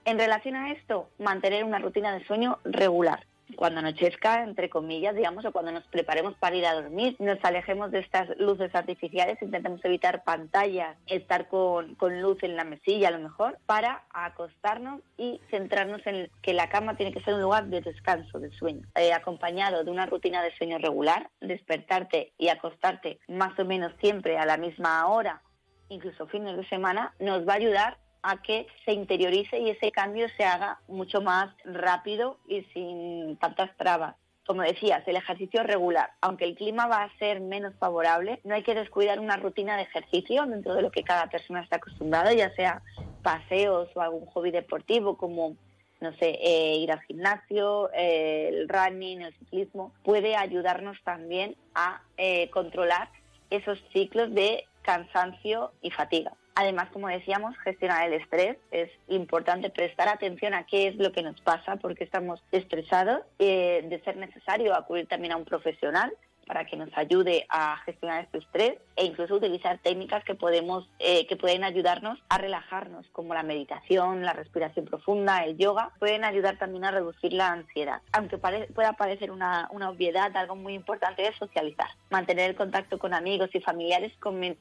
En 0.05 0.19
relación 0.19 0.57
a 0.57 0.73
esto, 0.73 1.11
mantener 1.19 1.64
una 1.64 1.79
rutina 1.79 2.16
de 2.16 2.25
sueño 2.25 2.59
regular 2.64 3.27
cuando 3.55 3.81
anochezca, 3.81 4.43
entre 4.43 4.69
comillas, 4.69 5.15
digamos, 5.15 5.45
o 5.45 5.53
cuando 5.53 5.73
nos 5.73 5.85
preparemos 5.85 6.35
para 6.35 6.57
ir 6.57 6.67
a 6.67 6.75
dormir, 6.75 7.17
nos 7.19 7.39
alejemos 7.45 7.91
de 7.91 8.01
estas 8.01 8.29
luces 8.39 8.75
artificiales, 8.75 9.41
intentemos 9.41 9.85
evitar 9.85 10.25
pantallas, 10.25 10.97
estar 11.07 11.49
con, 11.49 11.95
con, 11.95 12.21
luz 12.21 12.43
en 12.43 12.57
la 12.57 12.65
mesilla 12.65 13.09
a 13.09 13.13
lo 13.13 13.21
mejor, 13.21 13.59
para 13.67 14.05
acostarnos 14.11 15.01
y 15.17 15.41
centrarnos 15.51 16.05
en 16.07 16.31
que 16.43 16.55
la 16.55 16.69
cama 16.69 16.97
tiene 16.97 17.13
que 17.13 17.23
ser 17.23 17.35
un 17.35 17.43
lugar 17.43 17.67
de 17.67 17.81
descanso, 17.81 18.41
de 18.41 18.51
sueño, 18.51 18.87
eh, 18.95 19.13
acompañado 19.13 19.85
de 19.85 19.91
una 19.91 20.07
rutina 20.07 20.43
de 20.43 20.57
sueño 20.57 20.79
regular, 20.79 21.31
despertarte 21.41 22.33
y 22.39 22.49
acostarte 22.49 23.21
más 23.29 23.57
o 23.59 23.65
menos 23.65 23.93
siempre 24.01 24.39
a 24.39 24.47
la 24.47 24.57
misma 24.57 25.07
hora, 25.07 25.43
incluso 25.89 26.27
fines 26.27 26.57
de 26.57 26.69
semana, 26.69 27.15
nos 27.21 27.47
va 27.47 27.53
a 27.53 27.57
ayudar 27.57 27.99
a 28.31 28.43
que 28.43 28.67
se 28.85 28.93
interiorice 28.93 29.59
y 29.59 29.71
ese 29.71 29.93
cambio 29.93 30.27
se 30.37 30.45
haga 30.45 30.81
mucho 30.89 31.21
más 31.21 31.55
rápido 31.65 32.39
y 32.49 32.62
sin 32.73 33.37
tantas 33.37 33.77
trabas. 33.77 34.17
Como 34.47 34.62
decías, 34.62 35.03
el 35.07 35.17
ejercicio 35.17 35.62
regular. 35.62 36.11
Aunque 36.21 36.45
el 36.45 36.55
clima 36.55 36.87
va 36.87 37.03
a 37.03 37.19
ser 37.19 37.41
menos 37.41 37.75
favorable, 37.81 38.41
no 38.45 38.55
hay 38.55 38.62
que 38.62 38.75
descuidar 38.75 39.19
una 39.19 39.37
rutina 39.37 39.77
de 39.77 39.83
ejercicio 39.83 40.47
dentro 40.47 40.75
de 40.75 40.83
lo 40.83 40.91
que 40.91 41.03
cada 41.03 41.29
persona 41.29 41.62
está 41.62 41.77
acostumbrada, 41.77 42.33
ya 42.33 42.55
sea 42.55 42.83
paseos 43.23 43.89
o 43.95 44.01
algún 44.01 44.27
hobby 44.27 44.51
deportivo 44.53 45.17
como 45.17 45.57
no 46.01 46.12
sé, 46.19 46.39
eh, 46.43 46.77
ir 46.77 46.93
al 46.93 47.01
gimnasio, 47.03 47.91
eh, 47.95 48.49
el 48.53 48.69
running, 48.69 49.23
el 49.23 49.35
ciclismo, 49.39 49.93
puede 50.05 50.37
ayudarnos 50.37 50.99
también 51.05 51.57
a 51.75 52.03
eh, 52.19 52.51
controlar 52.51 53.09
esos 53.51 53.83
ciclos 53.93 54.33
de 54.35 54.65
cansancio 54.83 55.73
y 55.81 55.91
fatiga. 55.91 56.33
Además, 56.59 56.88
como 56.90 57.09
decíamos, 57.09 57.55
gestionar 57.59 58.09
el 58.09 58.14
estrés. 58.14 58.57
Es 58.71 58.90
importante 59.09 59.69
prestar 59.69 60.09
atención 60.09 60.55
a 60.55 60.64
qué 60.64 60.88
es 60.88 60.97
lo 60.97 61.12
que 61.12 61.23
nos 61.23 61.38
pasa, 61.42 61.77
porque 61.77 62.03
estamos 62.03 62.42
estresados, 62.51 63.21
eh, 63.38 63.85
de 63.87 64.01
ser 64.01 64.16
necesario 64.16 64.75
acudir 64.75 65.07
también 65.07 65.35
a 65.35 65.37
un 65.37 65.45
profesional 65.45 66.14
para 66.47 66.64
que 66.64 66.77
nos 66.77 66.97
ayude 66.97 67.45
a 67.49 67.77
gestionar 67.85 68.25
este 68.25 68.38
estrés 68.38 68.79
e 68.95 69.05
incluso 69.05 69.35
utilizar 69.35 69.79
técnicas 69.79 70.25
que 70.25 70.35
podemos 70.35 70.88
eh, 70.99 71.27
que 71.27 71.37
pueden 71.37 71.64
ayudarnos 71.64 72.19
a 72.29 72.38
relajarnos, 72.38 73.05
como 73.12 73.35
la 73.35 73.42
meditación, 73.42 74.23
la 74.23 74.33
respiración 74.33 74.87
profunda, 74.87 75.45
el 75.45 75.59
yoga, 75.59 75.90
pueden 75.99 76.25
ayudar 76.25 76.57
también 76.57 76.85
a 76.85 76.92
reducir 76.92 77.33
la 77.33 77.51
ansiedad. 77.51 78.01
Aunque 78.12 78.38
pueda 78.38 78.92
parecer 78.92 79.31
una, 79.31 79.69
una 79.73 79.90
obviedad, 79.90 80.35
algo 80.37 80.55
muy 80.55 80.75
importante 80.75 81.27
es 81.27 81.37
socializar. 81.37 81.88
Mantener 82.11 82.51
el 82.51 82.57
contacto 82.57 82.99
con 82.99 83.12
amigos 83.12 83.51
y 83.53 83.61
familiares 83.61 84.12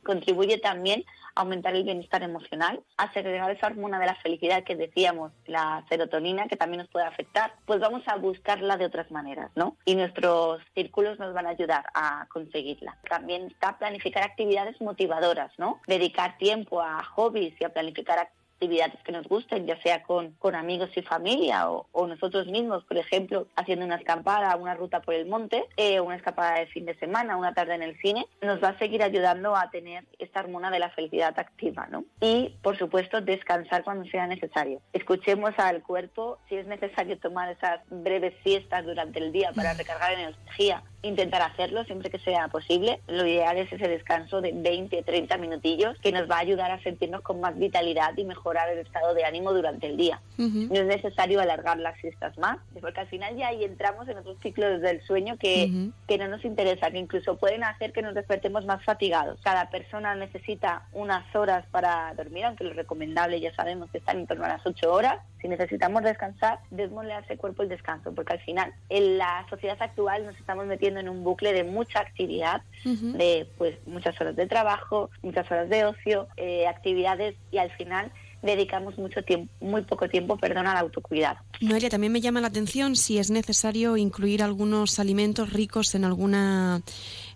contribuye 0.03 0.57
también 0.57 1.05
aumentar 1.35 1.75
el 1.75 1.83
bienestar 1.83 2.23
emocional, 2.23 2.81
a 2.97 3.11
segregar 3.13 3.51
esa 3.51 3.67
hormona 3.67 3.99
de 3.99 4.07
la 4.07 4.15
felicidad 4.15 4.63
que 4.63 4.75
decíamos, 4.75 5.31
la 5.45 5.85
serotonina, 5.89 6.47
que 6.47 6.57
también 6.57 6.79
nos 6.79 6.89
puede 6.89 7.05
afectar, 7.05 7.53
pues 7.65 7.79
vamos 7.79 8.03
a 8.07 8.15
buscarla 8.15 8.77
de 8.77 8.85
otras 8.85 9.11
maneras, 9.11 9.51
¿no? 9.55 9.77
Y 9.85 9.95
nuestros 9.95 10.61
círculos 10.73 11.19
nos 11.19 11.33
van 11.33 11.47
a 11.47 11.51
ayudar 11.51 11.85
a 11.93 12.27
conseguirla. 12.29 12.97
También 13.09 13.47
está 13.47 13.77
planificar 13.77 14.23
actividades 14.23 14.79
motivadoras, 14.81 15.51
¿no? 15.57 15.81
Dedicar 15.87 16.37
tiempo 16.37 16.81
a 16.81 17.03
hobbies 17.03 17.53
y 17.59 17.63
a 17.65 17.69
planificar 17.69 18.19
actividades 18.19 18.44
actividades 18.55 19.01
que 19.03 19.11
nos 19.11 19.27
gusten, 19.27 19.67
ya 19.67 19.81
sea 19.81 20.03
con, 20.03 20.31
con 20.33 20.55
amigos 20.55 20.89
y 20.95 21.01
familia 21.01 21.69
o, 21.69 22.07
nosotros 22.07 22.47
mismos, 22.47 22.83
por 22.85 22.97
ejemplo, 22.97 23.47
haciendo 23.55 23.85
una 23.85 23.95
escapada, 23.95 24.55
una 24.55 24.75
ruta 24.75 25.01
por 25.01 25.15
el 25.15 25.25
monte, 25.25 25.65
eh, 25.75 25.99
una 25.99 26.15
escapada 26.15 26.59
de 26.59 26.67
fin 26.67 26.85
de 26.85 26.95
semana, 26.95 27.35
una 27.35 27.53
tarde 27.53 27.75
en 27.75 27.81
el 27.81 27.97
cine, 27.97 28.27
nos 28.41 28.63
va 28.63 28.69
a 28.69 28.77
seguir 28.77 29.01
ayudando 29.01 29.55
a 29.55 29.69
tener 29.71 30.05
esta 30.19 30.41
hormona 30.41 30.69
de 30.69 30.79
la 30.79 30.91
felicidad 30.91 31.37
activa, 31.37 31.87
¿no? 31.89 32.05
Y, 32.21 32.55
por 32.61 32.77
supuesto, 32.77 33.21
descansar 33.21 33.83
cuando 33.83 34.09
sea 34.09 34.27
necesario. 34.27 34.81
Escuchemos 34.93 35.53
al 35.57 35.81
cuerpo 35.81 36.37
si 36.47 36.55
es 36.55 36.67
necesario 36.67 37.17
tomar 37.17 37.49
esas 37.49 37.81
breves 37.89 38.35
siestas 38.43 38.85
durante 38.85 39.19
el 39.19 39.31
día 39.31 39.51
para 39.53 39.73
recargar 39.73 40.13
energía 40.13 40.83
intentar 41.05 41.41
hacerlo 41.41 41.83
siempre 41.85 42.09
que 42.09 42.19
sea 42.19 42.47
posible. 42.47 42.99
Lo 43.07 43.25
ideal 43.25 43.57
es 43.57 43.71
ese 43.71 43.87
descanso 43.87 44.41
de 44.41 44.51
20, 44.53 45.03
30 45.03 45.37
minutillos 45.37 45.97
que 45.99 46.11
nos 46.11 46.29
va 46.29 46.37
a 46.37 46.39
ayudar 46.39 46.71
a 46.71 46.81
sentirnos 46.81 47.21
con 47.21 47.39
más 47.39 47.57
vitalidad 47.57 48.17
y 48.17 48.25
mejorar 48.25 48.69
el 48.69 48.79
estado 48.79 49.13
de 49.13 49.23
ánimo 49.23 49.53
durante 49.53 49.87
el 49.87 49.97
día. 49.97 50.21
No 50.37 50.75
es 50.75 50.85
necesario 50.85 51.39
alargar 51.39 51.77
las 51.77 51.99
siestas 51.99 52.37
más, 52.37 52.57
porque 52.81 52.99
al 52.99 53.07
final 53.07 53.35
ya 53.35 53.47
ahí 53.47 53.63
entramos 53.63 54.07
en 54.07 54.17
otros 54.17 54.37
ciclos 54.41 54.81
del 54.81 55.01
sueño 55.01 55.37
que, 55.37 55.89
que 56.07 56.17
no 56.17 56.27
nos 56.27 56.43
interesa, 56.43 56.91
que 56.91 56.97
incluso 56.97 57.37
pueden 57.37 57.63
hacer 57.63 57.93
que 57.93 58.01
nos 58.01 58.13
despertemos 58.13 58.65
más 58.65 58.83
fatigados. 58.83 59.39
Cada 59.43 59.69
persona 59.69 60.15
necesita 60.15 60.87
unas 60.93 61.33
horas 61.35 61.65
para 61.71 62.13
dormir, 62.15 62.45
aunque 62.45 62.63
lo 62.63 62.73
recomendable 62.73 63.39
ya 63.39 63.53
sabemos 63.55 63.89
que 63.91 63.99
están 63.99 64.19
en 64.19 64.27
torno 64.27 64.45
a 64.45 64.49
las 64.49 64.65
8 64.65 64.91
horas. 64.91 65.19
Si 65.45 65.49
necesitamos 65.49 66.01
descansar, 66.01 66.57
démosle 66.71 67.13
a 67.13 67.19
ese 67.19 67.37
cuerpo 67.37 67.61
el 67.61 67.69
descanso, 67.69 68.11
porque 68.15 68.33
al 68.33 68.39
final 68.39 68.73
en 68.89 69.19
la 69.19 69.45
sociedad 69.47 69.77
actual 69.79 70.25
nos 70.25 70.35
estamos 70.37 70.65
metiendo 70.65 70.99
en 70.99 71.07
un 71.07 71.23
bucle 71.23 71.53
de 71.53 71.63
mucha 71.63 71.99
actividad, 71.99 72.63
de 72.83 73.47
pues 73.55 73.77
muchas 73.85 74.19
horas 74.19 74.35
de 74.35 74.47
trabajo, 74.47 75.11
muchas 75.21 75.45
horas 75.51 75.69
de 75.69 75.85
ocio, 75.85 76.27
eh, 76.35 76.65
actividades 76.65 77.35
y 77.51 77.59
al 77.59 77.69
final 77.73 78.11
dedicamos 78.41 78.97
mucho 78.97 79.21
tiempo, 79.21 79.53
muy 79.59 79.83
poco 79.83 80.09
tiempo, 80.09 80.35
perdón, 80.37 80.65
al 80.65 80.77
autocuidado. 80.77 81.37
Noelia, 81.61 81.89
también 81.89 82.11
me 82.11 82.21
llama 82.21 82.41
la 82.41 82.47
atención 82.47 82.95
si 82.95 83.19
es 83.19 83.29
necesario 83.29 83.97
incluir 83.97 84.41
algunos 84.41 84.99
alimentos 84.99 85.53
ricos 85.53 85.93
en 85.93 86.05
alguna 86.05 86.81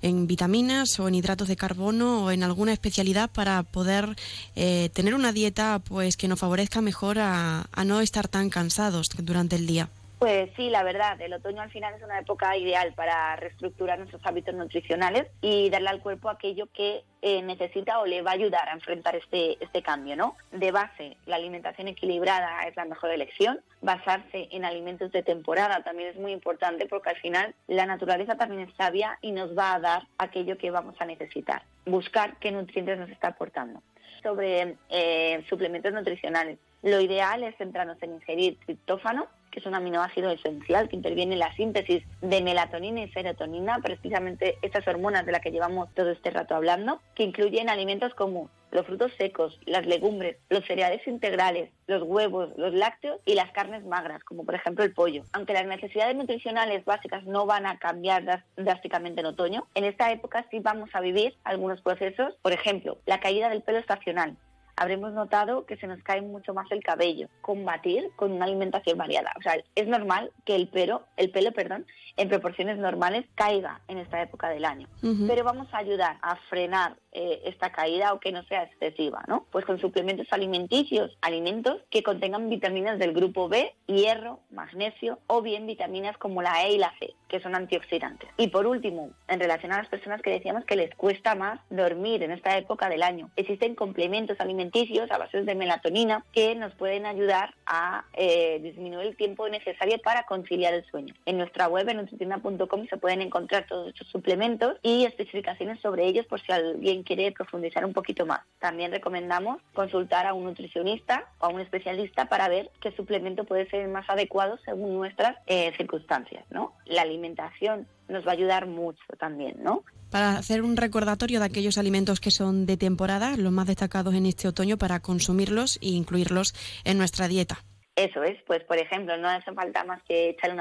en 0.02 0.28
vitaminas 0.28 1.00
o 1.00 1.08
en 1.08 1.16
hidratos 1.16 1.48
de 1.48 1.56
carbono 1.56 2.26
o 2.26 2.32
en 2.32 2.44
alguna 2.44 2.74
especialidad 2.74 3.30
para 3.30 3.64
poder 3.64 4.16
eh, 4.56 4.90
tener 4.94 5.16
una 5.16 5.32
dieta 5.32 5.80
pues 5.80 6.18
que 6.18 6.28
nos 6.28 6.40
favorezca 6.40 6.82
mejor 6.82 7.18
a 7.20 7.68
no 7.86 8.02
estar 8.02 8.28
tan 8.28 8.50
cansados 8.50 9.10
durante 9.18 9.56
el 9.56 9.68
día. 9.68 9.90
Pues 10.20 10.50
sí, 10.58 10.70
la 10.70 10.84
verdad, 10.84 11.20
el 11.22 11.32
otoño 11.32 11.62
al 11.62 11.72
final 11.72 11.94
es 11.94 12.04
una 12.04 12.20
época 12.20 12.58
ideal 12.58 12.94
para 12.94 13.38
reestructurar 13.38 14.00
nuestros 14.00 14.22
hábitos 14.26 14.54
nutricionales 14.54 15.28
y 15.40 15.70
darle 15.70 15.88
al 15.88 16.02
cuerpo 16.02 16.30
aquello 16.30 16.68
que 16.74 17.06
eh, 17.22 17.42
necesita 17.42 18.00
o 18.00 18.06
le 18.06 18.22
va 18.22 18.32
a 18.32 18.34
ayudar 18.34 18.68
a 18.68 18.74
enfrentar 18.74 19.16
este, 19.16 19.58
este 19.64 19.82
cambio, 19.82 20.18
¿no? 20.18 20.36
De 20.52 20.74
base, 20.74 21.16
la 21.26 21.38
alimentación 21.38 21.88
equilibrada 21.88 22.68
es 22.68 22.76
la 22.76 22.84
mejor 22.84 23.12
elección. 23.12 23.62
Basarse 23.82 24.50
en 24.52 24.66
alimentos 24.66 25.10
de 25.14 25.24
temporada 25.24 25.84
también 25.84 26.10
es 26.10 26.18
muy 26.18 26.34
importante 26.34 26.86
porque 26.86 27.12
al 27.12 27.18
final 27.22 27.56
la 27.68 27.86
naturaleza 27.86 28.36
también 28.36 28.64
es 28.64 28.76
sabia 28.76 29.18
y 29.22 29.32
nos 29.32 29.58
va 29.58 29.76
a 29.76 29.80
dar 29.80 30.08
aquello 30.18 30.58
que 30.58 30.70
vamos 30.70 30.96
a 31.00 31.06
necesitar. 31.06 31.64
Buscar 31.86 32.36
qué 32.40 32.52
nutrientes 32.52 33.00
nos 33.00 33.10
está 33.10 33.30
aportando. 33.30 33.82
Sobre 34.22 34.76
eh, 34.90 35.46
suplementos 35.48 35.94
nutricionales, 35.94 36.60
lo 36.84 37.00
ideal 37.00 37.44
es 37.44 37.56
centrarnos 37.58 38.02
en 38.04 38.16
ingerir 38.16 38.58
triptófano, 38.66 39.28
que 39.50 39.60
es 39.60 39.66
un 39.66 39.76
aminoácido 39.76 40.32
esencial 40.32 40.90
que 40.90 40.96
interviene 40.96 41.34
en 41.34 41.40
la 41.40 41.56
síntesis 41.56 42.04
de 42.22 42.42
melatonina 42.42 43.02
y 43.02 43.10
serotonina, 43.12 43.80
precisamente 43.82 44.58
estas 44.62 44.88
hormonas 44.88 45.26
de 45.26 45.32
las 45.32 45.42
que 45.42 45.52
llevamos 45.52 45.94
todo 45.94 46.12
este 46.12 46.32
rato 46.32 46.56
hablando, 46.56 47.02
que 47.16 47.24
incluyen 47.24 47.70
alimentos 47.70 48.14
como 48.14 48.50
los 48.72 48.86
frutos 48.86 49.12
secos, 49.18 49.60
las 49.66 49.86
legumbres, 49.86 50.38
los 50.50 50.66
cereales 50.66 51.06
integrales, 51.08 51.72
los 51.88 52.04
huevos, 52.04 52.52
los 52.58 52.74
lácteos 52.74 53.20
y 53.26 53.34
las 53.34 53.52
carnes 53.52 53.84
magras, 53.84 54.24
como 54.24 54.46
por 54.46 54.56
ejemplo 54.56 54.84
el 54.84 54.94
pollo. 54.94 55.24
Aunque 55.34 55.54
las 55.54 55.66
necesidades 55.66 56.16
nutricionales 56.16 56.86
básicas 56.86 57.24
no 57.26 57.46
van 57.46 57.66
a 57.66 57.80
cambiar 57.80 58.44
drásticamente 58.56 59.22
en 59.22 59.28
otoño, 59.28 59.68
en 59.76 59.86
esta 59.86 60.12
época 60.12 60.46
sí 60.52 60.60
vamos 60.60 60.90
a 60.94 61.02
vivir 61.02 61.36
algunos 61.44 61.82
procesos, 61.82 62.36
por 62.42 62.52
ejemplo, 62.52 62.98
la 63.06 63.20
caída 63.20 63.50
del 63.50 63.64
pelo 63.64 63.80
estacional, 63.80 64.38
habremos 64.80 65.12
notado 65.14 65.66
que 65.66 65.76
se 65.78 65.88
nos 65.88 66.02
cae 66.04 66.22
mucho 66.22 66.54
más 66.54 66.72
el 66.72 66.82
cabello. 66.82 67.28
Combatir 67.42 68.10
con 68.16 68.32
una 68.32 68.46
alimentación 68.46 68.98
variada. 68.98 69.32
O 69.38 69.42
sea, 69.42 69.58
es 69.76 69.88
normal 69.88 70.32
que 70.46 70.56
el 70.56 70.70
pelo, 70.70 71.04
el 71.18 71.32
pelo, 71.32 71.52
perdón, 71.52 71.86
en 72.16 72.30
proporciones 72.30 72.78
normales 72.78 73.26
caiga 73.36 73.82
en 73.88 73.98
esta 73.98 74.22
época 74.22 74.50
del 74.50 74.66
año. 74.66 74.88
Pero 75.28 75.44
vamos 75.44 75.68
a 75.74 75.78
ayudar 75.78 76.18
a 76.22 76.36
frenar 76.50 76.96
eh, 77.12 77.42
esta 77.46 77.72
caída 77.72 78.14
o 78.14 78.20
que 78.20 78.32
no 78.32 78.44
sea 78.44 78.64
excesiva, 78.64 79.24
¿no? 79.28 79.46
Pues 79.52 79.66
con 79.66 79.80
suplementos 79.80 80.28
alimenticios, 80.32 81.18
alimentos 81.22 81.82
que 81.90 82.04
contengan 82.04 82.50
vitaminas 82.50 83.00
del 83.00 83.14
grupo 83.14 83.50
B, 83.50 83.74
hierro, 83.88 84.40
magnesio 84.52 85.20
o 85.28 85.42
bien 85.42 85.66
vitaminas 85.66 86.18
como 86.18 86.42
la 86.42 86.66
E 86.66 86.74
y 86.74 86.78
la 86.78 86.94
C, 87.00 87.14
que 87.28 87.40
son 87.40 87.56
antioxidantes. 87.56 88.30
Y 88.38 88.48
por 88.48 88.68
último, 88.68 89.12
en 89.28 89.40
relación 89.40 89.72
a 89.72 89.78
las 89.78 89.88
personas 89.88 90.22
que 90.22 90.30
decíamos 90.30 90.66
que 90.66 90.76
les 90.76 90.94
cuesta 90.96 91.36
más 91.36 91.60
dormir 91.70 92.24
en 92.24 92.32
esta 92.32 92.58
época 92.58 92.90
del 92.90 93.04
año, 93.04 93.30
existen 93.36 93.76
complementos 93.76 94.40
alimenticios 94.40 94.69
a 95.12 95.18
base 95.18 95.44
de 95.44 95.56
melatonina 95.56 96.24
que 96.32 96.56
nos 96.56 96.74
pueden 96.76 97.06
ayudar 97.06 97.54
a 97.66 98.06
eh, 98.14 98.60
disminuir 98.62 99.08
el 99.08 99.16
tiempo 99.16 99.48
necesario 99.50 100.00
para 100.02 100.24
conciliar 100.24 100.74
el 100.74 100.86
sueño. 100.86 101.14
En 101.26 101.38
nuestra 101.38 101.68
web, 101.68 101.88
en 101.90 101.98
nutritina.com, 101.98 102.88
se 102.88 102.98
pueden 102.98 103.22
encontrar 103.22 103.66
todos 103.68 103.90
estos 103.90 104.08
suplementos 104.08 104.78
y 104.82 105.06
especificaciones 105.06 105.80
sobre 105.80 106.06
ellos 106.06 106.26
por 106.26 106.40
si 106.42 106.52
alguien 106.52 107.04
quiere 107.04 107.32
profundizar 107.32 107.86
un 107.86 107.94
poquito 107.94 108.26
más. 108.26 108.42
También 108.60 108.92
recomendamos 108.92 109.62
consultar 109.74 110.28
a 110.28 110.34
un 110.34 110.46
nutricionista 110.46 111.26
o 111.40 111.46
a 111.46 111.50
un 111.50 111.62
especialista 111.62 112.26
para 112.26 112.48
ver 112.48 112.70
qué 112.80 112.92
suplemento 112.92 113.44
puede 113.44 113.70
ser 113.70 113.88
más 113.88 114.10
adecuado 114.10 114.58
según 114.66 114.96
nuestras 114.96 115.38
eh, 115.48 115.72
circunstancias. 115.78 116.46
¿no? 116.50 116.74
La 116.86 117.02
alimentación 117.02 117.88
nos 118.10 118.26
va 118.26 118.32
a 118.32 118.34
ayudar 118.34 118.68
mucho 118.68 119.04
también, 119.18 119.56
¿no? 119.64 119.84
para 120.10 120.38
hacer 120.38 120.64
un 120.64 120.78
recordatorio 120.78 121.40
de 121.40 121.46
aquellos 121.46 121.78
alimentos 121.78 122.20
que 122.20 122.32
son 122.32 122.66
de 122.66 122.78
temporada, 122.78 123.38
los 123.38 123.52
más 123.52 123.68
destacados 123.68 124.16
en 124.16 124.26
este 124.26 124.48
otoño, 124.48 124.78
para 124.78 125.02
consumirlos 125.02 125.78
e 125.82 125.90
incluirlos 125.90 126.54
en 126.84 126.98
nuestra 126.98 127.28
dieta. 127.28 127.60
Eso 127.96 128.24
es, 128.24 128.42
pues 128.48 128.64
por 128.64 128.78
ejemplo, 128.78 129.18
no 129.18 129.28
hace 129.28 129.52
falta 129.54 129.84
más 129.84 130.02
que 130.04 130.30
echar 130.30 130.56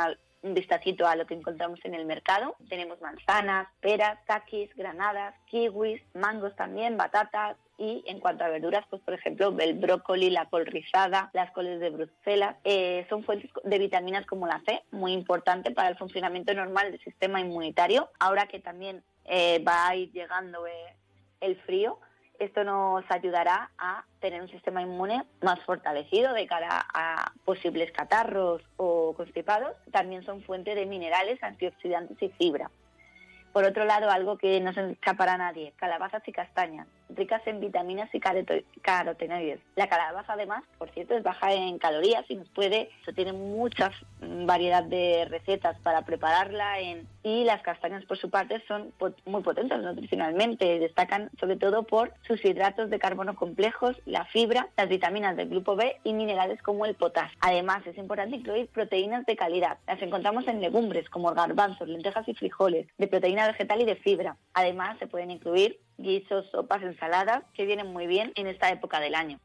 un 0.49 0.55
vistacito 0.55 1.07
a 1.07 1.17
lo 1.17 1.27
que 1.27 1.35
encontramos 1.35 1.79
en 1.85 1.95
el 1.95 2.07
mercado. 2.07 2.57
Tenemos 2.69 3.01
manzanas, 3.01 3.69
peras, 3.81 4.19
taquis, 4.27 4.75
granadas, 4.75 5.35
kiwis, 5.47 6.03
mangos 6.15 6.57
también, 6.57 6.97
batatas, 6.97 7.57
y 7.79 8.03
en 8.07 8.19
cuanto 8.19 8.45
a 8.45 8.49
verduras, 8.49 8.85
pues 8.91 9.01
por 9.03 9.15
ejemplo 9.15 9.55
el 9.61 9.75
brócoli, 9.75 10.31
la 10.31 10.47
col 10.47 10.67
rizada, 10.67 11.31
las 11.33 11.53
coles 11.53 11.79
de 11.79 11.91
Bruselas, 11.91 12.57
eh, 12.65 13.07
son 13.09 13.23
fuentes 13.23 13.51
de 13.63 13.79
vitaminas 13.79 14.27
como 14.27 14.49
la 14.49 14.61
C, 14.67 14.83
muy 14.91 15.13
importante 15.13 15.71
para 15.71 15.89
el 15.89 15.97
funcionamiento 15.97 16.53
normal 16.55 16.91
del 16.91 17.01
sistema 17.01 17.41
inmunitario. 17.41 18.11
Ahora 18.19 18.49
que 18.49 18.59
también 18.59 19.05
eh, 19.25 19.63
va 19.67 19.87
a 19.87 19.95
ir 19.95 20.11
llegando 20.11 20.67
eh, 20.67 20.97
el 21.41 21.57
frío, 21.63 22.01
esto 22.39 22.65
nos 22.65 23.05
ayudará 23.11 23.71
a 23.79 24.05
tener 24.21 24.41
un 24.41 24.49
sistema 24.49 24.83
inmune 24.83 25.25
más 25.43 25.61
fortalecido 25.61 26.33
de 26.35 26.47
cara 26.47 26.87
a 26.95 27.33
posibles 27.45 27.91
catarros 27.93 28.63
o 28.77 29.15
constipados. 29.15 29.77
También 29.91 30.25
son 30.25 30.43
fuente 30.43 30.75
de 30.75 30.87
minerales, 30.87 31.43
antioxidantes 31.43 32.21
y 32.23 32.29
fibra. 32.31 32.71
Por 33.53 33.65
otro 33.65 33.85
lado, 33.85 34.11
algo 34.11 34.39
que 34.39 34.61
no 34.61 34.73
se 34.73 34.93
escapará 34.93 35.35
a 35.35 35.39
nadie, 35.39 35.73
calabazas 35.77 36.23
y 36.27 36.33
castañas. 36.33 36.87
Ricas 37.11 37.43
en 37.47 37.61
vitaminas 37.61 38.09
y 38.13 38.21
carotenoides. 38.21 39.61
La 39.77 39.89
calabaza, 39.89 40.33
además, 40.35 40.65
por 40.79 40.91
cierto, 40.91 41.17
es 41.17 41.23
baja 41.23 41.53
en 41.53 41.79
calorías 41.79 42.25
y 42.29 42.37
nos 42.37 42.49
puede, 42.51 42.91
eso 43.03 43.13
tiene 43.13 43.33
mucha 43.33 43.91
mm, 44.21 44.47
variedad 44.47 44.83
de 44.83 45.27
recetas 45.29 45.79
para 45.81 46.03
prepararla 46.03 46.81
en, 46.81 47.07
y 47.23 47.45
las 47.45 47.63
castañas, 47.63 48.05
por 48.05 48.19
su 48.19 48.31
parte, 48.31 48.63
son 48.67 48.93
muy 49.27 49.43
potentes 49.43 49.79
nutricionalmente. 49.79 50.79
Destacan 50.79 51.31
sobre 51.39 51.57
todo 51.57 51.83
por 51.83 52.13
sus 52.27 52.45
hidratos 52.45 52.91
de 52.91 52.99
carbono 52.99 53.35
complejos, 53.35 53.97
la 54.07 54.25
fibra, 54.27 54.69
las 54.77 54.89
vitaminas 54.89 55.37
del 55.37 55.49
grupo 55.49 55.77
B 55.77 55.97
y 56.05 56.13
minerales 56.13 56.63
como 56.63 56.87
el 56.87 56.95
potasio. 56.95 57.37
Además, 57.41 57.87
es 57.87 57.99
importante 57.99 58.37
incluir 58.37 58.69
proteínas 58.69 59.27
de 59.27 59.37
calidad. 59.37 59.79
Las 59.87 60.01
encontramos 60.03 60.47
en 60.49 60.61
legumbres 60.61 61.09
como 61.11 61.33
garbanzos, 61.35 61.89
lentejas 61.89 62.27
y 62.29 62.35
frijoles, 62.35 62.87
de 62.97 63.09
proteína 63.09 63.47
vegetal 63.47 63.83
y 63.83 63.85
de 63.85 63.97
fibra. 63.97 64.37
Además, 64.55 64.99
se 64.99 65.07
pueden 65.07 65.31
incluir 65.31 65.79
guisos, 65.99 66.47
sopas, 66.51 66.83
ensaladas, 66.83 67.43
que 67.55 67.67
vienen 67.67 67.93
muy 67.93 68.07
bien 68.07 68.33
en 68.37 68.47
esta 68.47 68.71
época 68.71 69.01
del 69.01 69.15
año. 69.15 69.39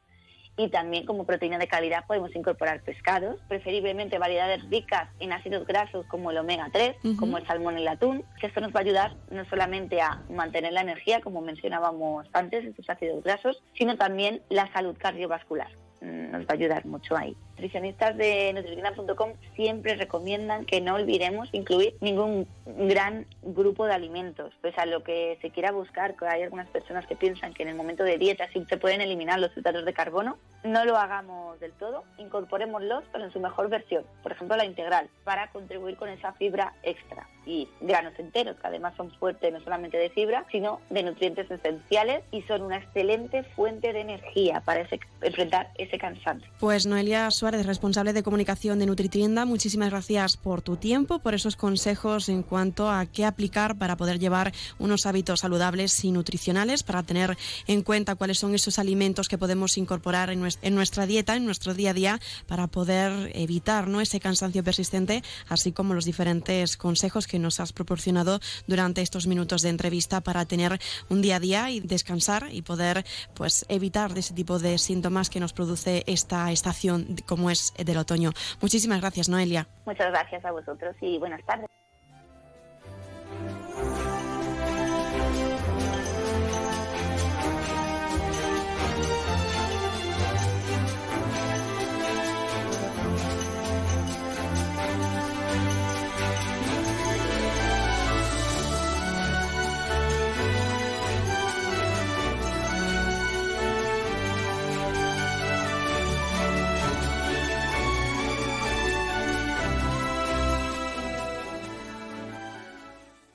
Y 0.56 0.70
también 0.70 1.06
como 1.06 1.26
proteína 1.26 1.58
de 1.58 1.68
calidad 1.68 2.06
podemos 2.06 2.36
incorporar 2.36 2.84
pescados, 2.84 3.39
preferiblemente 3.48 4.20
variedades 4.20 4.63
ricas 4.70 5.10
en 5.20 5.34
ácidos 5.34 5.66
grasos 5.66 6.06
como 6.06 6.30
el 6.30 6.38
omega 6.38 6.70
3, 6.72 6.96
como 7.18 7.39
el 7.39 7.48
salmón 7.48 7.80
y 7.80 7.82
el 7.82 7.88
atún, 7.88 8.24
que 8.39 8.48
esto 8.48 8.62
nos 8.62 8.72
va 8.72 8.80
a 8.80 8.84
ayudar 8.84 9.16
no 9.32 9.46
solamente 9.46 10.00
a 10.00 10.22
mantener 10.30 10.74
la 10.74 10.82
energía, 10.82 11.22
como 11.22 11.42
mencionábamos 11.42 12.28
antes, 12.34 12.63
estos 12.66 12.88
ácidos 12.88 13.24
grasos, 13.24 13.63
sino 13.76 13.98
también 13.98 14.44
la 14.50 14.72
salud 14.74 14.96
cardiovascular. 14.96 15.72
Mm, 16.02 16.32
nos 16.32 16.42
va 16.42 16.50
a 16.50 16.54
ayudar 16.54 16.86
mucho 16.86 17.18
ahí. 17.18 17.36
Nutricionistas 17.54 18.18
de 18.18 18.52
nutricional.com 18.54 19.34
siempre 19.56 19.96
recomiendan 19.96 20.66
que 20.66 20.82
no 20.82 20.96
olvidemos 20.96 21.50
incluir 21.52 21.96
ningún 22.02 22.48
gran 22.66 23.28
grupo 23.44 23.86
de 23.86 23.94
alimentos, 23.94 24.52
pues 24.62 24.78
a 24.78 24.86
lo 24.86 25.04
que 25.04 25.38
se 25.42 25.52
quiera 25.52 25.72
buscar, 25.72 26.16
que 26.16 26.26
hay 26.26 26.44
algunas 26.44 26.68
personas 26.70 27.06
que 27.06 27.16
piensan 27.16 27.54
que 27.54 27.63
en 27.63 27.70
el 27.70 27.76
momento 27.76 28.04
de 28.04 28.18
dieta 28.18 28.48
sí 28.52 28.66
se 28.68 28.78
pueden 28.78 29.02
eliminar 29.02 29.39
los 29.39 29.56
hidratos 29.56 29.86
de 29.86 29.94
carbono, 29.94 30.38
no 30.63 30.84
lo 30.84 30.98
hagamos 30.98 31.60
del 31.60 31.74
todo, 31.74 32.04
incorporémoslos 32.18 33.04
pero 33.12 33.26
en 33.26 33.32
su 33.32 33.39
mejor 33.39 33.70
versión, 33.70 34.04
por 34.24 34.32
ejemplo 34.32 34.58
la 34.58 34.66
integral, 34.66 35.10
para 35.24 35.52
contribuir 35.52 35.96
con 35.96 36.10
esa 36.10 36.34
fibra 36.34 36.74
extra 36.84 37.28
y 37.46 37.68
granos 37.82 38.13
enteros, 38.18 38.58
que 38.58 38.68
además 38.68 38.94
son 38.96 39.12
fuertes 39.12 39.52
no 39.52 39.62
solamente 39.62 39.98
de 39.98 40.10
fibra, 40.10 40.46
sino 40.52 40.80
de 40.89 41.04
nutrientes 41.04 41.50
esenciales 41.52 42.24
y 42.32 42.42
son 42.44 42.62
una 42.62 42.78
excelente 42.78 43.44
fuente 43.56 43.94
de 43.94 44.02
energía 44.02 44.62
para 44.62 44.88
enfrentar 45.22 45.72
ese 45.76 45.98
cansancio. 45.98 46.50
Pues 46.60 46.86
Noelia 46.86 47.30
Suárez, 47.44 47.66
responsable 47.66 48.14
de 48.14 48.24
comunicación 48.24 48.80
de 48.80 48.86
Nutritienda, 48.86 49.44
muchísimas 49.44 49.90
gracias 49.90 50.38
por 50.38 50.62
tu 50.62 50.78
tiempo, 50.78 51.20
por 51.20 51.34
esos 51.34 51.58
consejos 51.58 52.30
en 52.30 52.42
cuanto 52.42 52.90
a 52.90 53.06
qué 53.06 53.26
aplicar 53.26 53.78
para 53.78 53.98
poder 53.98 54.18
llevar 54.18 54.54
unos 54.80 55.06
hábitos 55.06 55.42
saludables 55.42 56.06
y 56.06 56.14
nutricionales, 56.14 56.84
para 56.84 57.04
tener 57.04 57.38
en 57.68 57.82
cuenta 57.82 58.16
cuáles 58.16 58.40
son 58.40 58.56
esos 58.56 58.80
alimentos 58.80 59.28
que 59.28 59.38
podemos 59.38 59.78
incorporar 59.78 60.30
en 60.30 60.76
nuestra 60.76 61.06
dieta, 61.06 61.36
en 61.36 61.44
nuestro 61.44 61.74
día 61.74 61.90
a 61.90 61.94
día, 61.94 62.22
para 62.48 62.68
poder 62.68 63.30
evitar 63.36 63.90
¿no? 63.90 64.00
ese 64.00 64.22
cansancio 64.22 64.64
persistente, 64.64 65.22
así 65.50 65.74
como 65.74 65.96
los 65.96 66.06
diferentes 66.06 66.78
consejos 66.78 67.28
que 67.28 67.40
nos 67.40 67.60
has 67.60 67.74
proporcionado 67.74 68.40
durante 68.68 69.02
estos 69.02 69.28
minutos 69.28 69.64
de 69.64 69.70
entrevista 69.70 70.22
para 70.22 70.46
tener 70.46 70.80
un 71.10 71.22
día 71.22 71.36
a 71.36 71.40
día 71.42 71.72
y 71.72 71.82
descansar 71.82 72.48
y 72.54 72.62
poder 72.62 73.06
pues 73.34 73.66
evitar 73.68 74.18
ese 74.18 74.34
tipo 74.34 74.60
de 74.60 74.78
síntomas 74.78 75.30
que 75.30 75.42
nos 75.42 75.52
produce 75.52 76.06
esta 76.08 76.50
estación 76.54 77.18
como 77.34 77.50
es 77.50 77.74
del 77.78 77.98
otoño. 77.98 78.32
Muchísimas 78.62 79.02
gracias, 79.02 79.28
Noelia. 79.28 79.67
Muchas 79.86 80.12
gracias 80.12 80.46
a 80.46 80.52
vosotros 80.52 80.96
y 81.02 81.17
buenas 81.17 81.41
tardes. 81.46 81.67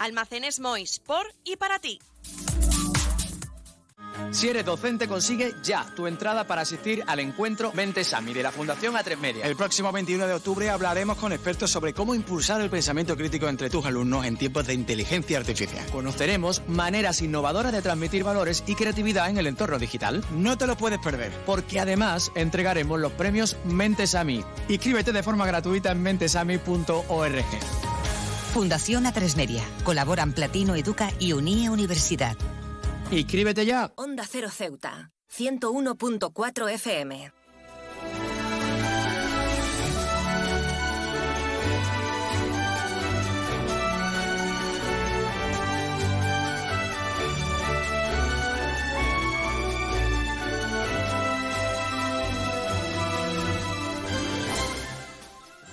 Almacenes 0.00 0.60
Mois, 0.60 0.98
por 0.98 1.26
y 1.44 1.56
para 1.56 1.78
ti. 1.78 2.00
Si 4.30 4.48
eres 4.48 4.64
docente, 4.64 5.06
consigue 5.06 5.54
ya 5.62 5.92
tu 5.94 6.06
entrada 6.06 6.46
para 6.46 6.62
asistir 6.62 7.04
al 7.06 7.20
encuentro 7.20 7.70
Mentesami 7.74 8.32
de 8.32 8.42
la 8.42 8.50
Fundación 8.50 8.94
A3 8.94 9.18
Media. 9.18 9.44
El 9.44 9.56
próximo 9.56 9.92
21 9.92 10.26
de 10.26 10.34
octubre 10.34 10.70
hablaremos 10.70 11.18
con 11.18 11.32
expertos 11.32 11.70
sobre 11.70 11.92
cómo 11.92 12.14
impulsar 12.14 12.62
el 12.62 12.70
pensamiento 12.70 13.14
crítico 13.14 13.48
entre 13.48 13.68
tus 13.68 13.84
alumnos 13.84 14.24
en 14.24 14.38
tiempos 14.38 14.66
de 14.66 14.72
inteligencia 14.74 15.36
artificial. 15.36 15.84
Conoceremos 15.92 16.62
maneras 16.66 17.20
innovadoras 17.20 17.72
de 17.72 17.82
transmitir 17.82 18.24
valores 18.24 18.64
y 18.66 18.76
creatividad 18.76 19.28
en 19.28 19.36
el 19.36 19.48
entorno 19.48 19.78
digital. 19.78 20.24
No 20.30 20.56
te 20.56 20.66
lo 20.66 20.78
puedes 20.78 21.00
perder, 21.00 21.30
porque 21.44 21.78
además 21.78 22.32
entregaremos 22.34 22.98
los 23.00 23.12
premios 23.12 23.58
Mentesami. 23.64 24.44
Inscríbete 24.68 25.12
de 25.12 25.22
forma 25.22 25.46
gratuita 25.46 25.92
en 25.92 26.02
mentesami.org. 26.02 27.89
Fundación 28.52 29.04
A3 29.04 29.36
Media. 29.36 29.62
Colaboran 29.84 30.32
Platino 30.32 30.74
Educa 30.74 31.10
y 31.20 31.34
Unie 31.34 31.70
Universidad. 31.70 32.36
Inscríbete 33.12 33.64
ya. 33.64 33.92
Onda 33.94 34.24
Cero 34.28 34.48
Ceuta, 34.50 35.12
101.4 35.32 36.70
FM. 36.72 37.32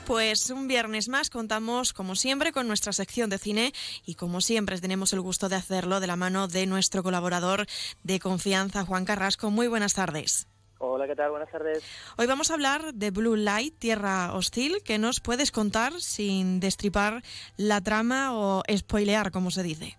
Pues 0.07 0.49
un 0.51 0.69
viernes 0.69 1.09
más 1.09 1.29
contamos, 1.29 1.91
como 1.91 2.15
siempre, 2.15 2.53
con 2.53 2.65
nuestra 2.65 2.93
sección 2.93 3.29
de 3.29 3.37
cine 3.37 3.73
y 4.05 4.15
como 4.15 4.39
siempre 4.39 4.79
tenemos 4.79 5.11
el 5.11 5.19
gusto 5.19 5.49
de 5.49 5.57
hacerlo 5.57 5.99
de 5.99 6.07
la 6.07 6.15
mano 6.15 6.47
de 6.47 6.65
nuestro 6.65 7.03
colaborador 7.03 7.65
de 8.03 8.17
confianza, 8.21 8.85
Juan 8.85 9.03
Carrasco. 9.03 9.51
Muy 9.51 9.67
buenas 9.67 9.95
tardes. 9.95 10.47
Hola, 10.77 11.07
¿qué 11.07 11.15
tal? 11.15 11.31
Buenas 11.31 11.51
tardes. 11.51 11.83
Hoy 12.17 12.25
vamos 12.25 12.49
a 12.49 12.53
hablar 12.53 12.93
de 12.93 13.11
Blue 13.11 13.35
Light, 13.35 13.77
Tierra 13.79 14.33
Hostil. 14.33 14.81
¿Qué 14.81 14.97
nos 14.97 15.19
puedes 15.19 15.51
contar 15.51 15.99
sin 15.99 16.61
destripar 16.61 17.21
la 17.57 17.81
trama 17.81 18.33
o 18.33 18.63
spoilear, 18.73 19.31
como 19.31 19.51
se 19.51 19.61
dice? 19.61 19.97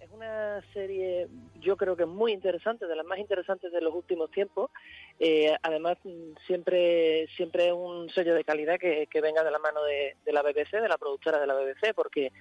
Es 0.00 0.10
una 0.12 0.60
serie, 0.72 1.28
yo 1.64 1.76
creo 1.76 1.96
que 1.96 2.06
muy 2.06 2.32
interesante, 2.32 2.86
de 2.86 2.96
las 2.96 3.06
más 3.06 3.18
interesantes 3.18 3.72
de 3.72 3.80
los 3.80 3.94
últimos 3.94 4.30
tiempos. 4.30 4.70
Eh, 5.18 5.56
además, 5.62 5.98
siempre 6.46 7.26
siempre 7.36 7.68
es 7.68 7.72
un 7.72 8.08
sello 8.10 8.34
de 8.34 8.44
calidad 8.44 8.78
que, 8.78 9.08
venga 9.20 9.42
de 9.42 9.50
la 9.50 9.58
mano 9.58 9.82
de, 9.82 10.14
la 10.32 10.42
BBC, 10.42 10.80
de 10.80 10.88
la 10.88 10.98
productora 10.98 11.40
de 11.40 11.46
la 11.46 11.54
BBC, 11.54 11.94
porque 11.94 12.32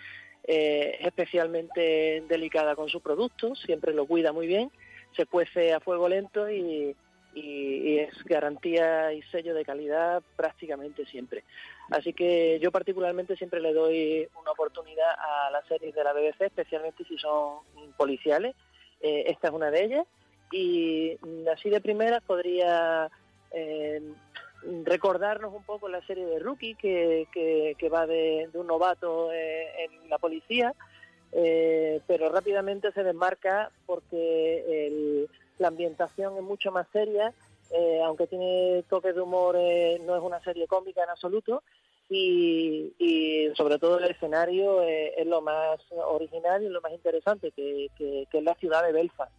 eh, 0.43 0.97
es 0.99 1.07
especialmente 1.07 2.23
delicada 2.27 2.75
con 2.75 2.89
sus 2.89 3.01
productos, 3.01 3.59
siempre 3.59 3.93
lo 3.93 4.05
cuida 4.05 4.31
muy 4.31 4.47
bien 4.47 4.71
se 5.15 5.25
cuece 5.25 5.73
a 5.73 5.79
fuego 5.79 6.09
lento 6.09 6.49
y, 6.49 6.95
es 7.35 8.23
garantía 8.25 9.11
y 9.11 9.23
sello 9.23 9.55
de 9.55 9.65
calidad 9.65 10.21
prácticamente 10.35 11.03
siempre. 11.07 11.43
Así 11.89 12.13
que 12.13 12.59
yo 12.61 12.71
particularmente 12.71 13.35
siempre 13.35 13.59
le 13.59 13.73
doy 13.73 14.27
una 14.39 14.51
oportunidad 14.51 15.09
a 15.17 15.49
las 15.49 15.65
series 15.65 15.95
de 15.95 16.03
la 16.03 16.13
BBC, 16.13 16.41
especialmente 16.41 17.03
si 17.05 17.17
son 17.17 17.61
policiales. 17.97 18.55
Eh, 19.03 19.25
esta 19.27 19.49
es 19.49 19.53
una 19.53 19.69
de 19.69 19.83
ellas. 19.83 20.07
Y 20.51 21.17
así 21.53 21.69
de 21.69 21.81
primeras 21.81 22.23
podría 22.23 23.09
eh, 23.51 24.01
recordarnos 24.85 25.53
un 25.53 25.63
poco 25.63 25.89
la 25.89 26.01
serie 26.05 26.25
de 26.25 26.39
Rookie, 26.39 26.75
que, 26.75 27.27
que, 27.77 27.89
va 27.89 28.07
de, 28.07 28.49
un 28.53 28.67
novato 28.67 29.31
eh, 29.31 29.67
en 29.85 30.09
la 30.09 30.17
policía 30.17 30.73
pero 32.05 32.29
rápidamente 32.29 32.91
se 32.91 33.03
desmarca 33.03 33.71
porque 33.87 35.27
la 35.57 35.69
ambientación 35.69 36.37
es 36.37 36.43
mucho 36.43 36.71
más 36.71 36.85
seria, 36.93 37.33
aunque 38.05 38.27
tiene 38.27 38.83
toques 38.87 39.15
de 39.15 39.21
humor, 39.21 39.55
no 39.55 40.15
es 40.15 40.21
una 40.21 40.39
serie 40.43 40.67
cómica 40.67 41.03
en 41.03 41.09
absoluto, 41.09 41.63
y, 42.15 43.51
sobre 43.55 43.79
todo 43.79 43.99
el 43.99 44.11
escenario 44.11 44.81
es 44.83 45.25
lo 45.25 45.41
más 45.41 45.79
original 46.05 46.63
y 46.63 46.69
lo 46.69 46.81
más 46.81 46.91
interesante, 46.91 47.51
que, 47.51 47.89
es 48.31 48.43
la 48.43 48.55
ciudad 48.55 48.83
de 48.83 48.91
Belfast. 48.91 49.31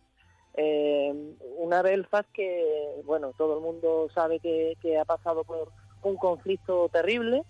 una 1.56 1.82
Belfast 1.82 2.30
que, 2.32 3.02
bueno, 3.04 3.32
todo 3.36 3.56
el 3.56 3.62
mundo 3.62 4.08
sabe 4.14 4.38
que 4.40 4.98
ha 4.98 5.04
pasado 5.04 5.44
por 5.44 5.72
un 6.04 6.16
conflicto 6.16 6.88
terrible, 6.90 7.42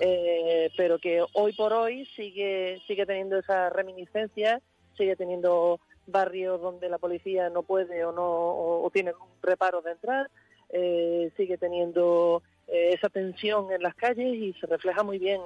eh, 0.00 0.70
pero 0.76 0.98
que 0.98 1.24
hoy 1.32 1.52
por 1.54 1.72
hoy 1.72 2.06
sigue, 2.16 2.80
sigue 2.86 3.06
teniendo 3.06 3.38
esa 3.38 3.70
reminiscencia, 3.70 4.60
sigue 4.96 5.16
teniendo 5.16 5.80
barrios 6.06 6.60
donde 6.60 6.88
la 6.88 6.98
policía 6.98 7.48
no 7.48 7.62
puede 7.62 8.04
o 8.04 8.12
no 8.12 8.24
o, 8.24 8.90
tiene 8.92 9.12
reparo 9.42 9.82
de 9.82 9.92
entrar, 9.92 10.30
eh, 10.70 11.30
sigue 11.36 11.58
teniendo 11.58 12.42
eh, 12.72 12.94
esa 12.94 13.08
tensión 13.08 13.70
en 13.72 13.82
las 13.82 13.94
calles 13.94 14.34
y 14.34 14.52
se 14.54 14.66
refleja 14.66 15.02
muy 15.02 15.18
bien 15.18 15.40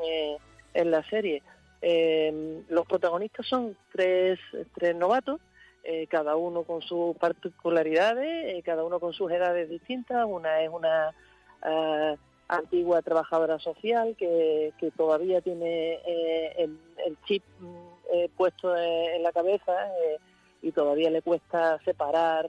en 0.75 0.91
la 0.91 1.03
serie. 1.11 1.43
los 2.69 2.87
protagonistas 2.87 3.47
son 3.47 3.77
tres, 3.93 4.39
tres 4.75 4.95
novatos, 4.97 5.41
cada 6.09 6.37
uno 6.37 6.65
con 6.65 6.83
sus 6.83 7.17
particularidades, 7.17 8.65
cada 8.65 8.85
uno 8.85 8.99
con 8.99 9.13
sus 9.13 9.31
edades 9.31 9.69
distintas. 9.69 10.25
Una 10.27 10.61
es 10.61 10.71
una 10.71 11.15
ah, 11.63 12.17
antigua 12.49 13.03
trabajadora 13.03 13.59
social 13.59 14.15
que, 14.17 14.73
todavía 14.97 15.41
tiene 15.41 15.95
eh, 16.07 16.55
el, 16.59 17.19
chip 17.27 17.43
mm, 17.59 17.77
eh, 18.13 18.31
puesto 18.37 18.77
en 18.77 19.23
la 19.23 19.33
cabeza 19.33 19.89
eh, 19.89 20.19
y 20.63 20.73
todavía 20.73 21.11
le 21.11 21.23
cuesta 21.23 21.79
separar 21.85 22.49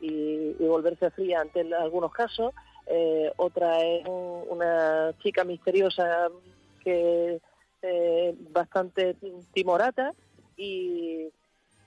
y, 0.00 0.54
volverse 0.60 1.10
fría 1.10 1.40
ante 1.40 1.60
algunos 1.74 2.12
casos. 2.12 2.54
Otra 3.36 3.80
es 3.80 4.04
una 4.06 5.14
chica 5.22 5.44
misteriosa 5.44 6.28
que 6.82 7.40
bastante 8.50 9.16
timorata 9.52 10.12
y, 10.56 11.28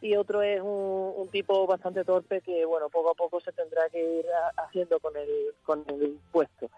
y 0.01 0.15
otro 0.15 0.41
es 0.41 0.61
un, 0.61 1.13
un, 1.17 1.27
tipo 1.29 1.67
bastante 1.67 2.03
torpe 2.03 2.41
que 2.41 2.65
bueno 2.65 2.89
poco 2.89 3.11
a 3.11 3.15
poco 3.15 3.39
se 3.39 3.51
tendrá 3.51 3.89
que 3.89 4.19
ir 4.19 4.25
haciendo 4.57 4.99
con 4.99 5.15
el 5.15 5.53
con 5.63 5.83
el 5.87 6.17
puesto 6.31 6.69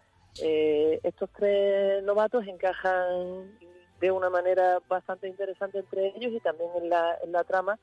eh, 0.41 0.99
estos 1.03 1.29
tres 1.29 2.03
novatos 2.03 2.45
encajan 2.45 3.57
de 3.99 4.11
una 4.11 4.29
manera 4.29 4.79
bastante 4.87 5.27
interesante 5.27 5.79
entre 5.79 6.07
ellos 6.07 6.33
y 6.33 6.39
también 6.41 6.69
en 6.75 6.89
la, 6.89 7.17
en 7.23 7.31
la 7.31 7.43
trama 7.45 7.79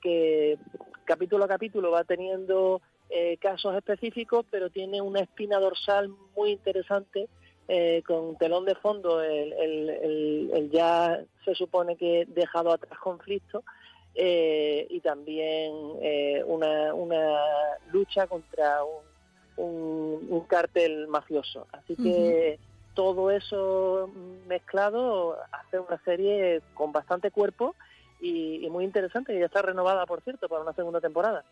que 0.00 0.58
capítulo 1.04 1.44
a 1.44 1.48
capítulo 1.48 1.92
va 1.92 2.02
teniendo 2.02 2.82
eh, 3.12 3.36
casos 3.38 3.74
específicos, 3.76 4.44
pero 4.50 4.70
tiene 4.70 5.00
una 5.00 5.20
espina 5.20 5.58
dorsal 5.58 6.08
muy 6.36 6.50
interesante 6.50 7.28
eh, 7.68 8.02
con 8.06 8.36
telón 8.38 8.64
de 8.64 8.74
fondo 8.74 9.22
el, 9.22 9.52
el, 9.52 10.70
ya 10.72 11.22
se 11.44 11.54
supone 11.54 11.96
que 11.96 12.26
dejado 12.26 12.72
atrás 12.72 12.98
conflicto 12.98 13.62
y 14.14 15.00
también 15.00 15.72
una, 16.46 16.92
una 16.92 17.38
lucha 17.92 18.26
contra 18.26 18.84
un 18.84 19.12
un, 19.56 20.26
un 20.28 20.40
cártel 20.42 21.08
mafioso. 21.08 21.66
Así 21.72 21.96
que 21.96 22.58
todo 22.94 23.30
eso 23.30 24.10
mezclado 24.46 25.38
hace 25.52 25.78
una 25.78 26.02
serie 26.04 26.62
con 26.74 26.92
bastante 26.92 27.30
cuerpo 27.30 27.74
y, 28.22 28.68
muy 28.70 28.84
interesante, 28.84 29.34
y 29.34 29.40
ya 29.40 29.46
está 29.46 29.62
renovada, 29.62 30.06
por 30.06 30.22
cierto, 30.22 30.48
para 30.48 30.62
una 30.62 30.72
segunda 30.72 31.00
temporada. 31.00 31.44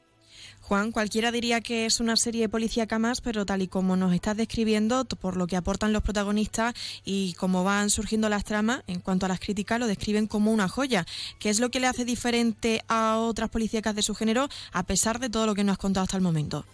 Juan, 0.63 0.93
cualquiera 0.93 1.33
diría 1.33 1.61
que 1.61 1.85
es 1.85 1.99
una 1.99 2.17
serie 2.17 2.49
policíaca 2.49 2.99
más, 2.99 3.21
pero 3.21 3.45
tal 3.45 3.63
y 3.63 3.69
como 3.69 3.97
nos 3.97 4.15
estás 4.15 4.37
describiendo, 4.37 5.05
por 5.05 5.37
lo 5.37 5.49
que 5.49 5.57
aportan 5.57 5.93
los 5.93 6.03
protagonistas 6.03 6.75
y 7.05 7.35
cómo 7.35 7.65
van 7.65 7.91
surgiendo 7.91 8.29
las 8.29 8.45
tramas, 8.45 8.85
en 8.87 9.01
cuanto 9.01 9.27
a 9.27 9.29
las 9.29 9.41
críticas, 9.41 9.81
lo 9.81 9.89
describen 9.89 10.29
como 10.29 10.53
una 10.53 10.69
joya. 10.69 11.05
¿Qué 11.41 11.51
es 11.51 11.59
lo 11.59 11.71
que 11.71 11.81
le 11.81 11.89
hace 11.89 12.05
diferente 12.05 12.83
a 12.89 13.19
otras 13.19 13.51
policíacas 13.51 13.97
de 13.97 14.03
su 14.03 14.15
género, 14.15 14.49
a 14.73 14.85
pesar 14.85 15.19
de 15.19 15.29
todo 15.29 15.47
lo 15.47 15.55
que 15.55 15.65
nos 15.65 15.73
has 15.73 15.79
contado 15.79 16.05
hasta 16.05 16.17
el 16.17 16.23
momento? 16.23 16.65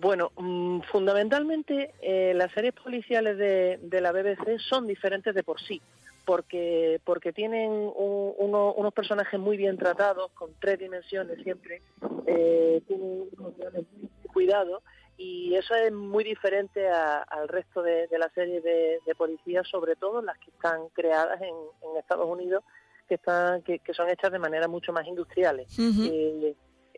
Bueno, 0.00 0.32
mm, 0.36 0.80
fundamentalmente 0.92 1.94
eh, 2.02 2.32
las 2.34 2.52
series 2.52 2.74
policiales 2.74 3.38
de, 3.38 4.00
la 4.00 4.12
BBC 4.12 4.58
son 4.58 4.86
diferentes 4.86 5.34
de 5.34 5.42
por 5.42 5.60
sí, 5.60 5.80
porque 6.26 7.00
porque 7.04 7.32
tienen 7.32 7.70
unos 7.70 8.92
personajes 8.92 9.40
muy 9.40 9.56
bien 9.56 9.78
tratados, 9.78 10.30
con 10.32 10.50
tres 10.60 10.78
dimensiones 10.78 11.42
siempre, 11.42 11.80
eh, 12.26 12.82
tienen 12.86 13.28
unos 13.38 13.54
muy 13.56 14.08
cuidados 14.32 14.82
y 15.16 15.54
eso 15.54 15.74
es 15.74 15.92
muy 15.92 16.24
diferente 16.24 16.86
al 16.88 17.48
resto 17.48 17.80
de, 17.80 18.08
las 18.18 18.32
series 18.34 18.62
de, 18.62 19.14
policía, 19.16 19.62
sobre 19.64 19.96
todo 19.96 20.20
las 20.20 20.36
que 20.38 20.50
están 20.50 20.88
creadas 20.92 21.40
en, 21.40 21.54
Estados 21.98 22.28
Unidos, 22.28 22.62
que 23.08 23.14
están 23.14 23.62
que, 23.62 23.80
son 23.94 24.10
hechas 24.10 24.30
de 24.30 24.38
manera 24.38 24.68
mucho 24.68 24.92
más 24.92 25.06
industriales. 25.06 25.68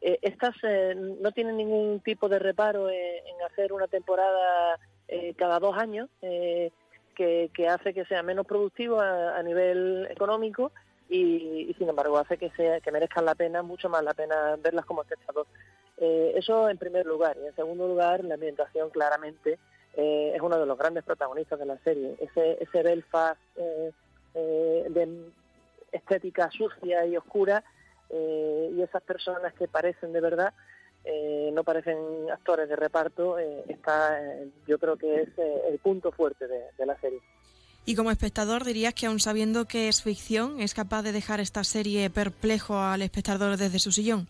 Eh, 0.01 0.19
estas 0.23 0.55
eh, 0.63 0.95
no 0.95 1.33
tienen 1.33 1.57
ningún 1.57 2.01
tipo 2.01 2.29
de 2.29 2.39
reparo 2.39 2.89
en 2.91 3.43
hacer 3.51 3.73
una 3.73 3.89
temporada 3.89 4.79
eh, 5.07 5.35
cada 5.37 5.59
dos 5.59 5.77
años, 5.77 6.09
que, 7.19 7.69
hace 7.69 7.93
que 7.93 8.05
sea 8.05 8.23
menos 8.23 8.47
productivo 8.47 9.01
a, 9.01 9.43
nivel 9.43 10.07
económico 10.11 10.73
y, 11.11 11.75
sin 11.77 11.89
embargo 11.89 12.19
hace 12.19 12.39
que, 12.39 12.51
sea, 12.51 12.81
que 12.81 12.93
merezcan 12.93 13.25
la 13.25 13.35
pena, 13.35 13.63
mucho 13.63 13.89
más 13.89 14.03
la 14.03 14.15
pena 14.15 14.57
verlas 14.57 14.87
como 14.87 15.03
espectador. 15.03 15.47
eso 15.99 16.71
en 16.71 16.79
primer 16.79 17.05
lugar. 17.05 17.37
Y 17.43 17.47
en 17.47 17.57
segundo 17.57 17.89
lugar, 17.89 18.25
la 18.25 18.35
ambientación 18.35 18.91
claramente 18.91 19.59
es 19.95 20.41
uno 20.41 20.59
de 20.59 20.67
los 20.67 20.79
grandes 20.79 21.05
protagonistas 21.05 21.59
de 21.59 21.67
la 21.67 21.79
serie. 21.79 22.15
Ese, 22.21 22.63
ese 22.63 22.83
Belfast 22.83 23.41
de 24.35 25.31
estética 25.93 26.51
sucia 26.51 27.05
y 27.07 27.17
oscura 27.17 27.65
eh, 28.11 28.71
y 28.75 28.83
esas 28.83 29.03
personas 29.03 29.53
que 29.55 29.69
parecen 29.69 30.13
de 30.13 30.21
verdad, 30.21 30.55
eh, 31.11 31.51
no 31.53 31.65
parecen 31.65 31.97
actores 32.31 32.69
de 32.69 32.77
reparto, 32.77 33.39
eh, 33.39 33.65
está, 33.69 34.21
yo 34.67 34.79
creo 34.79 34.97
que 34.97 35.23
es 35.23 35.29
el 35.71 35.79
punto 35.79 36.13
fuerte 36.13 36.47
de, 36.47 36.87
la 36.87 36.99
serie. 37.01 37.21
Y 37.87 37.95
como 37.95 38.11
espectador 38.11 38.65
dirías 38.65 38.93
que 38.93 39.07
aun 39.07 39.19
sabiendo 39.19 39.65
que 39.65 39.89
es 39.89 40.03
ficción, 40.03 40.61
es 40.61 40.75
capaz 40.75 41.03
de 41.03 41.13
dejar 41.13 41.41
esta 41.41 41.65
serie 41.65 42.11
perplejo 42.11 42.79
al 42.79 43.01
espectador 43.01 43.57
desde 43.57 43.79
su 43.79 43.91
sillón. 43.91 44.29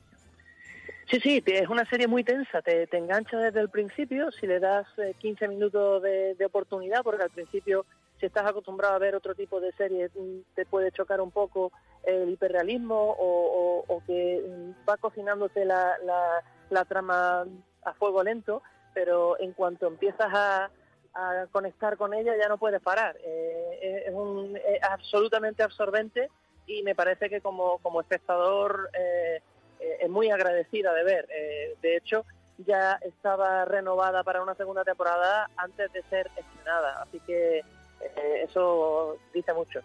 Sí, 1.10 1.18
sí, 1.20 1.42
es 1.46 1.68
una 1.68 1.84
serie 1.86 2.06
muy 2.06 2.22
tensa, 2.22 2.62
te, 2.62 2.86
engancha 2.96 3.38
desde 3.38 3.60
el 3.60 3.70
principio, 3.70 4.30
si 4.30 4.46
le 4.46 4.60
das 4.60 4.86
15 5.18 5.48
minutos 5.48 6.02
de, 6.02 6.34
de, 6.34 6.44
oportunidad, 6.44 7.02
porque 7.02 7.22
al 7.22 7.30
principio 7.30 7.86
si 8.20 8.26
estás 8.26 8.46
acostumbrado 8.46 8.94
a 8.94 8.98
ver 8.98 9.14
otro 9.14 9.34
tipo 9.34 9.60
de 9.60 9.72
series 9.72 10.10
mm, 10.14 10.40
te 10.54 10.66
puede 10.66 10.90
chocar 10.92 11.20
un 11.20 11.30
poco 11.30 11.72
el 12.04 12.30
hiperrealismo 12.30 13.16
o, 13.18 14.02
que 14.06 14.42
mm, 14.46 14.88
va 14.88 14.96
cocinándose 14.96 15.64
la, 15.64 15.96
la, 16.04 16.42
trama 16.84 17.44
a 17.84 17.94
fuego 17.94 18.22
lento, 18.22 18.62
pero 18.94 19.38
en 19.40 19.52
cuanto 19.52 19.86
empiezas 19.86 20.28
a, 20.32 20.70
conectar 21.50 21.96
con 21.96 22.14
ella 22.14 22.34
ya 22.40 22.48
no 22.48 22.58
puedes 22.58 22.80
parar. 22.80 23.16
Eh, 23.24 24.04
es, 24.06 24.14
un, 24.14 24.56
absolutamente 24.88 25.64
absorbente 25.64 26.30
y 26.64 26.84
me 26.84 26.94
parece 26.94 27.28
que 27.28 27.40
como, 27.40 27.78
como 27.78 28.00
espectador 28.00 28.88
eh, 28.92 29.40
eh, 29.80 30.08
muy 30.08 30.30
agradecida 30.30 30.94
de 30.94 31.02
ver. 31.02 31.28
De 31.82 31.96
hecho, 31.96 32.24
ya 32.58 33.00
estaba 33.02 33.64
renovada 33.64 34.22
para 34.22 34.42
una 34.42 34.54
segunda 34.54 34.84
temporada 34.84 35.50
antes 35.56 35.92
de 35.92 36.02
ser 36.04 36.30
estrenada, 36.36 37.02
así 37.02 37.18
que 37.20 37.64
eso 38.44 39.16
dice 39.34 39.52
mucho. 39.54 39.80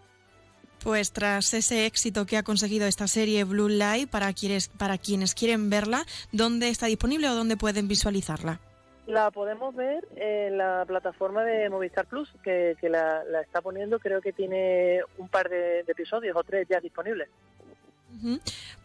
Pues 0.84 1.12
tras 1.12 1.54
ese 1.54 1.86
éxito 1.86 2.26
que 2.26 2.36
ha 2.36 2.42
conseguido 2.42 2.86
esta 2.86 3.06
serie 3.06 3.44
Blue 3.44 3.70
Light, 3.70 4.10
para 4.10 4.34
quienes, 4.34 4.68
para 4.68 4.98
quienes 4.98 5.34
quieren 5.34 5.70
verla, 5.70 6.04
¿dónde 6.30 6.68
está 6.68 6.86
disponible 6.86 7.26
o 7.30 7.34
dónde 7.34 7.56
pueden 7.56 7.88
visualizarla? 7.88 8.60
La 9.06 9.30
podemos 9.30 9.74
ver 9.74 10.06
en 10.14 10.58
la 10.58 10.84
plataforma 10.86 11.42
de 11.42 11.70
Movistar 11.70 12.04
Plus, 12.04 12.30
que, 12.42 12.76
la, 12.82 13.22
está 13.40 13.62
poniendo, 13.62 13.98
creo 13.98 14.20
que 14.20 14.34
tiene 14.34 15.00
un 15.16 15.28
par 15.28 15.48
de 15.48 15.80
episodios 15.80 16.36
o 16.36 16.44
tres 16.44 16.68
ya 16.68 16.80
disponibles. 16.80 17.30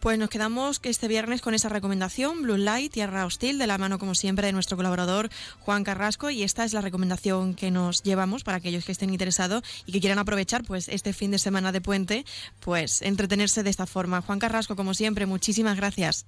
Pues 0.00 0.18
nos 0.18 0.28
quedamos 0.28 0.80
este 0.82 1.08
viernes 1.08 1.40
con 1.40 1.54
esa 1.54 1.68
recomendación, 1.68 2.42
Blue 2.42 2.56
Light, 2.56 2.92
Tierra 2.92 3.26
Hostil, 3.26 3.58
de 3.58 3.66
la 3.66 3.78
mano 3.78 3.98
como 3.98 4.14
siempre 4.14 4.46
de 4.46 4.52
nuestro 4.52 4.76
colaborador 4.76 5.28
Juan 5.60 5.84
Carrasco 5.84 6.30
y 6.30 6.42
esta 6.42 6.64
es 6.64 6.72
la 6.72 6.80
recomendación 6.80 7.54
que 7.54 7.70
nos 7.70 8.02
llevamos 8.02 8.44
para 8.44 8.58
aquellos 8.58 8.84
que 8.84 8.92
estén 8.92 9.10
interesados 9.10 9.62
y 9.86 9.92
que 9.92 10.00
quieran 10.00 10.18
aprovechar 10.18 10.64
pues 10.64 10.88
este 10.88 11.12
fin 11.12 11.30
de 11.30 11.38
semana 11.38 11.72
de 11.72 11.80
puente, 11.80 12.24
pues 12.60 13.02
entretenerse 13.02 13.62
de 13.62 13.70
esta 13.70 13.86
forma. 13.86 14.22
Juan 14.22 14.38
Carrasco, 14.38 14.76
como 14.76 14.94
siempre, 14.94 15.26
muchísimas 15.26 15.76
gracias. 15.76 16.26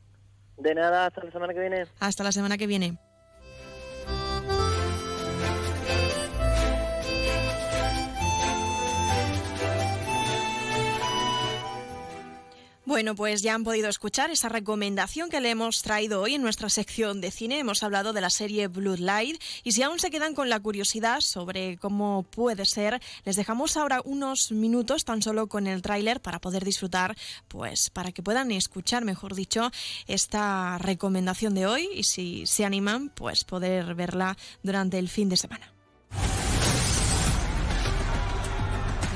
De 0.56 0.74
nada, 0.74 1.06
hasta 1.06 1.24
la 1.24 1.30
semana 1.30 1.54
que 1.54 1.60
viene. 1.60 1.86
Hasta 1.98 2.24
la 2.24 2.32
semana 2.32 2.56
que 2.56 2.66
viene. 2.66 2.98
Bueno, 12.92 13.14
pues 13.14 13.40
ya 13.40 13.54
han 13.54 13.64
podido 13.64 13.88
escuchar 13.88 14.30
esa 14.30 14.50
recomendación 14.50 15.30
que 15.30 15.40
le 15.40 15.48
hemos 15.48 15.80
traído 15.80 16.20
hoy 16.20 16.34
en 16.34 16.42
nuestra 16.42 16.68
sección 16.68 17.22
de 17.22 17.30
cine. 17.30 17.58
Hemos 17.58 17.82
hablado 17.82 18.12
de 18.12 18.20
la 18.20 18.28
serie 18.28 18.68
Bloodlight 18.68 19.42
y 19.64 19.72
si 19.72 19.82
aún 19.82 19.98
se 19.98 20.10
quedan 20.10 20.34
con 20.34 20.50
la 20.50 20.60
curiosidad 20.60 21.20
sobre 21.20 21.78
cómo 21.78 22.24
puede 22.24 22.66
ser, 22.66 23.00
les 23.24 23.36
dejamos 23.36 23.78
ahora 23.78 24.02
unos 24.04 24.52
minutos 24.52 25.06
tan 25.06 25.22
solo 25.22 25.46
con 25.46 25.66
el 25.66 25.80
tráiler 25.80 26.20
para 26.20 26.38
poder 26.38 26.66
disfrutar, 26.66 27.16
pues 27.48 27.88
para 27.88 28.12
que 28.12 28.22
puedan 28.22 28.52
escuchar, 28.52 29.06
mejor 29.06 29.34
dicho, 29.34 29.70
esta 30.06 30.76
recomendación 30.76 31.54
de 31.54 31.66
hoy 31.66 31.88
y 31.94 32.02
si 32.02 32.46
se 32.46 32.66
animan, 32.66 33.08
pues 33.08 33.44
poder 33.44 33.94
verla 33.94 34.36
durante 34.62 34.98
el 34.98 35.08
fin 35.08 35.30
de 35.30 35.38
semana. 35.38 35.72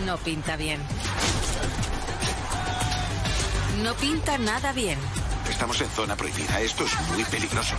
No 0.07 0.17
pinta 0.17 0.57
bien. 0.57 0.81
No 3.83 3.95
pinta 3.95 4.39
nada 4.39 4.73
bien. 4.73 4.99
Estamos 5.49 5.81
en 5.81 5.89
zona 5.91 6.17
prohibida. 6.17 6.61
Esto 6.61 6.85
es 6.85 6.93
muy 7.11 7.25
peligroso. 7.25 7.75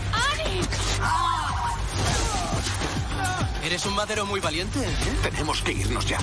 Eres 3.64 3.86
un 3.86 3.96
madero 3.96 4.26
muy 4.26 4.40
valiente. 4.40 4.80
¿eh? 4.80 5.18
Tenemos 5.24 5.62
que 5.62 5.74
irnos 5.74 6.06
ya. 6.06 6.20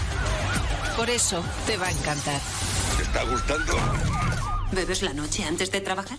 Por 0.96 1.10
eso 1.10 1.44
te 1.66 1.76
va 1.76 1.88
a 1.88 1.90
encantar. 1.90 2.40
¿Te 2.96 3.02
está 3.02 3.24
gustando? 3.24 3.74
¿Bebes 4.72 5.02
la 5.02 5.12
noche 5.12 5.44
antes 5.44 5.70
de 5.70 5.80
trabajar? 5.80 6.18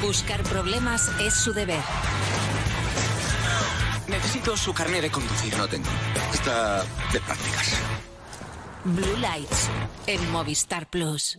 Buscar 0.00 0.42
problemas 0.42 1.10
es 1.20 1.34
su 1.34 1.52
deber. 1.52 1.82
Necesito 4.08 4.56
su 4.56 4.74
carnet 4.74 5.02
de 5.02 5.10
conducir. 5.10 5.56
No 5.56 5.68
tengo. 5.68 5.88
Está 6.32 6.82
de 7.12 7.20
prácticas. 7.20 7.74
Blue 8.84 9.16
Lights 9.20 9.70
en 10.08 10.32
Movistar 10.32 10.86
Plus. 10.90 11.38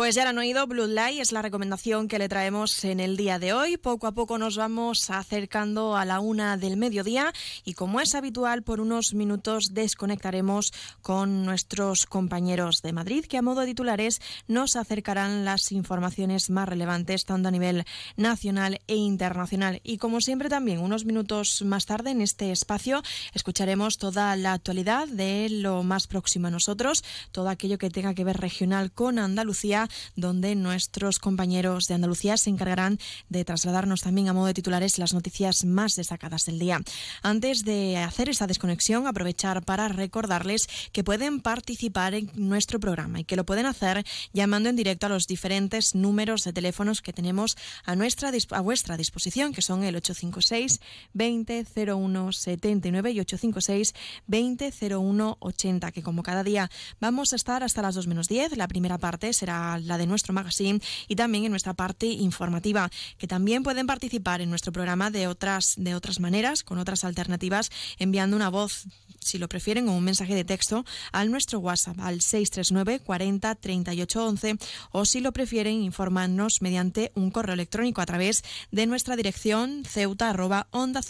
Pues 0.00 0.14
ya 0.14 0.24
lo 0.24 0.30
han 0.30 0.38
oído, 0.38 0.66
Blue 0.66 0.86
Light 0.86 1.20
es 1.20 1.30
la 1.30 1.42
recomendación 1.42 2.08
que 2.08 2.18
le 2.18 2.30
traemos 2.30 2.86
en 2.86 3.00
el 3.00 3.18
día 3.18 3.38
de 3.38 3.52
hoy. 3.52 3.76
Poco 3.76 4.06
a 4.06 4.12
poco 4.12 4.38
nos 4.38 4.56
vamos 4.56 5.10
acercando 5.10 5.94
a 5.94 6.06
la 6.06 6.20
una 6.20 6.56
del 6.56 6.78
mediodía 6.78 7.34
y 7.66 7.74
como 7.74 8.00
es 8.00 8.14
habitual, 8.14 8.62
por 8.62 8.80
unos 8.80 9.12
minutos 9.12 9.74
desconectaremos 9.74 10.72
con 11.02 11.44
nuestros 11.44 12.06
compañeros 12.06 12.80
de 12.80 12.94
Madrid 12.94 13.26
que 13.26 13.36
a 13.36 13.42
modo 13.42 13.60
de 13.60 13.66
titulares 13.66 14.22
nos 14.48 14.74
acercarán 14.74 15.44
las 15.44 15.70
informaciones 15.70 16.48
más 16.48 16.66
relevantes 16.66 17.26
tanto 17.26 17.48
a 17.48 17.52
nivel 17.52 17.84
nacional 18.16 18.80
e 18.86 18.96
internacional. 18.96 19.82
Y 19.84 19.98
como 19.98 20.22
siempre 20.22 20.48
también, 20.48 20.80
unos 20.80 21.04
minutos 21.04 21.60
más 21.60 21.84
tarde 21.84 22.12
en 22.12 22.22
este 22.22 22.52
espacio 22.52 23.02
escucharemos 23.34 23.98
toda 23.98 24.34
la 24.36 24.54
actualidad 24.54 25.08
de 25.08 25.50
lo 25.50 25.82
más 25.82 26.06
próximo 26.06 26.46
a 26.46 26.50
nosotros, 26.50 27.04
todo 27.32 27.50
aquello 27.50 27.76
que 27.76 27.90
tenga 27.90 28.14
que 28.14 28.24
ver 28.24 28.38
regional 28.38 28.92
con 28.92 29.18
Andalucía 29.18 29.88
donde 30.16 30.54
nuestros 30.54 31.18
compañeros 31.18 31.86
de 31.86 31.94
Andalucía 31.94 32.36
se 32.36 32.50
encargarán 32.50 32.98
de 33.28 33.44
trasladarnos 33.44 34.02
también 34.02 34.28
a 34.28 34.32
modo 34.32 34.46
de 34.46 34.54
titulares 34.54 34.98
las 34.98 35.14
noticias 35.14 35.64
más 35.64 35.96
destacadas 35.96 36.46
del 36.46 36.58
día. 36.58 36.80
Antes 37.22 37.64
de 37.64 37.98
hacer 37.98 38.28
esa 38.28 38.46
desconexión, 38.46 39.06
aprovechar 39.06 39.64
para 39.64 39.88
recordarles 39.88 40.68
que 40.92 41.04
pueden 41.04 41.40
participar 41.40 42.14
en 42.14 42.30
nuestro 42.34 42.80
programa 42.80 43.20
y 43.20 43.24
que 43.24 43.36
lo 43.36 43.44
pueden 43.44 43.66
hacer 43.66 44.04
llamando 44.32 44.68
en 44.68 44.76
directo 44.76 45.06
a 45.06 45.08
los 45.08 45.26
diferentes 45.26 45.94
números 45.94 46.44
de 46.44 46.52
teléfonos 46.52 47.02
que 47.02 47.12
tenemos 47.12 47.56
a, 47.84 47.96
nuestra, 47.96 48.30
a 48.50 48.60
vuestra 48.60 48.96
disposición, 48.96 49.52
que 49.52 49.62
son 49.62 49.84
el 49.84 49.96
856 49.96 50.80
2001 51.14 52.32
79 52.32 53.10
y 53.12 53.20
856 53.20 53.94
2001 54.26 55.36
80, 55.40 55.92
que 55.92 56.02
como 56.02 56.22
cada 56.22 56.44
día 56.44 56.70
vamos 57.00 57.32
a 57.32 57.36
estar 57.36 57.62
hasta 57.62 57.82
las 57.82 57.94
2 57.94 58.06
menos 58.06 58.28
10. 58.28 58.56
La 58.56 58.68
primera 58.68 58.98
parte 58.98 59.32
será 59.32 59.69
la 59.78 59.98
de 59.98 60.06
nuestro 60.06 60.34
magazine 60.34 60.80
y 61.08 61.16
también 61.16 61.44
en 61.44 61.50
nuestra 61.50 61.74
parte 61.74 62.06
informativa, 62.06 62.90
que 63.18 63.26
también 63.26 63.62
pueden 63.62 63.86
participar 63.86 64.40
en 64.40 64.50
nuestro 64.50 64.72
programa 64.72 65.10
de 65.10 65.26
otras, 65.26 65.74
de 65.76 65.94
otras 65.94 66.20
maneras, 66.20 66.62
con 66.62 66.78
otras 66.78 67.04
alternativas, 67.04 67.70
enviando 67.98 68.36
una 68.36 68.48
voz 68.48 68.86
si 69.20 69.38
lo 69.38 69.48
prefieren, 69.48 69.88
o 69.88 69.96
un 69.96 70.04
mensaje 70.04 70.34
de 70.34 70.44
texto 70.44 70.84
al 71.12 71.30
nuestro 71.30 71.58
WhatsApp 71.58 72.00
al 72.00 72.20
639 72.20 73.00
40 73.00 73.54
38 73.54 74.26
11 74.26 74.58
o 74.92 75.04
si 75.04 75.20
lo 75.20 75.32
prefieren, 75.32 75.82
informarnos 75.82 76.62
mediante 76.62 77.12
un 77.14 77.30
correo 77.30 77.54
electrónico 77.54 78.00
a 78.00 78.06
través 78.06 78.42
de 78.70 78.86
nuestra 78.86 79.16
dirección 79.16 79.84
ceuta 79.84 80.30
onda 80.70 81.00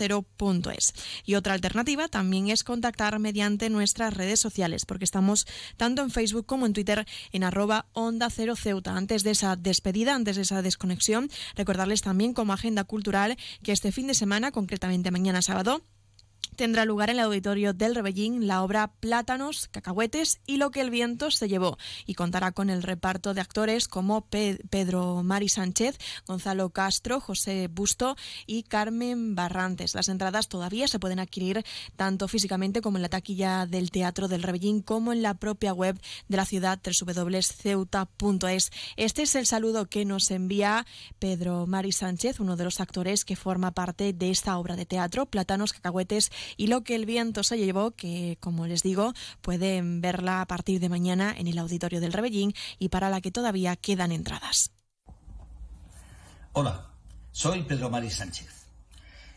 Y 1.24 1.34
otra 1.34 1.54
alternativa 1.54 2.08
también 2.08 2.48
es 2.48 2.64
contactar 2.64 3.18
mediante 3.18 3.70
nuestras 3.70 4.14
redes 4.14 4.40
sociales, 4.40 4.84
porque 4.86 5.04
estamos 5.04 5.46
tanto 5.76 6.02
en 6.02 6.10
Facebook 6.10 6.46
como 6.46 6.66
en 6.66 6.72
Twitter 6.72 7.06
en 7.32 7.44
arroba 7.44 7.86
onda 7.92 8.28
cero 8.30 8.49
ceuta. 8.56 8.96
Antes 8.96 9.22
de 9.22 9.32
esa 9.32 9.56
despedida, 9.56 10.14
antes 10.14 10.36
de 10.36 10.42
esa 10.42 10.62
desconexión, 10.62 11.30
recordarles 11.56 12.02
también 12.02 12.34
como 12.34 12.52
agenda 12.52 12.84
cultural 12.84 13.36
que 13.62 13.72
este 13.72 13.92
fin 13.92 14.06
de 14.06 14.14
semana, 14.14 14.52
concretamente 14.52 15.10
mañana 15.10 15.42
sábado, 15.42 15.82
tendrá 16.60 16.84
lugar 16.84 17.08
en 17.08 17.16
el 17.16 17.24
auditorio 17.24 17.72
del 17.72 17.94
Rebellín 17.94 18.46
la 18.46 18.62
obra 18.62 18.92
Plátanos, 19.00 19.68
Cacahuetes 19.68 20.40
y 20.46 20.58
lo 20.58 20.70
que 20.70 20.82
el 20.82 20.90
viento 20.90 21.30
se 21.30 21.48
llevó 21.48 21.78
y 22.04 22.12
contará 22.12 22.52
con 22.52 22.68
el 22.68 22.82
reparto 22.82 23.32
de 23.32 23.40
actores 23.40 23.88
como 23.88 24.26
Pedro 24.26 25.22
Mari 25.22 25.48
Sánchez, 25.48 25.96
Gonzalo 26.26 26.68
Castro, 26.68 27.18
José 27.18 27.68
Busto 27.68 28.14
y 28.46 28.64
Carmen 28.64 29.34
Barrantes. 29.34 29.94
Las 29.94 30.10
entradas 30.10 30.48
todavía 30.48 30.86
se 30.86 30.98
pueden 30.98 31.18
adquirir 31.18 31.64
tanto 31.96 32.28
físicamente 32.28 32.82
como 32.82 32.98
en 32.98 33.02
la 33.02 33.08
taquilla 33.08 33.64
del 33.64 33.90
Teatro 33.90 34.28
del 34.28 34.42
Rebellín 34.42 34.82
como 34.82 35.14
en 35.14 35.22
la 35.22 35.34
propia 35.34 35.72
web 35.72 35.98
de 36.28 36.36
la 36.36 36.44
ciudad 36.44 36.78
www.ceuta.es. 36.84 38.70
Este 38.96 39.22
es 39.22 39.34
el 39.34 39.46
saludo 39.46 39.86
que 39.86 40.04
nos 40.04 40.30
envía 40.30 40.84
Pedro 41.18 41.66
Mari 41.66 41.92
Sánchez, 41.92 42.38
uno 42.38 42.56
de 42.56 42.64
los 42.64 42.80
actores 42.80 43.24
que 43.24 43.36
forma 43.36 43.70
parte 43.70 44.12
de 44.12 44.30
esta 44.30 44.58
obra 44.58 44.76
de 44.76 44.84
teatro, 44.84 45.26
Plátanos, 45.26 45.72
Cacahuetes 45.72 46.29
y 46.56 46.66
lo 46.66 46.82
que 46.82 46.94
el 46.94 47.06
viento 47.06 47.42
se 47.42 47.58
llevó, 47.58 47.92
que 47.92 48.36
como 48.40 48.66
les 48.66 48.82
digo, 48.82 49.12
pueden 49.40 50.00
verla 50.00 50.40
a 50.40 50.46
partir 50.46 50.80
de 50.80 50.88
mañana 50.88 51.34
en 51.36 51.46
el 51.46 51.58
auditorio 51.58 52.00
del 52.00 52.12
Rebellín 52.12 52.54
y 52.78 52.88
para 52.88 53.10
la 53.10 53.20
que 53.20 53.30
todavía 53.30 53.76
quedan 53.76 54.12
entradas. 54.12 54.72
Hola, 56.52 56.90
soy 57.32 57.62
Pedro 57.62 57.90
Mari 57.90 58.10
Sánchez. 58.10 58.66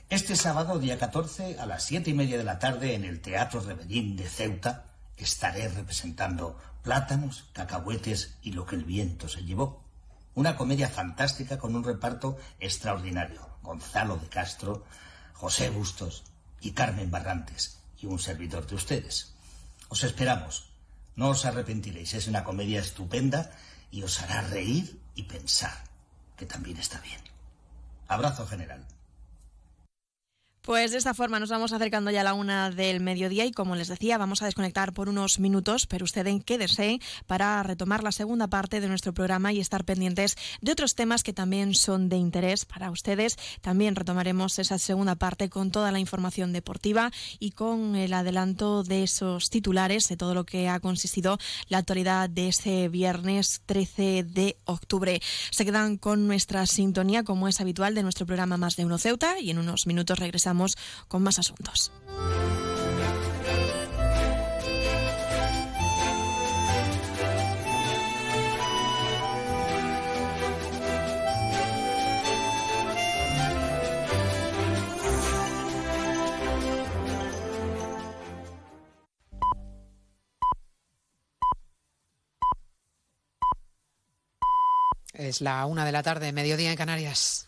Este 0.10 0.36
sábado, 0.36 0.80
día 0.80 0.98
14, 0.98 1.58
a 1.60 1.66
las 1.66 1.86
siete 1.86 2.12
y 2.12 2.14
media 2.14 2.38
de 2.38 2.44
la 2.44 2.60
tarde, 2.60 2.94
en 2.94 3.04
el 3.04 3.22
Teatro 3.22 3.62
Rebellín 3.62 4.16
de 4.16 4.28
Ceuta, 4.28 4.86
estaré 5.18 5.70
representando 5.70 6.60
Plátanos, 6.84 7.46
Cacahuetes 7.54 8.36
y 8.42 8.52
lo 8.52 8.66
que 8.66 8.76
el 8.76 8.84
viento 8.84 9.30
se 9.30 9.44
llevó. 9.44 9.84
Una 10.36 10.56
comedia 10.56 10.90
fantástica 10.90 11.58
con 11.58 11.76
un 11.76 11.84
reparto 11.84 12.38
extraordinario. 12.60 13.48
Gonzalo 13.62 14.18
de 14.18 14.28
Castro, 14.28 14.84
José 15.34 15.70
Bustos, 15.70 16.24
y 16.64 16.72
Carmen 16.72 17.12
Barrantes 17.12 17.78
y 18.00 18.08
un 18.08 18.20
servidor 18.20 18.66
de 18.66 18.76
ustedes. 18.76 19.34
Os 19.90 20.04
esperamos. 20.04 20.72
No 21.16 21.30
os 21.30 21.46
arrepentiréis. 21.46 22.16
Es 22.16 22.28
una 22.28 22.44
comedia 22.44 22.80
estupenda 22.80 23.52
y 23.92 24.02
os 24.02 24.22
hará 24.22 24.42
reír 24.42 25.00
y 25.14 25.24
pensar, 25.24 25.84
que 26.38 26.46
también 26.46 26.78
está 26.78 27.00
bien. 27.02 27.22
Abrazo 28.08 28.48
general. 28.48 28.88
Pues 30.64 30.92
de 30.92 30.98
esta 30.98 31.14
forma 31.14 31.42
nos 31.42 31.50
vamos 31.50 31.74
acercando 31.74 32.10
ya 32.10 32.22
a 32.22 32.24
la 32.24 32.34
una 32.34 32.72
del 32.72 33.02
mediodía 33.02 33.46
y 33.46 33.52
como 33.52 33.76
les 33.76 33.90
decía, 33.90 34.18
vamos 34.18 34.42
a 34.42 34.46
desconectar 34.46 34.94
por 34.94 35.10
unos 35.10 35.38
minutos, 35.38 35.88
pero 35.88 36.06
ustedes 36.06 36.42
quédese 36.46 37.02
para 37.28 37.62
retomar 37.64 38.02
la 38.02 38.14
segunda 38.14 38.48
parte 38.48 38.80
de 38.80 38.88
nuestro 38.88 39.14
programa 39.14 39.52
y 39.52 39.60
estar 39.60 39.84
pendientes 39.84 40.38
de 40.62 40.72
otros 40.72 40.96
temas 40.96 41.22
que 41.22 41.34
también 41.34 41.76
son 41.76 42.08
de 42.08 42.16
interés 42.16 42.64
para 42.64 42.92
ustedes. 42.92 43.36
También 43.60 43.98
retomaremos 43.98 44.58
esa 44.58 44.78
segunda 44.78 45.16
parte 45.16 45.50
con 45.50 45.70
toda 45.70 45.92
la 45.92 46.00
información 46.00 46.54
deportiva 46.54 47.12
y 47.40 47.52
con 47.52 47.98
el 47.98 48.14
adelanto 48.14 48.84
de 48.84 49.04
esos 49.04 49.50
titulares, 49.50 50.08
de 50.08 50.16
todo 50.16 50.34
lo 50.34 50.46
que 50.46 50.70
ha 50.70 50.80
consistido 50.80 51.40
la 51.68 51.80
actualidad 51.80 52.30
de 52.30 52.48
ese 52.48 52.88
viernes 52.88 53.64
13 53.66 54.24
de 54.24 54.56
octubre. 54.64 55.22
Se 55.52 55.66
quedan 55.66 55.98
con 55.98 56.26
nuestra 56.26 56.66
sintonía, 56.68 57.26
como 57.26 57.50
es 57.50 57.60
habitual, 57.60 57.96
de 57.96 58.04
nuestro 58.04 58.26
programa 58.26 58.56
Más 58.56 58.78
de 58.78 58.86
Uno 58.86 58.98
Ceuta 58.98 59.42
y 59.42 59.50
en 59.50 59.58
unos 59.58 59.88
minutos 59.88 60.18
regresamos 60.18 60.53
con 61.08 61.24
más 61.24 61.40
asuntos. 61.40 61.92
Es 85.14 85.42
la 85.42 85.66
una 85.68 85.86
de 85.86 85.92
la 85.92 86.04
tarde, 86.04 86.32
mediodía 86.32 86.72
en 86.72 86.76
Canarias. 86.76 87.48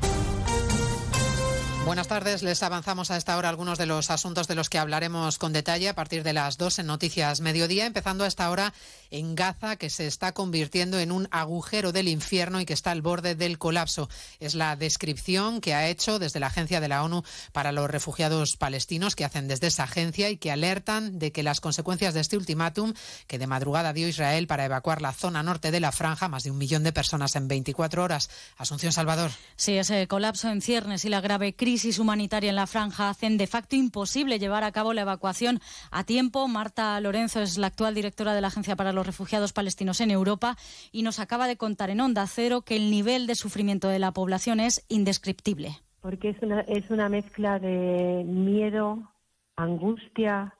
Buenas 1.83 2.07
tardes, 2.07 2.43
les 2.43 2.61
avanzamos 2.61 3.09
a 3.09 3.17
esta 3.17 3.35
hora 3.37 3.49
algunos 3.49 3.79
de 3.79 3.87
los 3.87 4.11
asuntos 4.11 4.47
de 4.47 4.53
los 4.53 4.69
que 4.69 4.77
hablaremos 4.77 5.39
con 5.39 5.51
detalle 5.51 5.89
a 5.89 5.95
partir 5.95 6.23
de 6.23 6.31
las 6.31 6.59
dos 6.59 6.77
en 6.77 6.85
Noticias 6.85 7.41
Mediodía, 7.41 7.87
empezando 7.87 8.23
a 8.23 8.27
esta 8.27 8.51
hora 8.51 8.71
en 9.09 9.33
Gaza, 9.33 9.77
que 9.77 9.89
se 9.89 10.05
está 10.05 10.31
convirtiendo 10.31 10.99
en 10.99 11.11
un 11.11 11.27
agujero 11.31 11.91
del 11.91 12.07
infierno 12.07 12.61
y 12.61 12.65
que 12.65 12.73
está 12.73 12.91
al 12.91 13.01
borde 13.01 13.33
del 13.33 13.57
colapso. 13.57 14.09
Es 14.39 14.53
la 14.53 14.75
descripción 14.75 15.59
que 15.59 15.73
ha 15.73 15.89
hecho 15.89 16.19
desde 16.19 16.39
la 16.39 16.47
Agencia 16.47 16.81
de 16.81 16.87
la 16.87 17.03
ONU 17.03 17.23
para 17.51 17.71
los 17.71 17.89
Refugiados 17.89 18.57
Palestinos, 18.57 19.15
que 19.15 19.25
hacen 19.25 19.47
desde 19.47 19.67
esa 19.67 19.83
agencia 19.83 20.29
y 20.29 20.37
que 20.37 20.51
alertan 20.51 21.17
de 21.17 21.31
que 21.31 21.43
las 21.43 21.61
consecuencias 21.61 22.13
de 22.13 22.21
este 22.21 22.37
ultimátum 22.37 22.93
que 23.25 23.39
de 23.39 23.47
madrugada 23.47 23.91
dio 23.91 24.07
Israel 24.07 24.45
para 24.45 24.65
evacuar 24.65 25.01
la 25.01 25.13
zona 25.13 25.41
norte 25.41 25.71
de 25.71 25.79
la 25.79 25.91
franja, 25.91 26.29
más 26.29 26.43
de 26.43 26.51
un 26.51 26.59
millón 26.59 26.83
de 26.83 26.93
personas 26.93 27.35
en 27.35 27.47
24 27.47 28.03
horas. 28.03 28.29
Asunción 28.57 28.93
Salvador. 28.93 29.31
Sí, 29.55 29.77
ese 29.77 30.07
colapso 30.07 30.47
en 30.47 30.61
ciernes 30.61 31.05
y 31.05 31.09
la 31.09 31.21
grave 31.21 31.55
crisis 31.55 31.70
crisis 31.71 31.99
humanitaria 31.99 32.49
en 32.49 32.57
la 32.57 32.67
franja 32.67 33.07
hacen 33.07 33.37
de 33.37 33.47
facto 33.47 33.77
imposible 33.77 34.39
llevar 34.39 34.65
a 34.65 34.73
cabo 34.73 34.91
la 34.91 35.03
evacuación 35.03 35.61
a 35.89 36.03
tiempo. 36.03 36.49
Marta 36.49 36.99
Lorenzo 36.99 37.41
es 37.41 37.57
la 37.57 37.67
actual 37.67 37.95
directora 37.95 38.33
de 38.33 38.41
la 38.41 38.47
Agencia 38.47 38.75
para 38.75 38.91
los 38.91 39.05
Refugiados 39.05 39.53
Palestinos 39.53 40.01
en 40.01 40.11
Europa 40.11 40.57
y 40.91 41.03
nos 41.03 41.21
acaba 41.21 41.47
de 41.47 41.55
contar 41.55 41.89
en 41.89 42.01
Onda 42.01 42.27
Cero 42.27 42.63
que 42.63 42.75
el 42.75 42.91
nivel 42.91 43.25
de 43.25 43.35
sufrimiento 43.35 43.87
de 43.87 43.99
la 43.99 44.11
población 44.11 44.59
es 44.59 44.85
indescriptible. 44.89 45.69
Porque 46.01 46.31
es 46.31 46.41
una, 46.41 46.59
es 46.59 46.89
una 46.89 47.07
mezcla 47.07 47.57
de 47.57 48.25
miedo, 48.25 49.09
angustia, 49.55 50.53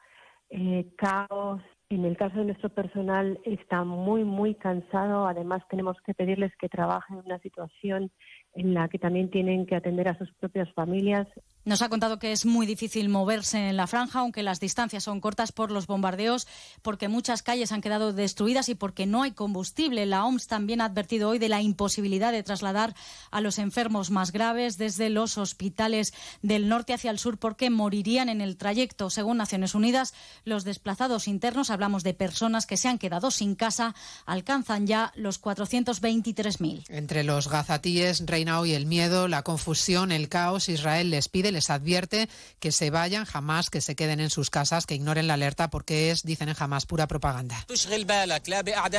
eh, 0.49 0.93
caos, 0.95 1.61
en 1.89 2.05
el 2.05 2.15
caso 2.15 2.37
de 2.37 2.45
nuestro 2.45 2.69
personal 2.69 3.37
está 3.43 3.83
muy, 3.83 4.23
muy 4.23 4.55
cansado. 4.55 5.27
Además, 5.27 5.61
tenemos 5.69 5.97
que 6.05 6.13
pedirles 6.13 6.55
que 6.55 6.69
trabajen 6.69 7.17
en 7.17 7.25
una 7.25 7.39
situación 7.39 8.11
en 8.53 8.73
la 8.73 8.87
que 8.87 8.99
también 8.99 9.29
tienen 9.29 9.65
que 9.65 9.75
atender 9.75 10.07
a 10.07 10.17
sus 10.17 10.31
propias 10.33 10.71
familias. 10.73 11.27
Nos 11.63 11.83
ha 11.83 11.89
contado 11.89 12.17
que 12.17 12.31
es 12.31 12.45
muy 12.45 12.65
difícil 12.65 13.07
moverse 13.07 13.69
en 13.69 13.77
la 13.77 13.85
franja, 13.85 14.19
aunque 14.19 14.41
las 14.41 14.59
distancias 14.59 15.03
son 15.03 15.21
cortas 15.21 15.51
por 15.51 15.69
los 15.69 15.85
bombardeos, 15.85 16.47
porque 16.81 17.07
muchas 17.07 17.43
calles 17.43 17.71
han 17.71 17.81
quedado 17.81 18.13
destruidas 18.13 18.67
y 18.69 18.75
porque 18.75 19.05
no 19.05 19.21
hay 19.21 19.31
combustible. 19.31 20.07
La 20.07 20.25
OMS 20.25 20.47
también 20.47 20.81
ha 20.81 20.85
advertido 20.85 21.29
hoy 21.29 21.37
de 21.37 21.49
la 21.49 21.61
imposibilidad 21.61 22.31
de 22.31 22.41
trasladar 22.41 22.95
a 23.29 23.41
los 23.41 23.59
enfermos 23.59 24.09
más 24.09 24.31
graves 24.31 24.79
desde 24.79 25.11
los 25.11 25.37
hospitales 25.37 26.13
del 26.41 26.67
norte 26.67 26.93
hacia 26.93 27.11
el 27.11 27.19
sur 27.19 27.37
porque 27.37 27.69
morirían 27.69 28.29
en 28.29 28.41
el 28.41 28.57
trayecto. 28.57 29.11
Según 29.11 29.37
Naciones 29.37 29.75
Unidas, 29.75 30.15
los 30.45 30.63
desplazados 30.63 31.27
internos, 31.27 31.69
hablamos 31.69 32.03
de 32.03 32.15
personas 32.15 32.65
que 32.65 32.77
se 32.77 32.87
han 32.87 32.97
quedado 32.97 33.29
sin 33.29 33.53
casa, 33.53 33.93
alcanzan 34.25 34.87
ya 34.87 35.11
los 35.15 35.39
423.000. 35.39 36.85
Entre 36.89 37.23
los 37.23 37.49
gazatíes 37.49 38.25
reina 38.25 38.59
hoy 38.59 38.73
el 38.73 38.87
miedo, 38.87 39.27
la 39.27 39.43
confusión, 39.43 40.11
el 40.11 40.27
caos. 40.27 40.67
Israel 40.67 41.11
les 41.11 41.29
pide 41.29 41.50
les 41.51 41.69
advierte 41.69 42.29
que 42.59 42.71
se 42.71 42.89
vayan, 42.89 43.25
jamás 43.25 43.69
que 43.69 43.81
se 43.81 43.95
queden 43.95 44.19
en 44.19 44.29
sus 44.29 44.49
casas, 44.49 44.85
que 44.85 44.95
ignoren 44.95 45.27
la 45.27 45.35
alerta 45.35 45.69
porque 45.69 46.11
es, 46.11 46.23
dicen 46.23 46.49
en 46.49 46.55
jamás, 46.55 46.85
pura 46.85 47.07
propaganda. 47.07 47.65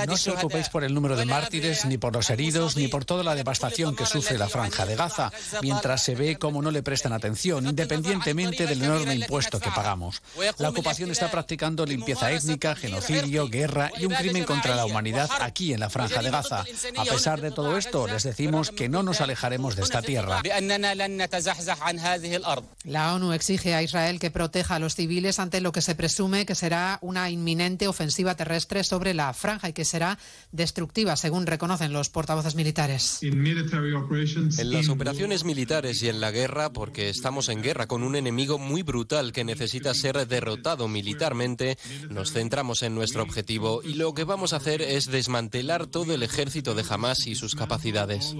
No 0.07 0.15
os 0.15 0.25
preocupéis 0.25 0.69
por 0.69 0.85
el 0.85 0.95
número 0.95 1.17
de 1.17 1.25
mártires, 1.27 1.85
ni 1.85 1.99
por 1.99 2.13
los 2.13 2.31
heridos, 2.31 2.77
ni 2.77 2.89
por 2.89 3.05
toda 3.05 3.23
la 3.23 3.35
devastación 3.35 3.97
que 3.97 4.07
sufre 4.07 4.39
la 4.39 4.49
franja 4.49 4.87
de 4.87 4.97
Gaza, 4.97 5.33
mientras 5.63 6.03
se 6.03 6.15
ve 6.15 6.39
cómo 6.39 6.63
no 6.63 6.71
le 6.71 6.83
prestan 6.83 7.13
atención, 7.13 7.67
independientemente 7.67 8.67
del 8.67 8.83
enorme 8.83 9.15
impuesto 9.15 9.61
que 9.61 9.71
pagamos. 9.71 10.23
La 10.59 10.71
ocupación 10.71 11.11
está 11.11 11.31
practicando 11.31 11.87
limpieza 11.87 12.31
étnica, 12.33 12.75
genocidio, 12.75 13.49
guerra 13.49 13.91
y 13.99 14.07
un 14.07 14.15
crimen 14.15 14.45
contra 14.45 14.75
la 14.75 14.87
humanidad 14.87 15.31
aquí 15.41 15.73
en 15.73 15.81
la 15.81 15.91
franja 15.91 16.23
de 16.23 16.31
Gaza. 16.31 16.65
A 16.97 17.05
pesar 17.05 17.41
de 17.41 17.51
todo 17.51 17.77
esto, 17.77 18.07
les 18.07 18.23
decimos 18.23 18.71
que 18.71 18.89
no 18.89 19.03
nos 19.03 19.21
alejaremos 19.21 19.77
de 19.77 19.83
esta 19.83 20.03
tierra. 20.03 20.43
La 22.85 23.15
ONU 23.15 23.33
exige 23.33 23.75
a 23.75 23.83
Israel 23.83 24.19
que 24.19 24.31
proteja 24.31 24.77
a 24.77 24.79
los 24.79 24.95
civiles 24.95 25.39
ante 25.39 25.61
lo 25.61 25.73
que 25.73 25.83
se 25.83 25.95
presume 25.95 26.47
que 26.47 26.55
será 26.55 26.99
una 27.01 27.31
inminente 27.31 27.89
ofensiva 27.89 28.35
terrestre 28.35 28.85
sobre 28.85 29.15
la 29.15 29.33
franja 29.33 29.69
y 29.69 29.73
que 29.73 29.85
será 29.85 30.19
destructiva, 30.51 31.17
según 31.17 31.47
reconocen 31.47 31.93
los 31.93 32.09
portavoces 32.09 32.55
militares. 32.55 33.21
En 33.23 34.73
las 34.73 34.89
operaciones 34.89 35.45
militares 35.45 36.03
y 36.03 36.09
en 36.09 36.21
la 36.21 36.31
guerra, 36.31 36.73
porque 36.73 37.09
estamos 37.09 37.49
en 37.49 37.63
guerra 37.63 37.87
con 37.87 38.03
un 38.03 38.17
enemigo 38.17 38.59
muy 38.59 38.83
brutal 38.83 39.33
que 39.33 39.45
necesita 39.45 39.95
ser 39.95 40.27
derrotado 40.27 40.89
militarmente, 40.89 41.79
nos 42.11 42.33
centramos 42.33 42.83
en 42.83 42.95
nuestro 42.95 43.23
objetivo 43.23 43.83
y 43.83 43.95
lo 43.95 44.15
que 44.15 44.25
vamos 44.25 44.53
a 44.53 44.57
hacer 44.57 44.83
es 44.83 45.07
desmantelar 45.07 45.87
todo 45.87 46.15
el 46.15 46.23
ejército 46.23 46.75
de 46.75 46.85
Hamas 46.89 47.27
y 47.27 47.35
sus 47.35 47.55
capacidades. 47.55 48.35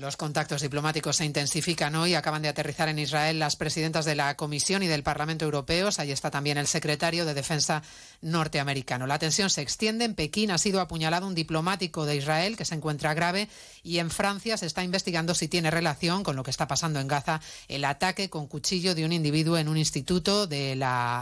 Los 0.00 0.16
contactos 0.16 0.62
diplomáticos 0.62 1.16
se 1.16 1.24
intensifican 1.24 1.81
hoy. 1.90 2.14
Acaban 2.14 2.42
de 2.42 2.48
aterrizar 2.48 2.88
en 2.88 2.98
Israel 2.98 3.40
las 3.40 3.56
presidentas 3.56 4.04
de 4.04 4.14
la 4.14 4.36
Comisión 4.36 4.84
y 4.84 4.86
del 4.86 5.02
Parlamento 5.02 5.44
Europeos. 5.44 5.98
Ahí 5.98 6.12
está 6.12 6.30
también 6.30 6.56
el 6.56 6.68
secretario 6.68 7.24
de 7.24 7.34
Defensa 7.34 7.82
norteamericano. 8.20 9.08
La 9.08 9.18
tensión 9.18 9.50
se 9.50 9.62
extiende. 9.62 10.04
En 10.04 10.14
Pekín 10.14 10.52
ha 10.52 10.58
sido 10.58 10.80
apuñalado 10.80 11.26
un 11.26 11.34
diplomático 11.34 12.06
de 12.06 12.16
Israel 12.16 12.56
que 12.56 12.64
se 12.64 12.76
encuentra 12.76 13.14
grave 13.14 13.48
y 13.82 13.98
en 13.98 14.10
Francia 14.10 14.56
se 14.56 14.66
está 14.66 14.84
investigando 14.84 15.34
si 15.34 15.48
tiene 15.48 15.72
relación 15.72 16.22
con 16.22 16.36
lo 16.36 16.44
que 16.44 16.52
está 16.52 16.68
pasando 16.68 17.00
en 17.00 17.08
Gaza 17.08 17.40
el 17.66 17.84
ataque 17.84 18.30
con 18.30 18.46
cuchillo 18.46 18.94
de 18.94 19.04
un 19.04 19.12
individuo 19.12 19.58
en 19.58 19.68
un 19.68 19.76
instituto 19.76 20.46
de 20.46 20.76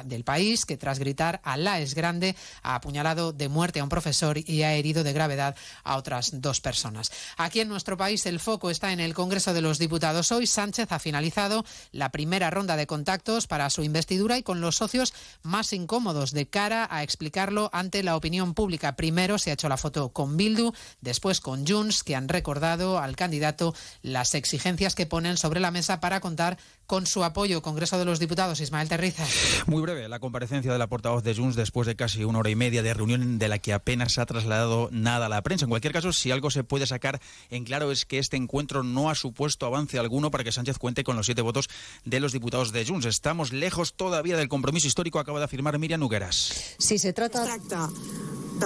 del 0.04 0.24
país 0.24 0.66
que 0.66 0.76
tras 0.76 0.98
gritar 0.98 1.40
Alá 1.42 1.80
es 1.80 1.94
grande 1.94 2.36
ha 2.62 2.74
apuñalado 2.74 3.32
de 3.32 3.48
muerte 3.48 3.80
a 3.80 3.82
un 3.82 3.88
profesor 3.88 4.38
y 4.38 4.62
ha 4.62 4.74
herido 4.74 5.02
de 5.02 5.12
gravedad 5.12 5.56
a 5.84 5.96
otras 5.96 6.40
dos 6.40 6.60
personas. 6.60 7.10
Aquí 7.36 7.60
en 7.60 7.68
nuestro 7.68 7.96
país 7.96 8.26
el 8.26 8.40
foco 8.40 8.70
está 8.70 8.92
en 8.92 9.00
el 9.00 9.14
Congreso 9.14 9.54
de 9.54 9.62
los 9.62 9.78
Diputados. 9.78 10.32
Hoy 10.32 10.46
Sánchez 10.50 10.92
ha 10.92 10.98
finalizado 10.98 11.64
la 11.92 12.10
primera 12.10 12.50
ronda 12.50 12.76
de 12.76 12.86
contactos 12.86 13.46
para 13.46 13.70
su 13.70 13.82
investidura 13.82 14.38
y 14.38 14.42
con 14.42 14.60
los 14.60 14.76
socios 14.76 15.14
más 15.42 15.72
incómodos 15.72 16.32
de 16.32 16.48
cara 16.48 16.86
a 16.90 17.02
explicarlo 17.02 17.70
ante 17.72 18.02
la 18.02 18.16
opinión 18.16 18.54
pública. 18.54 18.96
Primero 18.96 19.38
se 19.38 19.50
ha 19.50 19.54
hecho 19.54 19.68
la 19.68 19.76
foto 19.76 20.10
con 20.10 20.36
Bildu, 20.36 20.72
después 21.00 21.40
con 21.40 21.66
Junts, 21.66 22.04
que 22.04 22.16
han 22.16 22.28
recordado 22.28 22.98
al 22.98 23.16
candidato 23.16 23.74
las 24.02 24.34
exigencias 24.34 24.94
que 24.94 25.06
ponen 25.06 25.36
sobre 25.36 25.60
la 25.60 25.70
mesa 25.70 26.00
para 26.00 26.20
contar 26.20 26.58
con 26.90 27.06
su 27.06 27.22
apoyo. 27.22 27.62
Congreso 27.62 27.98
de 28.00 28.04
los 28.04 28.18
Diputados, 28.18 28.58
Ismael 28.60 28.88
Terriza. 28.88 29.24
Muy 29.66 29.80
breve, 29.80 30.08
la 30.08 30.18
comparecencia 30.18 30.72
de 30.72 30.78
la 30.78 30.88
portavoz 30.88 31.22
de 31.22 31.36
Junts 31.36 31.54
después 31.54 31.86
de 31.86 31.94
casi 31.94 32.24
una 32.24 32.40
hora 32.40 32.50
y 32.50 32.56
media 32.56 32.82
de 32.82 32.92
reunión 32.92 33.38
de 33.38 33.46
la 33.46 33.60
que 33.60 33.72
apenas 33.72 34.18
ha 34.18 34.26
trasladado 34.26 34.88
nada 34.90 35.26
a 35.26 35.28
la 35.28 35.40
prensa. 35.42 35.66
En 35.66 35.68
cualquier 35.68 35.92
caso, 35.92 36.12
si 36.12 36.32
algo 36.32 36.50
se 36.50 36.64
puede 36.64 36.88
sacar 36.88 37.20
en 37.48 37.62
claro 37.62 37.92
es 37.92 38.06
que 38.06 38.18
este 38.18 38.36
encuentro 38.36 38.82
no 38.82 39.08
ha 39.08 39.14
supuesto 39.14 39.66
avance 39.66 40.00
alguno 40.00 40.32
para 40.32 40.42
que 40.42 40.50
Sánchez 40.50 40.78
cuente 40.78 41.04
con 41.04 41.14
los 41.14 41.26
siete 41.26 41.42
votos 41.42 41.68
de 42.04 42.18
los 42.18 42.32
diputados 42.32 42.72
de 42.72 42.84
Junts. 42.84 43.06
Estamos 43.06 43.52
lejos 43.52 43.94
todavía 43.94 44.36
del 44.36 44.48
compromiso 44.48 44.88
histórico, 44.88 45.20
acaba 45.20 45.38
de 45.38 45.44
afirmar 45.44 45.78
Miriam 45.78 46.00
Nugueras. 46.00 46.74
Si 46.76 46.98
se 46.98 47.12
trata 47.12 47.44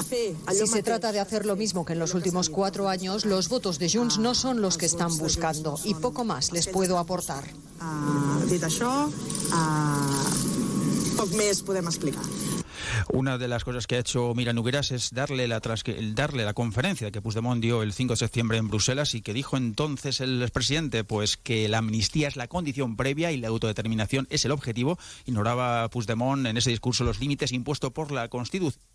si 0.02 0.66
se 0.66 0.82
trata 0.82 1.12
de 1.12 1.20
hacer 1.20 1.46
lo 1.46 1.56
mismo 1.56 1.84
que 1.84 1.92
en 1.92 1.98
los 1.98 2.14
últimos 2.14 2.50
cuatro 2.50 2.88
años, 2.88 3.24
los 3.24 3.48
votos 3.48 3.78
de 3.78 3.90
Junts 3.90 4.18
no 4.18 4.34
son 4.34 4.60
los 4.60 4.78
que 4.78 4.86
están 4.86 5.16
buscando 5.18 5.78
y 5.84 5.94
poco 5.94 6.24
más 6.24 6.52
les 6.52 6.68
puedo 6.68 6.98
aportar. 6.98 7.44
dit 8.48 8.62
això, 8.64 8.90
eh, 9.10 10.24
poc 11.18 11.32
més 11.36 11.62
podem 11.66 11.88
explicar. 11.90 12.24
Una 13.12 13.38
de 13.38 13.48
las 13.48 13.64
cosas 13.64 13.86
que 13.86 13.96
ha 13.96 13.98
hecho 13.98 14.34
Mira 14.34 14.52
Nugueras 14.52 14.90
es 14.90 15.10
darle 15.12 15.48
la, 15.48 15.60
darle 15.60 16.44
la 16.44 16.54
conferencia 16.54 17.10
que 17.10 17.22
Puigdemont 17.22 17.60
dio 17.60 17.82
el 17.82 17.92
5 17.92 18.12
de 18.14 18.16
septiembre 18.16 18.58
en 18.58 18.68
Bruselas 18.68 19.14
y 19.14 19.22
que 19.22 19.32
dijo 19.32 19.56
entonces 19.56 20.20
el 20.20 20.42
expresidente 20.42 21.04
pues 21.04 21.36
que 21.36 21.68
la 21.68 21.78
amnistía 21.78 22.28
es 22.28 22.36
la 22.36 22.48
condición 22.48 22.96
previa 22.96 23.32
y 23.32 23.38
la 23.38 23.48
autodeterminación 23.48 24.26
es 24.30 24.44
el 24.44 24.52
objetivo. 24.52 24.98
Ignoraba 25.26 25.88
Puigdemont 25.90 26.46
en 26.46 26.56
ese 26.56 26.70
discurso 26.70 27.04
los 27.04 27.20
límites 27.20 27.52
impuestos 27.52 27.92
por 27.92 28.12
la 28.12 28.28
Constitución 28.28 28.93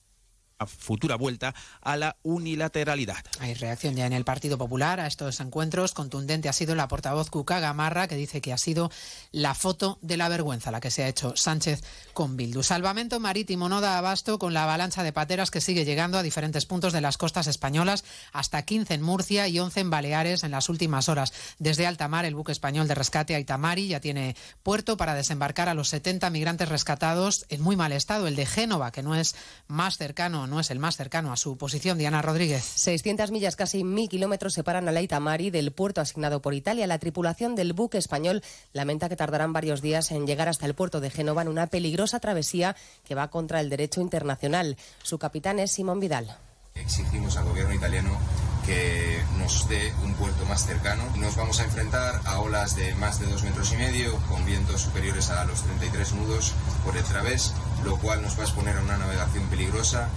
futura 0.68 1.16
vuelta 1.16 1.54
a 1.82 1.98
la 1.98 2.18
unilateralidad. 2.24 3.24
Hay 3.40 3.54
reacción 3.54 3.96
ya 3.96 4.06
en 4.06 4.14
el 4.14 4.26
Partido 4.26 4.58
Popular 4.58 5.00
a 5.00 5.08
estos 5.08 5.40
encuentros. 5.40 5.94
Contundente 5.94 6.50
ha 6.50 6.54
sido 6.54 6.76
la 6.76 6.88
portavoz 6.88 7.30
Cuca 7.30 7.60
Gamarra, 7.60 8.08
que 8.08 8.16
dice 8.16 8.42
que 8.42 8.54
ha 8.54 8.58
sido 8.58 8.92
la 9.32 9.54
foto 9.54 10.00
de 10.02 10.18
la 10.18 10.30
vergüenza 10.30 10.72
la 10.72 10.82
que 10.82 10.92
se 10.92 11.04
ha 11.04 11.08
hecho 11.08 11.36
Sánchez 11.36 11.82
con 12.14 12.38
Bildu. 12.38 12.64
Salvamento 12.64 13.20
marítimo 13.20 13.70
no 13.70 13.82
da 13.82 13.98
abasto 13.98 14.40
con 14.40 14.54
la 14.54 14.64
avalancha 14.64 15.04
de 15.04 15.14
pateras 15.14 15.52
que 15.52 15.62
sigue 15.62 15.86
llegando 15.86 16.18
a 16.18 16.24
diferentes 16.24 16.66
puntos 16.66 16.94
de 16.94 17.02
las 17.02 17.18
costas 17.18 17.48
españolas, 17.48 18.04
hasta 18.34 18.64
15 18.64 18.94
en 18.94 19.02
Murcia 19.02 19.48
y 19.48 19.60
11 19.60 19.80
en 19.80 19.90
Baleares 19.90 20.44
en 20.44 20.52
las 20.52 20.70
últimas 20.70 21.10
horas. 21.10 21.34
Desde 21.60 21.88
Altamar, 21.88 22.26
el 22.26 22.36
buque 22.36 22.52
español 22.52 22.88
de 22.88 22.96
rescate 22.96 23.36
Aitamari 23.36 23.88
ya 23.88 24.00
tiene 24.00 24.36
puerto 24.64 24.98
para 24.98 25.16
desembarcar 25.16 25.70
a 25.70 25.74
los 25.74 25.90
70 25.90 26.30
migrantes 26.30 26.70
rescatados 26.70 27.46
en 27.50 27.62
muy 27.62 27.76
mal 27.76 27.92
estado. 27.92 28.28
El 28.28 28.36
de 28.36 28.46
Génova, 28.46 28.92
que 28.92 29.04
no 29.04 29.16
es 29.16 29.36
más 29.68 29.98
cercano 29.98 30.48
no 30.50 30.60
es 30.60 30.72
el 30.72 30.80
más 30.80 30.98
cercano 30.98 31.32
a 31.32 31.38
su 31.38 31.58
posición. 31.58 31.98
Diana 31.98 32.22
Rodríguez. 32.22 32.64
600 32.64 33.32
millas, 33.32 33.56
casi 33.56 33.84
mil 33.84 34.10
kilómetros 34.10 34.54
separan 34.54 34.88
a 34.88 34.92
Leita 34.92 35.20
Mari 35.20 35.50
del 35.50 35.72
puerto 35.72 36.02
asignado 36.02 36.42
por 36.42 36.54
Italia. 36.54 36.88
La 36.88 37.00
tripulación 37.00 37.56
del 37.56 37.74
buque 37.74 37.98
español 37.98 38.44
lamenta 38.74 39.10
que 39.10 39.16
tardarán 39.16 39.54
varios 39.54 39.82
días 39.82 40.12
en 40.12 40.28
llegar 40.28 40.50
hasta 40.50 40.66
el 40.66 40.74
puerto 40.74 41.00
de 41.00 41.10
Génova 41.10 41.42
en 41.42 41.48
una 41.48 41.68
peligrosa 41.68 42.20
travesía 42.20 42.76
que 43.06 43.16
va 43.16 43.30
contra 43.30 43.62
el 43.62 43.70
derecho 43.70 44.02
internacional. 44.02 44.78
Su 45.04 45.20
capitán 45.20 45.60
es 45.60 45.72
Simón 45.72 46.00
Vidal. 46.00 46.38
Exigimos 46.76 47.38
al 47.38 47.46
gobierno 47.46 47.74
italiano 47.74 48.18
que 48.66 49.22
nos 49.38 49.68
dé 49.68 49.94
un 50.04 50.14
puerto 50.14 50.46
más 50.46 50.66
cercano. 50.66 51.04
Nos 51.18 51.36
vamos 51.36 51.60
a 51.60 51.64
enfrentar 51.64 52.22
a 52.26 52.40
olas 52.40 52.76
de 52.76 52.94
más 52.96 53.20
de 53.20 53.26
dos 53.26 53.44
metros 53.44 53.74
y 53.74 53.78
medio, 53.78 54.16
con 54.28 54.46
vientos 54.46 54.82
superiores 54.82 55.30
a 55.30 55.44
los 55.46 55.64
33 55.64 56.14
nudos 56.14 56.54
por 56.86 56.96
el 56.96 57.04
través, 57.04 57.54
lo 57.84 57.98
cual 57.98 58.22
nos 58.22 58.38
va 58.38 58.42
a 58.42 58.46
exponer 58.46 58.78
a 58.78 58.82
una 58.82 58.98
navegación 58.98 59.48
peligrosa. 59.48 60.10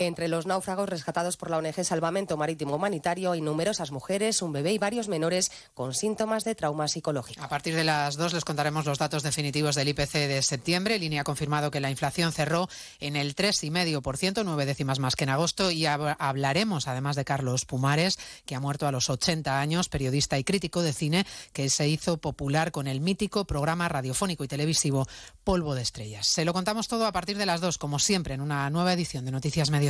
Entre 0.00 0.28
los 0.28 0.46
náufragos 0.46 0.88
rescatados 0.88 1.36
por 1.36 1.50
la 1.50 1.58
ONG 1.58 1.84
Salvamento 1.84 2.38
Marítimo 2.38 2.76
Humanitario 2.76 3.32
hay 3.32 3.42
numerosas 3.42 3.90
mujeres, 3.90 4.40
un 4.40 4.50
bebé 4.50 4.72
y 4.72 4.78
varios 4.78 5.08
menores 5.08 5.52
con 5.74 5.92
síntomas 5.92 6.42
de 6.44 6.54
trauma 6.54 6.88
psicológico. 6.88 7.44
A 7.44 7.50
partir 7.50 7.76
de 7.76 7.84
las 7.84 8.16
dos 8.16 8.32
les 8.32 8.46
contaremos 8.46 8.86
los 8.86 8.96
datos 8.96 9.22
definitivos 9.22 9.74
del 9.74 9.88
IPC 9.88 10.12
de 10.12 10.40
septiembre. 10.40 10.98
Línea 10.98 11.20
ha 11.20 11.24
confirmado 11.24 11.70
que 11.70 11.80
la 11.80 11.90
inflación 11.90 12.32
cerró 12.32 12.66
en 12.98 13.14
el 13.14 13.34
3,5%, 13.34 14.42
nueve 14.42 14.64
décimas 14.64 15.00
más 15.00 15.16
que 15.16 15.24
en 15.24 15.30
agosto. 15.30 15.70
Y 15.70 15.84
hablaremos 15.84 16.88
además 16.88 17.14
de 17.14 17.26
Carlos 17.26 17.66
Pumares, 17.66 18.18
que 18.46 18.54
ha 18.54 18.60
muerto 18.60 18.86
a 18.86 18.92
los 18.92 19.10
80 19.10 19.60
años, 19.60 19.90
periodista 19.90 20.38
y 20.38 20.44
crítico 20.44 20.80
de 20.80 20.94
cine, 20.94 21.26
que 21.52 21.68
se 21.68 21.86
hizo 21.86 22.16
popular 22.16 22.72
con 22.72 22.86
el 22.86 23.02
mítico 23.02 23.44
programa 23.44 23.86
radiofónico 23.90 24.44
y 24.44 24.48
televisivo 24.48 25.06
Polvo 25.44 25.74
de 25.74 25.82
Estrellas. 25.82 26.26
Se 26.26 26.46
lo 26.46 26.54
contamos 26.54 26.88
todo 26.88 27.04
a 27.04 27.12
partir 27.12 27.36
de 27.36 27.44
las 27.44 27.60
dos, 27.60 27.76
como 27.76 27.98
siempre, 27.98 28.32
en 28.32 28.40
una 28.40 28.70
nueva 28.70 28.94
edición 28.94 29.26
de 29.26 29.32
Noticias 29.32 29.68
Medio 29.68 29.89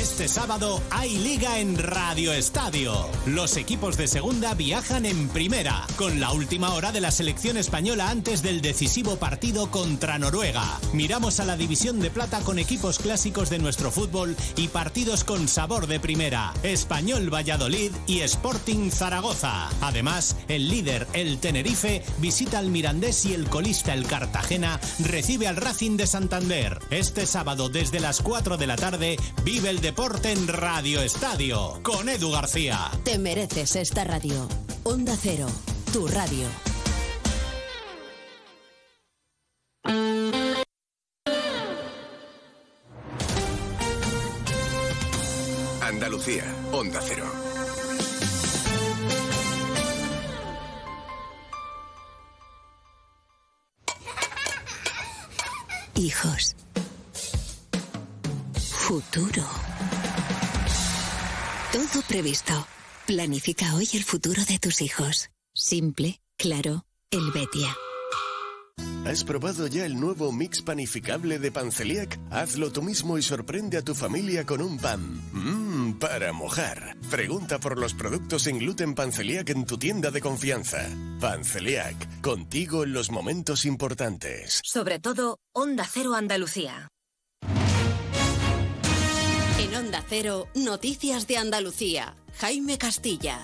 Este 0.00 0.28
sábado 0.28 0.82
hay 0.88 1.18
liga 1.18 1.58
en 1.58 1.76
Radio 1.76 2.32
Estadio. 2.32 3.06
Los 3.26 3.58
equipos 3.58 3.98
de 3.98 4.08
segunda 4.08 4.54
viajan 4.54 5.04
en 5.04 5.28
primera, 5.28 5.86
con 5.96 6.20
la 6.20 6.32
última 6.32 6.72
hora 6.72 6.90
de 6.90 7.02
la 7.02 7.10
selección 7.10 7.58
española 7.58 8.08
antes 8.08 8.40
del 8.40 8.62
decisivo 8.62 9.16
partido 9.16 9.70
contra 9.70 10.18
Noruega. 10.18 10.80
Miramos 10.94 11.38
a 11.38 11.44
la 11.44 11.58
división 11.58 12.00
de 12.00 12.08
plata 12.08 12.40
con 12.40 12.58
equipos 12.58 12.98
clásicos 12.98 13.50
de 13.50 13.58
nuestro 13.58 13.90
fútbol 13.90 14.34
y 14.56 14.68
partidos 14.68 15.22
con 15.22 15.48
sabor 15.48 15.86
de 15.86 16.00
primera. 16.00 16.54
Español 16.62 17.28
Valladolid 17.28 17.92
y 18.06 18.20
Sporting 18.20 18.90
Zaragoza. 18.90 19.68
Además, 19.82 20.34
el 20.48 20.70
líder, 20.70 21.08
el 21.12 21.40
Tenerife, 21.40 22.02
visita 22.16 22.58
al 22.58 22.70
Mirandés 22.70 23.26
y 23.26 23.34
el 23.34 23.50
colista, 23.50 23.92
el 23.92 24.06
Cartagena, 24.06 24.80
recibe 25.00 25.46
al 25.46 25.56
Racing 25.56 25.98
de 25.98 26.06
Santander. 26.06 26.78
Este 26.88 27.26
sábado 27.26 27.68
desde 27.68 28.00
las 28.00 28.22
4 28.22 28.56
de 28.56 28.66
la 28.66 28.76
tarde 28.76 29.18
vive 29.44 29.68
el 29.68 29.82
deporte 29.90 30.30
en 30.30 30.46
Radio 30.46 31.02
Estadio 31.02 31.80
con 31.82 32.08
Edu 32.08 32.30
García. 32.30 32.92
Te 33.02 33.18
mereces 33.18 33.74
esta 33.74 34.04
radio. 34.04 34.46
Onda 34.84 35.16
Cero, 35.20 35.48
tu 35.92 36.06
radio. 36.06 36.46
Andalucía, 45.82 46.44
Onda 46.70 47.00
Cero. 47.02 47.24
Hijos. 55.96 56.54
Futuro. 58.54 59.69
Todo 61.72 62.02
previsto. 62.08 62.66
Planifica 63.06 63.76
hoy 63.76 63.88
el 63.94 64.02
futuro 64.02 64.42
de 64.44 64.58
tus 64.58 64.82
hijos. 64.82 65.30
Simple, 65.54 66.20
claro, 66.36 66.84
el 67.12 67.30
Betia. 67.30 67.76
¿Has 69.06 69.22
probado 69.22 69.68
ya 69.68 69.86
el 69.86 69.98
nuevo 69.98 70.32
mix 70.32 70.62
panificable 70.62 71.38
de 71.38 71.52
Panceliac? 71.52 72.18
Hazlo 72.32 72.72
tú 72.72 72.82
mismo 72.82 73.18
y 73.18 73.22
sorprende 73.22 73.78
a 73.78 73.82
tu 73.82 73.94
familia 73.94 74.44
con 74.44 74.60
un 74.62 74.78
pan. 74.78 75.22
Mmm, 75.32 75.92
para 76.00 76.32
mojar. 76.32 76.96
Pregunta 77.08 77.60
por 77.60 77.78
los 77.78 77.94
productos 77.94 78.42
sin 78.42 78.58
gluten 78.58 78.96
Panceliac 78.96 79.48
en 79.50 79.64
tu 79.64 79.78
tienda 79.78 80.10
de 80.10 80.20
confianza. 80.20 80.88
Panceliac, 81.20 82.20
contigo 82.20 82.82
en 82.82 82.94
los 82.94 83.12
momentos 83.12 83.64
importantes. 83.64 84.60
Sobre 84.64 84.98
todo, 84.98 85.38
Onda 85.54 85.86
Cero 85.88 86.14
Andalucía. 86.14 86.88
Onda 89.90 90.04
Noticias 90.54 91.26
de 91.26 91.36
Andalucía. 91.36 92.14
Jaime 92.38 92.78
Castilla. 92.78 93.40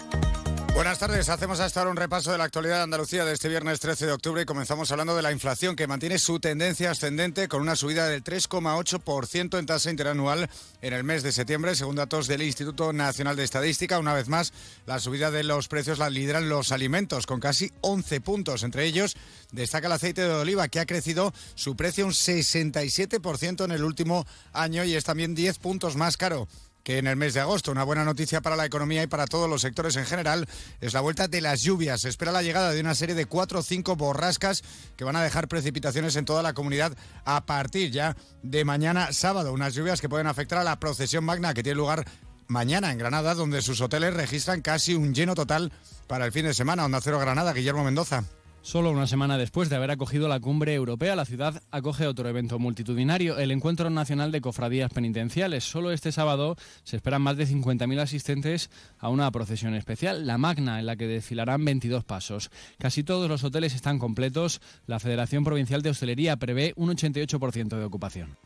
Buenas 0.76 0.98
tardes, 0.98 1.30
hacemos 1.30 1.58
hasta 1.60 1.80
ahora 1.80 1.90
un 1.90 1.96
repaso 1.96 2.30
de 2.30 2.36
la 2.36 2.44
actualidad 2.44 2.76
de 2.76 2.82
Andalucía 2.82 3.24
de 3.24 3.32
este 3.32 3.48
viernes 3.48 3.80
13 3.80 4.04
de 4.04 4.12
octubre 4.12 4.42
y 4.42 4.44
comenzamos 4.44 4.92
hablando 4.92 5.16
de 5.16 5.22
la 5.22 5.32
inflación 5.32 5.74
que 5.74 5.86
mantiene 5.86 6.18
su 6.18 6.38
tendencia 6.38 6.90
ascendente 6.90 7.48
con 7.48 7.62
una 7.62 7.76
subida 7.76 8.06
del 8.08 8.22
3,8% 8.22 9.58
en 9.58 9.64
tasa 9.64 9.90
interanual 9.90 10.50
en 10.82 10.92
el 10.92 11.02
mes 11.02 11.22
de 11.22 11.32
septiembre, 11.32 11.74
según 11.76 11.96
datos 11.96 12.26
del 12.26 12.42
Instituto 12.42 12.92
Nacional 12.92 13.36
de 13.36 13.44
Estadística. 13.44 13.98
Una 13.98 14.12
vez 14.12 14.28
más, 14.28 14.52
la 14.84 14.98
subida 14.98 15.30
de 15.30 15.44
los 15.44 15.66
precios 15.68 15.98
la 15.98 16.10
lideran 16.10 16.50
los 16.50 16.70
alimentos 16.72 17.24
con 17.24 17.40
casi 17.40 17.72
11 17.80 18.20
puntos. 18.20 18.62
Entre 18.62 18.84
ellos 18.84 19.16
destaca 19.52 19.86
el 19.86 19.94
aceite 19.94 20.28
de 20.28 20.34
oliva 20.34 20.68
que 20.68 20.80
ha 20.80 20.86
crecido 20.86 21.32
su 21.54 21.74
precio 21.74 22.04
un 22.04 22.12
67% 22.12 23.64
en 23.64 23.70
el 23.70 23.82
último 23.82 24.26
año 24.52 24.84
y 24.84 24.94
es 24.94 25.04
también 25.04 25.34
10 25.34 25.56
puntos 25.56 25.96
más 25.96 26.18
caro 26.18 26.48
que 26.86 26.98
en 26.98 27.08
el 27.08 27.16
mes 27.16 27.34
de 27.34 27.40
agosto. 27.40 27.72
Una 27.72 27.82
buena 27.82 28.04
noticia 28.04 28.40
para 28.40 28.54
la 28.54 28.64
economía 28.64 29.02
y 29.02 29.08
para 29.08 29.26
todos 29.26 29.50
los 29.50 29.62
sectores 29.62 29.96
en 29.96 30.06
general 30.06 30.46
es 30.80 30.94
la 30.94 31.00
vuelta 31.00 31.26
de 31.26 31.40
las 31.40 31.62
lluvias. 31.62 32.02
Se 32.02 32.08
espera 32.08 32.30
la 32.30 32.44
llegada 32.44 32.70
de 32.70 32.80
una 32.80 32.94
serie 32.94 33.16
de 33.16 33.26
cuatro 33.26 33.58
o 33.58 33.62
cinco 33.64 33.96
borrascas 33.96 34.62
que 34.96 35.02
van 35.02 35.16
a 35.16 35.22
dejar 35.22 35.48
precipitaciones 35.48 36.14
en 36.14 36.24
toda 36.24 36.44
la 36.44 36.54
comunidad 36.54 36.96
a 37.24 37.44
partir 37.44 37.90
ya 37.90 38.16
de 38.44 38.64
mañana 38.64 39.12
sábado. 39.12 39.52
Unas 39.52 39.74
lluvias 39.74 40.00
que 40.00 40.08
pueden 40.08 40.28
afectar 40.28 40.60
a 40.60 40.64
la 40.64 40.78
procesión 40.78 41.24
magna 41.24 41.54
que 41.54 41.64
tiene 41.64 41.76
lugar 41.76 42.04
mañana 42.46 42.92
en 42.92 42.98
Granada, 42.98 43.34
donde 43.34 43.62
sus 43.62 43.80
hoteles 43.80 44.14
registran 44.14 44.62
casi 44.62 44.94
un 44.94 45.12
lleno 45.12 45.34
total 45.34 45.72
para 46.06 46.24
el 46.24 46.30
fin 46.30 46.44
de 46.46 46.54
semana. 46.54 46.84
Onda 46.84 47.00
Cero 47.02 47.18
Granada, 47.18 47.52
Guillermo 47.52 47.82
Mendoza. 47.82 48.22
Solo 48.66 48.90
una 48.90 49.06
semana 49.06 49.38
después 49.38 49.68
de 49.68 49.76
haber 49.76 49.92
acogido 49.92 50.26
la 50.26 50.40
cumbre 50.40 50.74
europea, 50.74 51.14
la 51.14 51.24
ciudad 51.24 51.62
acoge 51.70 52.08
otro 52.08 52.28
evento 52.28 52.58
multitudinario, 52.58 53.38
el 53.38 53.52
Encuentro 53.52 53.90
Nacional 53.90 54.32
de 54.32 54.40
Cofradías 54.40 54.92
Penitenciales. 54.92 55.62
Solo 55.62 55.92
este 55.92 56.10
sábado 56.10 56.56
se 56.82 56.96
esperan 56.96 57.22
más 57.22 57.36
de 57.36 57.46
50.000 57.46 58.00
asistentes 58.00 58.68
a 58.98 59.08
una 59.08 59.30
procesión 59.30 59.74
especial, 59.74 60.26
la 60.26 60.36
Magna, 60.36 60.80
en 60.80 60.86
la 60.86 60.96
que 60.96 61.06
desfilarán 61.06 61.64
22 61.64 62.02
pasos. 62.02 62.50
Casi 62.76 63.04
todos 63.04 63.28
los 63.28 63.44
hoteles 63.44 63.72
están 63.72 64.00
completos. 64.00 64.60
La 64.88 64.98
Federación 64.98 65.44
Provincial 65.44 65.82
de 65.82 65.90
Hostelería 65.90 66.36
prevé 66.36 66.72
un 66.74 66.90
88% 66.90 67.68
de 67.68 67.84
ocupación. 67.84 68.36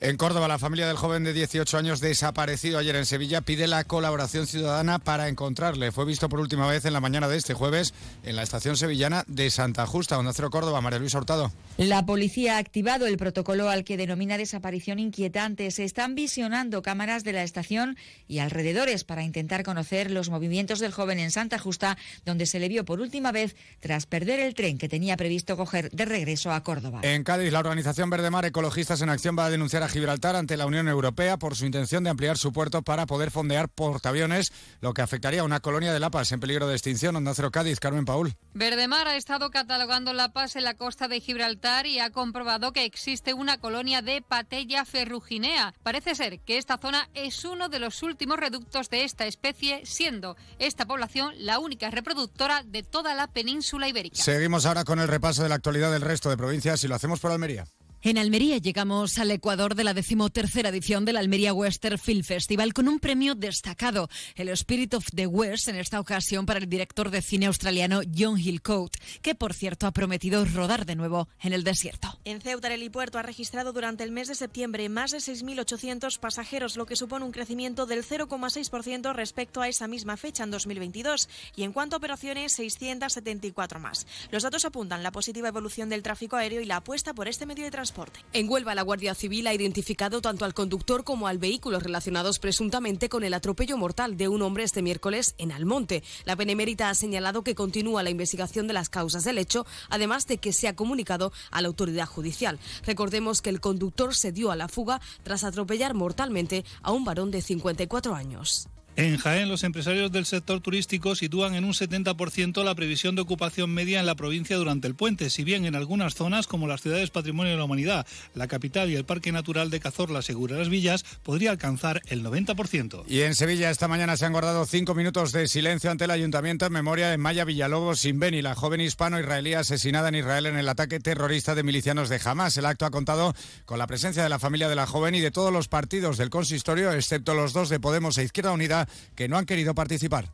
En 0.00 0.16
Córdoba, 0.16 0.46
la 0.46 0.60
familia 0.60 0.86
del 0.86 0.96
joven 0.96 1.24
de 1.24 1.32
18 1.32 1.76
años 1.76 1.98
desaparecido 1.98 2.78
ayer 2.78 2.94
en 2.94 3.04
Sevilla 3.04 3.40
pide 3.40 3.66
la 3.66 3.82
colaboración 3.82 4.46
ciudadana 4.46 5.00
para 5.00 5.26
encontrarle. 5.26 5.90
Fue 5.90 6.04
visto 6.04 6.28
por 6.28 6.38
última 6.38 6.68
vez 6.68 6.84
en 6.84 6.92
la 6.92 7.00
mañana 7.00 7.26
de 7.26 7.36
este 7.36 7.52
jueves 7.52 7.92
en 8.22 8.36
la 8.36 8.44
estación 8.44 8.76
sevillana 8.76 9.24
de 9.26 9.50
Santa 9.50 9.86
Justa, 9.86 10.14
donde 10.14 10.32
Cero 10.34 10.50
Córdoba. 10.50 10.80
María 10.80 11.00
Luisa 11.00 11.18
Hurtado. 11.18 11.50
La 11.78 12.06
policía 12.06 12.54
ha 12.54 12.58
activado 12.58 13.08
el 13.08 13.16
protocolo 13.16 13.70
al 13.70 13.82
que 13.82 13.96
denomina 13.96 14.38
desaparición 14.38 15.00
inquietante. 15.00 15.68
Se 15.72 15.82
están 15.82 16.14
visionando 16.14 16.80
cámaras 16.80 17.24
de 17.24 17.32
la 17.32 17.42
estación 17.42 17.96
y 18.28 18.38
alrededores 18.38 19.02
para 19.02 19.24
intentar 19.24 19.64
conocer 19.64 20.12
los 20.12 20.30
movimientos 20.30 20.78
del 20.78 20.92
joven 20.92 21.18
en 21.18 21.32
Santa 21.32 21.58
Justa, 21.58 21.98
donde 22.24 22.46
se 22.46 22.60
le 22.60 22.68
vio 22.68 22.84
por 22.84 23.00
última 23.00 23.32
vez 23.32 23.56
tras 23.80 24.06
perder 24.06 24.38
el 24.38 24.54
tren 24.54 24.78
que 24.78 24.88
tenía 24.88 25.16
previsto 25.16 25.56
coger 25.56 25.90
de 25.90 26.04
regreso 26.04 26.52
a 26.52 26.62
Córdoba. 26.62 27.00
En 27.02 27.24
Cádiz, 27.24 27.50
la 27.50 27.58
organización 27.58 28.10
Verde 28.10 28.30
Mar 28.30 28.44
Ecologistas 28.44 29.02
en 29.02 29.08
Acción 29.08 29.36
va 29.36 29.46
a 29.46 29.50
denunciar 29.50 29.82
a 29.82 29.87
Gibraltar 29.88 30.36
ante 30.36 30.56
la 30.56 30.66
Unión 30.66 30.88
Europea 30.88 31.38
por 31.38 31.56
su 31.56 31.66
intención 31.66 32.04
de 32.04 32.10
ampliar 32.10 32.38
su 32.38 32.52
puerto 32.52 32.82
para 32.82 33.06
poder 33.06 33.30
fondear 33.30 33.68
portaaviones, 33.68 34.52
lo 34.80 34.94
que 34.94 35.02
afectaría 35.02 35.40
a 35.40 35.44
una 35.44 35.60
colonia 35.60 35.92
de 35.92 36.00
lapas 36.00 36.30
en 36.32 36.40
peligro 36.40 36.68
de 36.68 36.74
extinción. 36.74 37.16
Onda 37.16 37.34
Cero 37.34 37.50
Cádiz, 37.50 37.80
Carmen 37.80 38.04
Paul. 38.04 38.34
Verdemar 38.54 39.08
ha 39.08 39.16
estado 39.16 39.50
catalogando 39.50 40.12
lapas 40.12 40.56
en 40.56 40.64
la 40.64 40.74
costa 40.74 41.08
de 41.08 41.20
Gibraltar 41.20 41.86
y 41.86 41.98
ha 41.98 42.10
comprobado 42.10 42.72
que 42.72 42.84
existe 42.84 43.34
una 43.34 43.58
colonia 43.58 44.02
de 44.02 44.22
patella 44.22 44.84
ferruginea. 44.84 45.74
Parece 45.82 46.14
ser 46.14 46.40
que 46.40 46.58
esta 46.58 46.78
zona 46.78 47.08
es 47.14 47.44
uno 47.44 47.68
de 47.68 47.78
los 47.78 48.02
últimos 48.02 48.38
reductos 48.38 48.90
de 48.90 49.04
esta 49.04 49.26
especie, 49.26 49.84
siendo 49.84 50.36
esta 50.58 50.86
población 50.86 51.34
la 51.38 51.58
única 51.58 51.90
reproductora 51.90 52.62
de 52.64 52.82
toda 52.82 53.14
la 53.14 53.26
península 53.26 53.88
ibérica. 53.88 54.22
Seguimos 54.22 54.66
ahora 54.66 54.84
con 54.84 54.98
el 54.98 55.08
repaso 55.08 55.42
de 55.42 55.48
la 55.48 55.56
actualidad 55.56 55.92
del 55.92 56.02
resto 56.02 56.30
de 56.30 56.36
provincias 56.36 56.82
y 56.84 56.88
lo 56.88 56.94
hacemos 56.94 57.20
por 57.20 57.30
Almería. 57.30 57.64
En 58.00 58.16
Almería 58.16 58.58
llegamos 58.58 59.18
al 59.18 59.32
Ecuador 59.32 59.74
de 59.74 59.82
la 59.82 59.92
decimotercera 59.92 60.68
edición 60.68 61.04
del 61.04 61.16
Almería 61.16 61.52
Western 61.52 61.98
Film 61.98 62.22
Festival 62.22 62.72
con 62.72 62.86
un 62.86 63.00
premio 63.00 63.34
destacado, 63.34 64.08
el 64.36 64.50
Spirit 64.50 64.94
of 64.94 65.04
the 65.16 65.26
West, 65.26 65.66
en 65.66 65.74
esta 65.74 65.98
ocasión 65.98 66.46
para 66.46 66.60
el 66.60 66.68
director 66.68 67.10
de 67.10 67.22
cine 67.22 67.46
australiano 67.46 68.02
John 68.16 68.38
Hillcoat, 68.38 68.94
que 69.20 69.34
por 69.34 69.52
cierto 69.52 69.88
ha 69.88 69.90
prometido 69.90 70.44
rodar 70.44 70.86
de 70.86 70.94
nuevo 70.94 71.28
en 71.40 71.52
el 71.52 71.64
desierto. 71.64 72.20
En 72.24 72.40
Ceuta, 72.40 72.68
el 72.68 72.74
helipuerto 72.74 73.18
ha 73.18 73.22
registrado 73.22 73.72
durante 73.72 74.04
el 74.04 74.12
mes 74.12 74.28
de 74.28 74.36
septiembre 74.36 74.88
más 74.88 75.10
de 75.10 75.18
6.800 75.18 76.20
pasajeros, 76.20 76.76
lo 76.76 76.86
que 76.86 76.94
supone 76.94 77.24
un 77.24 77.32
crecimiento 77.32 77.84
del 77.84 78.04
0,6% 78.04 79.12
respecto 79.12 79.60
a 79.60 79.68
esa 79.68 79.88
misma 79.88 80.16
fecha 80.16 80.44
en 80.44 80.52
2022 80.52 81.28
y 81.56 81.64
en 81.64 81.72
cuanto 81.72 81.96
a 81.96 81.98
operaciones 81.98 82.52
674 82.52 83.80
más. 83.80 84.06
Los 84.30 84.44
datos 84.44 84.64
apuntan 84.64 85.02
la 85.02 85.10
positiva 85.10 85.48
evolución 85.48 85.88
del 85.88 86.04
tráfico 86.04 86.36
aéreo 86.36 86.60
y 86.60 86.64
la 86.64 86.76
apuesta 86.76 87.12
por 87.12 87.26
este 87.26 87.44
medio 87.44 87.64
de 87.64 87.72
transporte 87.72 87.87
en 88.32 88.48
Huelva, 88.48 88.74
la 88.74 88.82
Guardia 88.82 89.14
Civil 89.14 89.46
ha 89.46 89.54
identificado 89.54 90.20
tanto 90.20 90.44
al 90.44 90.54
conductor 90.54 91.04
como 91.04 91.26
al 91.26 91.38
vehículo 91.38 91.80
relacionados 91.80 92.38
presuntamente 92.38 93.08
con 93.08 93.24
el 93.24 93.34
atropello 93.34 93.76
mortal 93.76 94.16
de 94.16 94.28
un 94.28 94.42
hombre 94.42 94.64
este 94.64 94.82
miércoles 94.82 95.34
en 95.38 95.52
Almonte. 95.52 96.02
La 96.24 96.34
Benemérita 96.34 96.90
ha 96.90 96.94
señalado 96.94 97.42
que 97.42 97.54
continúa 97.54 98.02
la 98.02 98.10
investigación 98.10 98.66
de 98.66 98.74
las 98.74 98.88
causas 98.88 99.24
del 99.24 99.38
hecho, 99.38 99.66
además 99.90 100.26
de 100.26 100.38
que 100.38 100.52
se 100.52 100.68
ha 100.68 100.76
comunicado 100.76 101.32
a 101.50 101.62
la 101.62 101.68
autoridad 101.68 102.06
judicial. 102.06 102.58
Recordemos 102.84 103.42
que 103.42 103.50
el 103.50 103.60
conductor 103.60 104.14
se 104.14 104.32
dio 104.32 104.50
a 104.50 104.56
la 104.56 104.68
fuga 104.68 105.00
tras 105.22 105.44
atropellar 105.44 105.94
mortalmente 105.94 106.64
a 106.82 106.92
un 106.92 107.04
varón 107.04 107.30
de 107.30 107.42
54 107.42 108.14
años. 108.14 108.68
En 108.98 109.16
Jaén, 109.16 109.48
los 109.48 109.62
empresarios 109.62 110.10
del 110.10 110.26
sector 110.26 110.60
turístico 110.60 111.14
sitúan 111.14 111.54
en 111.54 111.64
un 111.64 111.72
70% 111.72 112.64
la 112.64 112.74
previsión 112.74 113.14
de 113.14 113.22
ocupación 113.22 113.70
media 113.70 114.00
en 114.00 114.06
la 114.06 114.16
provincia 114.16 114.56
durante 114.56 114.88
el 114.88 114.96
puente, 114.96 115.30
si 115.30 115.44
bien 115.44 115.66
en 115.66 115.76
algunas 115.76 116.16
zonas, 116.16 116.48
como 116.48 116.66
las 116.66 116.80
ciudades 116.80 117.10
Patrimonio 117.10 117.52
de 117.52 117.58
la 117.58 117.62
Humanidad, 117.62 118.08
la 118.34 118.48
capital 118.48 118.90
y 118.90 118.96
el 118.96 119.04
Parque 119.04 119.30
Natural 119.30 119.70
de 119.70 119.78
Cazorla, 119.78 120.20
Segura 120.20 120.56
Las 120.56 120.68
Villas, 120.68 121.04
podría 121.22 121.52
alcanzar 121.52 122.02
el 122.06 122.24
90%. 122.24 123.04
Y 123.06 123.20
en 123.20 123.36
Sevilla 123.36 123.70
esta 123.70 123.86
mañana 123.86 124.16
se 124.16 124.26
han 124.26 124.32
guardado 124.32 124.66
cinco 124.66 124.96
minutos 124.96 125.30
de 125.30 125.46
silencio 125.46 125.92
ante 125.92 126.06
el 126.06 126.10
ayuntamiento 126.10 126.66
en 126.66 126.72
memoria 126.72 127.08
de 127.08 127.18
Maya 127.18 127.44
Villalobos 127.44 128.00
Sinbeni, 128.00 128.42
la 128.42 128.56
joven 128.56 128.80
hispano-israelí 128.80 129.54
asesinada 129.54 130.08
en 130.08 130.16
Israel 130.16 130.46
en 130.46 130.56
el 130.56 130.68
ataque 130.68 130.98
terrorista 130.98 131.54
de 131.54 131.62
milicianos 131.62 132.08
de 132.08 132.20
Hamas. 132.24 132.56
El 132.56 132.66
acto 132.66 132.84
ha 132.84 132.90
contado 132.90 133.32
con 133.64 133.78
la 133.78 133.86
presencia 133.86 134.24
de 134.24 134.28
la 134.28 134.40
familia 134.40 134.68
de 134.68 134.74
la 134.74 134.88
joven 134.88 135.14
y 135.14 135.20
de 135.20 135.30
todos 135.30 135.52
los 135.52 135.68
partidos 135.68 136.18
del 136.18 136.30
consistorio, 136.30 136.90
excepto 136.90 137.34
los 137.34 137.52
dos 137.52 137.68
de 137.68 137.78
Podemos 137.78 138.18
e 138.18 138.24
Izquierda 138.24 138.50
Unida, 138.50 138.87
que 139.14 139.28
no 139.28 139.38
han 139.38 139.46
querido 139.46 139.74
participar. 139.74 140.32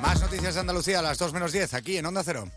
Más 0.00 0.20
noticias 0.20 0.54
de 0.54 0.60
Andalucía 0.60 0.98
a 0.98 1.02
las 1.02 1.18
2 1.18 1.32
menos 1.32 1.52
10 1.52 1.74
aquí 1.74 1.96
en 1.96 2.06
Onda 2.06 2.22
Cero. 2.24 2.50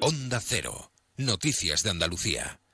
Onda 0.00 0.40
Cero. 0.40 0.92
Noticias 1.16 1.82
de 1.82 1.90
Andalucía. 1.90 2.60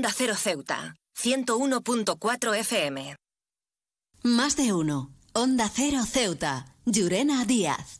Onda 0.00 0.14
Cero 0.16 0.34
Ceuta, 0.34 0.94
101.4 1.14 2.54
FM. 2.60 3.16
Más 4.22 4.56
de 4.56 4.72
uno. 4.72 5.12
Onda 5.34 5.68
Cero 5.68 6.06
Ceuta. 6.10 6.74
Llurena 6.86 7.44
Díaz. 7.44 7.99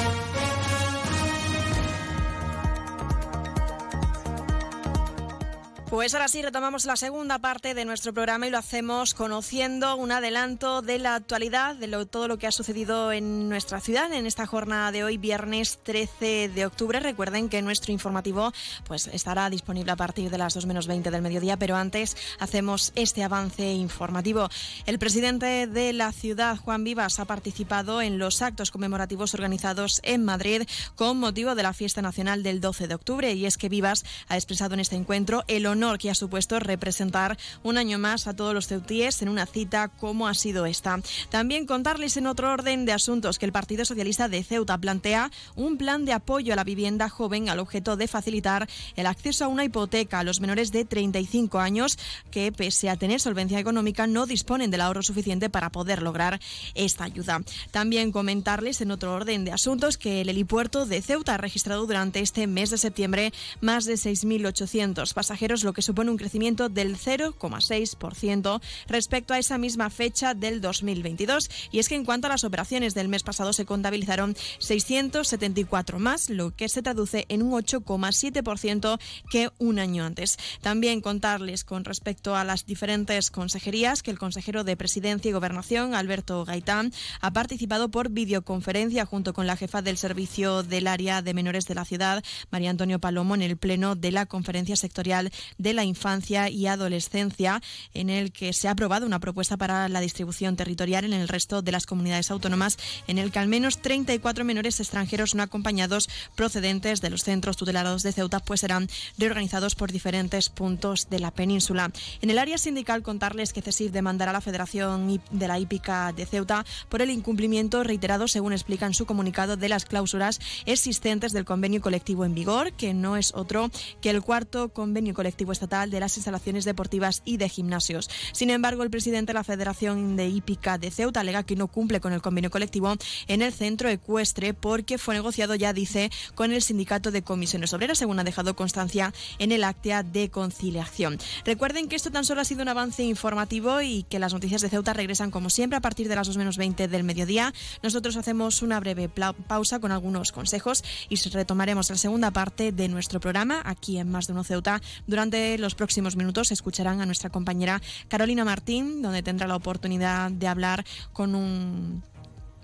Pues 5.91 6.13
ahora 6.13 6.29
sí, 6.29 6.41
retomamos 6.41 6.85
la 6.85 6.95
segunda 6.95 7.39
parte 7.39 7.73
de 7.73 7.83
nuestro 7.83 8.13
programa 8.13 8.47
y 8.47 8.49
lo 8.49 8.57
hacemos 8.57 9.13
conociendo 9.13 9.97
un 9.97 10.13
adelanto 10.13 10.81
de 10.81 10.99
la 10.99 11.15
actualidad, 11.15 11.75
de 11.75 11.89
todo 12.05 12.29
lo 12.29 12.37
que 12.37 12.47
ha 12.47 12.51
sucedido 12.53 13.11
en 13.11 13.49
nuestra 13.49 13.81
ciudad 13.81 14.13
en 14.13 14.25
esta 14.25 14.45
jornada 14.45 14.93
de 14.93 15.03
hoy, 15.03 15.17
viernes 15.17 15.79
13 15.83 16.47
de 16.55 16.65
octubre. 16.65 17.01
Recuerden 17.01 17.49
que 17.49 17.61
nuestro 17.61 17.91
informativo 17.91 18.53
pues, 18.85 19.07
estará 19.07 19.49
disponible 19.49 19.91
a 19.91 19.97
partir 19.97 20.29
de 20.29 20.37
las 20.37 20.53
2 20.53 20.65
menos 20.65 20.87
20 20.87 21.11
del 21.11 21.21
mediodía, 21.21 21.57
pero 21.57 21.75
antes 21.75 22.15
hacemos 22.39 22.93
este 22.95 23.25
avance 23.25 23.73
informativo. 23.73 24.47
El 24.85 24.97
presidente 24.97 25.67
de 25.67 25.91
la 25.91 26.13
ciudad, 26.13 26.55
Juan 26.55 26.85
Vivas, 26.85 27.19
ha 27.19 27.25
participado 27.25 28.01
en 28.01 28.17
los 28.17 28.41
actos 28.41 28.71
conmemorativos 28.71 29.33
organizados 29.33 29.99
en 30.05 30.23
Madrid 30.23 30.61
con 30.95 31.19
motivo 31.19 31.53
de 31.53 31.63
la 31.63 31.73
fiesta 31.73 32.01
nacional 32.01 32.43
del 32.43 32.61
12 32.61 32.87
de 32.87 32.95
octubre 32.95 33.33
y 33.33 33.45
es 33.45 33.57
que 33.57 33.67
Vivas 33.67 34.05
ha 34.29 34.37
expresado 34.37 34.73
en 34.75 34.79
este 34.79 34.95
encuentro 34.95 35.43
el 35.49 35.65
honor 35.65 35.80
que 35.97 36.11
ha 36.11 36.15
supuesto 36.15 36.59
representar 36.59 37.37
un 37.63 37.77
año 37.77 37.97
más 37.97 38.27
a 38.27 38.35
todos 38.35 38.53
los 38.53 38.67
ceutíes 38.67 39.21
en 39.23 39.29
una 39.29 39.47
cita 39.47 39.87
como 39.87 40.27
ha 40.27 40.35
sido 40.35 40.67
esta. 40.67 40.99
También 41.29 41.65
contarles 41.65 42.17
en 42.17 42.27
otro 42.27 42.51
orden 42.51 42.85
de 42.85 42.93
asuntos 42.93 43.39
que 43.39 43.47
el 43.47 43.51
Partido 43.51 43.83
Socialista 43.83 44.27
de 44.27 44.43
Ceuta 44.43 44.77
plantea 44.77 45.31
un 45.55 45.77
plan 45.77 46.05
de 46.05 46.13
apoyo 46.13 46.53
a 46.53 46.55
la 46.55 46.63
vivienda 46.63 47.09
joven 47.09 47.49
al 47.49 47.57
objeto 47.57 47.97
de 47.97 48.07
facilitar 48.07 48.69
el 48.95 49.07
acceso 49.07 49.45
a 49.45 49.47
una 49.47 49.65
hipoteca 49.65 50.19
a 50.19 50.23
los 50.23 50.39
menores 50.39 50.71
de 50.71 50.85
35 50.85 51.59
años 51.59 51.97
que, 52.29 52.51
pese 52.51 52.89
a 52.89 52.95
tener 52.95 53.19
solvencia 53.19 53.59
económica, 53.59 54.05
no 54.05 54.27
disponen 54.27 54.69
del 54.69 54.81
ahorro 54.81 55.01
suficiente 55.01 55.49
para 55.49 55.71
poder 55.71 56.03
lograr 56.03 56.39
esta 56.75 57.05
ayuda. 57.05 57.41
También 57.71 58.11
comentarles 58.11 58.81
en 58.81 58.91
otro 58.91 59.13
orden 59.13 59.45
de 59.45 59.51
asuntos 59.51 59.97
que 59.97 60.21
el 60.21 60.29
helipuerto 60.29 60.85
de 60.85 61.01
Ceuta 61.01 61.33
ha 61.33 61.37
registrado 61.37 61.87
durante 61.87 62.19
este 62.19 62.45
mes 62.45 62.69
de 62.69 62.77
septiembre 62.77 63.33
más 63.61 63.85
de 63.85 63.93
6.800 63.93 65.13
pasajeros, 65.13 65.63
que 65.73 65.81
supone 65.81 66.11
un 66.11 66.17
crecimiento 66.17 66.69
del 66.69 66.97
0,6% 66.97 68.61
respecto 68.87 69.33
a 69.33 69.39
esa 69.39 69.57
misma 69.57 69.89
fecha 69.89 70.33
del 70.33 70.61
2022. 70.61 71.49
Y 71.71 71.79
es 71.79 71.89
que 71.89 71.95
en 71.95 72.05
cuanto 72.05 72.27
a 72.27 72.29
las 72.29 72.43
operaciones 72.43 72.93
del 72.93 73.07
mes 73.07 73.23
pasado 73.23 73.53
se 73.53 73.65
contabilizaron 73.65 74.35
674 74.59 75.99
más, 75.99 76.29
lo 76.29 76.55
que 76.55 76.69
se 76.69 76.81
traduce 76.81 77.25
en 77.29 77.41
un 77.41 77.51
8,7% 77.51 78.99
que 79.29 79.49
un 79.59 79.79
año 79.79 80.05
antes. 80.05 80.37
También 80.61 81.01
contarles 81.01 81.63
con 81.63 81.85
respecto 81.85 82.35
a 82.35 82.43
las 82.43 82.65
diferentes 82.65 83.31
consejerías 83.31 84.03
que 84.03 84.11
el 84.11 84.19
consejero 84.19 84.63
de 84.63 84.77
Presidencia 84.77 85.29
y 85.29 85.33
Gobernación, 85.33 85.95
Alberto 85.95 86.45
Gaitán, 86.45 86.91
ha 87.19 87.31
participado 87.31 87.89
por 87.89 88.09
videoconferencia 88.09 89.05
junto 89.05 89.33
con 89.33 89.47
la 89.47 89.57
jefa 89.57 89.81
del 89.81 89.97
servicio 89.97 90.63
del 90.63 90.87
área 90.87 91.21
de 91.21 91.33
menores 91.33 91.65
de 91.65 91.75
la 91.75 91.85
ciudad, 91.85 92.23
María 92.51 92.69
Antonio 92.69 92.99
Palomo, 92.99 93.35
en 93.35 93.41
el 93.41 93.57
pleno 93.57 93.95
de 93.95 94.11
la 94.11 94.25
conferencia 94.25 94.75
sectorial 94.75 95.31
de 95.61 95.73
la 95.73 95.83
infancia 95.83 96.49
y 96.49 96.67
adolescencia, 96.67 97.61
en 97.93 98.09
el 98.09 98.31
que 98.31 98.53
se 98.53 98.67
ha 98.67 98.71
aprobado 98.71 99.05
una 99.05 99.19
propuesta 99.19 99.57
para 99.57 99.87
la 99.89 99.99
distribución 99.99 100.55
territorial 100.55 101.05
en 101.05 101.13
el 101.13 101.27
resto 101.27 101.61
de 101.61 101.71
las 101.71 101.85
comunidades 101.85 102.31
autónomas, 102.31 102.77
en 103.07 103.17
el 103.17 103.31
que 103.31 103.39
al 103.39 103.47
menos 103.47 103.81
34 103.81 104.43
menores 104.43 104.79
extranjeros 104.79 105.35
no 105.35 105.43
acompañados 105.43 106.09
procedentes 106.35 107.01
de 107.01 107.09
los 107.09 107.23
centros 107.23 107.57
tutelados 107.57 108.03
de 108.03 108.11
Ceuta 108.11 108.39
pues 108.39 108.61
serán 108.61 108.89
reorganizados 109.17 109.75
por 109.75 109.91
diferentes 109.91 110.49
puntos 110.49 111.09
de 111.09 111.19
la 111.19 111.31
península. 111.31 111.91
En 112.21 112.29
el 112.29 112.39
área 112.39 112.57
sindical 112.57 113.03
contarles 113.03 113.53
que 113.53 113.61
CESIF 113.61 113.91
demandará 113.91 114.31
a 114.31 114.33
la 114.33 114.41
Federación 114.41 115.21
de 115.31 115.47
la 115.47 115.59
Hípica 115.59 116.13
de 116.13 116.25
Ceuta 116.25 116.65
por 116.89 117.01
el 117.01 117.09
incumplimiento 117.09 117.83
reiterado, 117.83 118.27
según 118.27 118.53
explica 118.53 118.85
en 118.85 118.93
su 118.93 119.05
comunicado, 119.05 119.57
de 119.57 119.69
las 119.69 119.85
cláusulas 119.85 120.39
existentes 120.65 121.33
del 121.33 121.45
convenio 121.45 121.81
colectivo 121.81 122.25
en 122.25 122.33
vigor, 122.33 122.73
que 122.73 122.93
no 122.93 123.17
es 123.17 123.33
otro 123.35 123.69
que 124.01 124.09
el 124.09 124.21
cuarto 124.21 124.69
convenio 124.69 125.13
colectivo 125.13 125.50
estatal 125.51 125.89
de 125.91 125.99
las 125.99 126.15
instalaciones 126.17 126.65
deportivas 126.65 127.21
y 127.25 127.37
de 127.37 127.49
gimnasios. 127.49 128.09
Sin 128.31 128.49
embargo, 128.49 128.83
el 128.83 128.89
presidente 128.89 129.31
de 129.31 129.35
la 129.35 129.43
Federación 129.43 130.15
de 130.15 130.29
Hípica 130.29 130.77
de 130.77 130.91
Ceuta 130.91 131.19
alega 131.19 131.43
que 131.43 131.55
no 131.55 131.67
cumple 131.67 131.99
con 131.99 132.13
el 132.13 132.21
convenio 132.21 132.49
colectivo 132.49 132.95
en 133.27 133.41
el 133.41 133.51
centro 133.51 133.89
ecuestre 133.89 134.53
porque 134.53 134.97
fue 134.97 135.15
negociado 135.15 135.55
ya, 135.55 135.73
dice, 135.73 136.11
con 136.35 136.51
el 136.51 136.61
sindicato 136.61 137.11
de 137.11 137.23
comisiones 137.23 137.73
obreras, 137.73 137.97
según 137.97 138.19
ha 138.19 138.23
dejado 138.23 138.55
constancia 138.55 139.13
en 139.39 139.51
el 139.51 139.63
acta 139.63 140.03
de 140.03 140.29
conciliación. 140.29 141.17
Recuerden 141.43 141.87
que 141.87 141.95
esto 141.95 142.11
tan 142.11 142.23
solo 142.23 142.41
ha 142.41 142.45
sido 142.45 142.61
un 142.61 142.67
avance 142.67 143.03
informativo 143.03 143.81
y 143.81 144.03
que 144.03 144.19
las 144.19 144.33
noticias 144.33 144.61
de 144.61 144.69
Ceuta 144.69 144.93
regresan 144.93 145.31
como 145.31 145.49
siempre 145.49 145.77
a 145.77 145.81
partir 145.81 146.07
de 146.07 146.15
las 146.15 146.27
2 146.27 146.37
menos 146.37 146.57
20 146.57 146.87
del 146.87 147.03
mediodía. 147.03 147.53
Nosotros 147.81 148.15
hacemos 148.15 148.61
una 148.61 148.79
breve 148.79 149.09
pausa 149.09 149.79
con 149.79 149.91
algunos 149.91 150.31
consejos 150.31 150.83
y 151.09 151.15
retomaremos 151.29 151.89
la 151.89 151.97
segunda 151.97 152.31
parte 152.31 152.71
de 152.71 152.87
nuestro 152.87 153.19
programa 153.19 153.61
aquí 153.65 153.97
en 153.97 154.11
Más 154.11 154.27
de 154.27 154.33
Uno 154.33 154.43
Ceuta 154.43 154.81
durante 155.07 155.30
los 155.57 155.75
próximos 155.75 156.15
minutos 156.15 156.51
escucharán 156.51 157.01
a 157.01 157.05
nuestra 157.05 157.29
compañera 157.29 157.81
Carolina 158.07 158.45
Martín, 158.45 159.01
donde 159.01 159.23
tendrá 159.23 159.47
la 159.47 159.55
oportunidad 159.55 160.31
de 160.31 160.47
hablar 160.47 160.85
con 161.13 161.35
un 161.35 162.03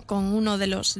con 0.08 0.34
uno 0.34 0.58
de 0.58 0.66
los 0.66 1.00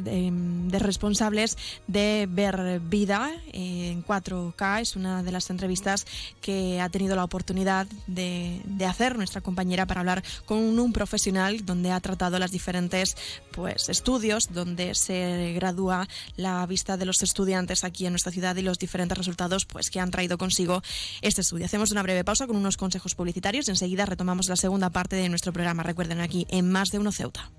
responsables 0.68 1.56
de 1.88 2.28
Ver 2.30 2.80
Vida 2.80 3.32
en 3.52 4.04
4K. 4.04 4.82
Es 4.82 4.94
una 4.94 5.24
de 5.24 5.32
las 5.32 5.50
entrevistas 5.50 6.06
que 6.40 6.80
ha 6.80 6.88
tenido 6.90 7.16
la 7.16 7.24
oportunidad 7.24 7.88
de, 8.06 8.62
hacer 8.86 9.16
nuestra 9.16 9.40
compañera 9.40 9.86
para 9.86 10.00
hablar 10.00 10.22
con 10.46 10.58
un, 10.58 10.92
profesional 10.92 11.66
donde 11.66 11.90
ha 11.90 12.00
tratado 12.00 12.38
las 12.38 12.50
diferentes 12.50 13.16
pues, 13.50 13.88
estudios, 13.88 14.52
donde 14.52 14.94
se 14.94 15.52
gradúa 15.54 16.08
la 16.36 16.64
vista 16.66 16.96
de 16.96 17.04
los 17.04 17.22
estudiantes 17.22 17.84
aquí 17.84 18.06
en 18.06 18.12
nuestra 18.12 18.32
ciudad 18.32 18.56
y 18.56 18.62
los 18.62 18.78
diferentes 18.78 19.18
resultados 19.18 19.66
pues, 19.66 19.90
que 19.90 20.00
han 20.00 20.10
traído 20.10 20.38
consigo 20.38 20.82
este 21.22 21.40
estudio. 21.40 21.66
Hacemos 21.66 21.92
una 21.92 22.02
breve 22.02 22.24
pausa 22.24 22.46
con 22.46 22.56
unos 22.56 22.76
consejos 22.76 23.14
publicitarios. 23.14 23.68
Enseguida 23.68 24.06
retomamos 24.06 24.48
la 24.48 24.56
segunda 24.56 24.90
parte 24.90 25.16
de 25.16 25.28
nuestro 25.28 25.52
programa. 25.52 25.82
Recuerden 25.82 26.20
aquí 26.20 26.46
en 26.50 26.70
Más 26.70 26.90
de 26.90 26.98
Uno 26.98 27.12
Ceuta. 27.12 27.50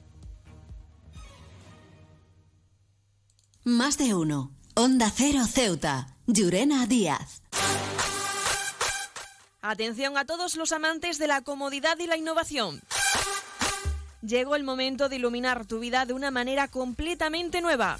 Más 3.65 3.97
de 3.97 4.13
uno. 4.13 4.51
Onda 4.73 5.11
Cero 5.13 5.41
Ceuta. 5.45 6.15
Llurena 6.27 6.85
Díaz. 6.85 7.41
Atención 9.61 10.17
a 10.17 10.23
todos 10.23 10.55
los 10.55 10.71
amantes 10.71 11.17
de 11.17 11.27
la 11.27 11.41
comodidad 11.41 11.99
y 11.99 12.07
la 12.07 12.15
innovación. 12.15 12.81
Llegó 14.21 14.55
el 14.55 14.63
momento 14.63 15.09
de 15.09 15.17
iluminar 15.17 15.65
tu 15.65 15.79
vida 15.79 16.05
de 16.05 16.13
una 16.13 16.31
manera 16.31 16.69
completamente 16.69 17.59
nueva. 17.59 17.97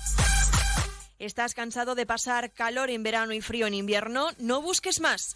¿Estás 1.19 1.53
cansado 1.53 1.93
de 1.95 2.05
pasar 2.05 2.51
calor 2.51 2.89
en 2.89 3.03
verano 3.03 3.33
y 3.33 3.41
frío 3.41 3.67
en 3.67 3.73
invierno? 3.73 4.29
No 4.37 4.61
busques 4.61 5.01
más. 5.01 5.35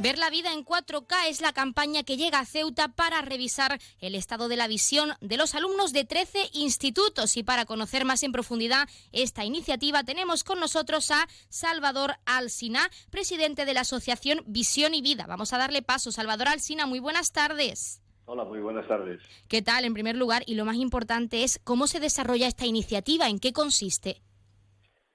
Ver 0.00 0.16
la 0.16 0.30
vida 0.30 0.52
en 0.52 0.64
4K 0.64 1.28
es 1.28 1.40
la 1.40 1.52
campaña 1.52 2.04
que 2.04 2.16
llega 2.16 2.38
a 2.38 2.44
Ceuta 2.44 2.86
para 2.86 3.20
revisar 3.20 3.80
el 4.00 4.14
estado 4.14 4.46
de 4.46 4.54
la 4.54 4.68
visión 4.68 5.10
de 5.20 5.36
los 5.36 5.56
alumnos 5.56 5.92
de 5.92 6.04
13 6.04 6.50
institutos. 6.52 7.36
Y 7.36 7.42
para 7.42 7.64
conocer 7.64 8.04
más 8.04 8.22
en 8.22 8.30
profundidad 8.30 8.88
esta 9.10 9.44
iniciativa, 9.44 10.04
tenemos 10.04 10.44
con 10.44 10.60
nosotros 10.60 11.10
a 11.10 11.26
Salvador 11.48 12.12
Alsina, 12.26 12.88
presidente 13.10 13.64
de 13.64 13.74
la 13.74 13.80
Asociación 13.80 14.44
Visión 14.46 14.94
y 14.94 15.02
Vida. 15.02 15.26
Vamos 15.26 15.52
a 15.52 15.58
darle 15.58 15.82
paso. 15.82 16.12
Salvador 16.12 16.46
Alsina, 16.46 16.86
muy 16.86 17.00
buenas 17.00 17.32
tardes. 17.32 18.00
Hola, 18.26 18.44
muy 18.44 18.60
buenas 18.60 18.86
tardes. 18.86 19.20
¿Qué 19.48 19.62
tal? 19.62 19.84
En 19.84 19.94
primer 19.94 20.14
lugar, 20.14 20.44
y 20.46 20.54
lo 20.54 20.64
más 20.64 20.76
importante 20.76 21.42
es 21.42 21.58
cómo 21.64 21.88
se 21.88 21.98
desarrolla 21.98 22.46
esta 22.46 22.66
iniciativa, 22.66 23.28
en 23.28 23.40
qué 23.40 23.52
consiste. 23.52 24.22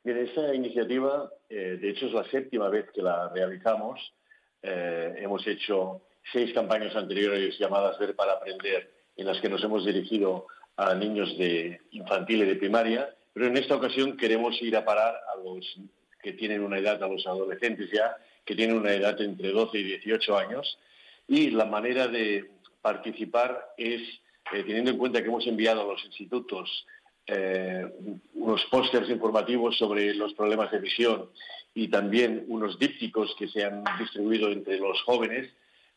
Bien, 0.03 0.17
esta 0.17 0.53
iniciativa, 0.53 1.31
eh, 1.47 1.77
de 1.79 1.89
hecho, 1.89 2.07
es 2.07 2.11
la 2.13 2.29
séptima 2.29 2.67
vez 2.67 2.87
que 2.93 3.01
la 3.01 3.29
realizamos 3.29 3.97
eh, 4.63 5.15
hemos 5.17 5.45
hecho 5.45 6.01
seis 6.31 6.53
campañas 6.53 6.95
anteriores 6.95 7.59
llamadas 7.59 7.99
Ver 7.99 8.15
para 8.15 8.33
Aprender, 8.33 8.91
en 9.17 9.25
las 9.25 9.39
que 9.41 9.49
nos 9.49 9.63
hemos 9.63 9.85
dirigido 9.85 10.47
a 10.77 10.95
niños 10.95 11.37
de 11.37 11.81
infantil 11.91 12.43
y 12.43 12.45
de 12.45 12.55
primaria, 12.55 13.13
pero 13.33 13.47
en 13.47 13.57
esta 13.57 13.75
ocasión 13.75 14.17
queremos 14.17 14.59
ir 14.61 14.75
a 14.77 14.85
parar 14.85 15.15
a 15.33 15.37
los 15.43 15.77
que 16.21 16.33
tienen 16.33 16.63
una 16.63 16.77
edad, 16.77 17.03
a 17.03 17.07
los 17.07 17.27
adolescentes 17.27 17.91
ya, 17.91 18.15
que 18.45 18.55
tienen 18.55 18.77
una 18.77 18.93
edad 18.93 19.19
entre 19.21 19.51
12 19.51 19.77
y 19.77 19.83
18 19.83 20.37
años, 20.37 20.79
y 21.27 21.51
la 21.51 21.65
manera 21.65 22.07
de 22.07 22.49
participar 22.81 23.73
es, 23.77 24.01
eh, 24.53 24.63
teniendo 24.63 24.91
en 24.91 24.97
cuenta 24.97 25.21
que 25.21 25.27
hemos 25.27 25.45
enviado 25.45 25.81
a 25.81 25.93
los 25.93 26.03
institutos 26.05 26.85
eh, 27.27 27.85
unos 28.33 28.63
pósters 28.65 29.09
informativos 29.09 29.77
sobre 29.77 30.13
los 30.13 30.33
problemas 30.33 30.71
de 30.71 30.79
visión 30.79 31.29
y 31.73 31.87
también 31.87 32.45
unos 32.47 32.77
dípticos 32.77 33.33
que 33.37 33.47
se 33.47 33.63
han 33.63 33.83
distribuido 33.97 34.49
entre 34.49 34.77
los 34.77 35.01
jóvenes. 35.03 35.49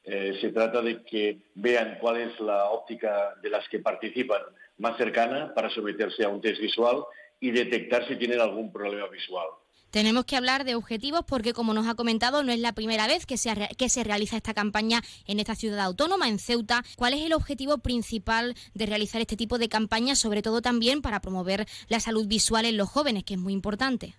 Eh, 0.05 0.39
se 0.41 0.51
trata 0.51 0.81
de 0.83 1.03
que 1.03 1.39
vean 1.57 1.99
cuál 2.01 2.19
es 2.19 2.39
la 2.39 2.71
óptica 2.71 3.35
de 3.43 3.51
las 3.51 3.69
que 3.69 3.81
participan 3.81 4.41
más 4.79 4.97
cercana 4.97 5.53
para 5.53 5.69
someterse 5.71 6.25
a 6.25 6.29
un 6.29 6.41
test 6.41 6.61
visual 6.61 7.05
y 7.41 7.51
detectar 7.51 8.07
si 8.07 8.17
tienen 8.17 8.41
algún 8.41 8.73
problema 8.73 9.09
visual. 9.09 9.49
Tenemos 9.97 10.27
que 10.27 10.37
hablar 10.37 10.65
de 10.65 10.75
objetivos 10.75 11.25
porque, 11.27 11.55
como 11.55 11.73
nos 11.73 11.89
ha 11.89 11.95
comentado, 11.95 12.43
no 12.43 12.53
es 12.53 12.61
la 12.61 12.75
primera 12.75 13.07
vez 13.07 13.25
que 13.25 13.39
se, 13.39 13.51
que 13.79 13.89
se 13.89 14.05
realiza 14.05 14.37
esta 14.37 14.53
campaña 14.53 15.01
en 15.27 15.41
esta 15.41 15.55
ciudad 15.55 15.81
autónoma, 15.81 16.29
en 16.29 16.39
Ceuta. 16.39 16.83
¿Cuál 16.99 17.15
es 17.15 17.23
el 17.23 17.33
objetivo 17.33 17.79
principal 17.79 18.55
de 18.75 18.85
realizar 18.85 19.23
este 19.23 19.39
tipo 19.39 19.57
de 19.57 19.71
campañas, 19.71 20.19
sobre 20.19 20.43
todo 20.43 20.61
también 20.61 21.01
para 21.01 21.21
promover 21.21 21.65
la 21.89 21.99
salud 21.99 22.27
visual 22.27 22.67
en 22.67 22.77
los 22.77 22.91
jóvenes, 22.91 23.25
que 23.25 23.33
es 23.33 23.41
muy 23.41 23.55
importante? 23.55 24.17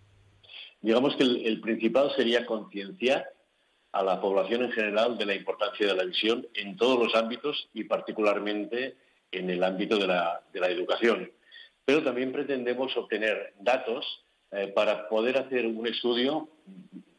Digamos 0.82 1.16
que 1.16 1.22
el, 1.22 1.62
principal 1.62 2.12
sería 2.16 2.44
concienciar 2.48 3.28
a 3.92 4.02
la 4.02 4.20
población 4.20 4.64
en 4.64 4.72
general 4.72 5.16
de 5.16 5.28
la 5.28 5.36
importancia 5.36 5.86
de 5.86 5.94
la 5.94 6.06
visión 6.06 6.48
en 6.56 6.76
todos 6.76 6.98
los 6.98 7.14
ámbitos 7.14 7.70
y 7.76 7.84
particularmente 7.84 8.98
en 9.32 9.52
el 9.52 9.64
ámbito 9.64 10.00
de 10.00 10.08
la, 10.08 10.42
educación. 10.54 11.32
Pero 11.86 12.04
también 12.04 12.32
pretendemos 12.32 12.98
obtener 12.98 13.54
datos 13.60 14.24
eh, 14.52 14.72
para 14.74 15.10
poder 15.10 15.38
hacer 15.38 15.66
un 15.66 15.86
estudio. 15.88 16.48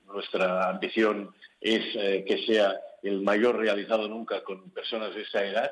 Nuestra 0.07 0.71
ambición 0.71 1.35
es 1.61 1.85
eh, 1.95 2.25
que 2.27 2.47
sea 2.47 2.75
el 3.03 3.21
mayor 3.21 3.59
realizado 3.59 4.09
nunca 4.09 4.43
con 4.43 4.71
personas 4.71 5.15
de 5.15 5.23
esa 5.23 5.45
edad 5.45 5.71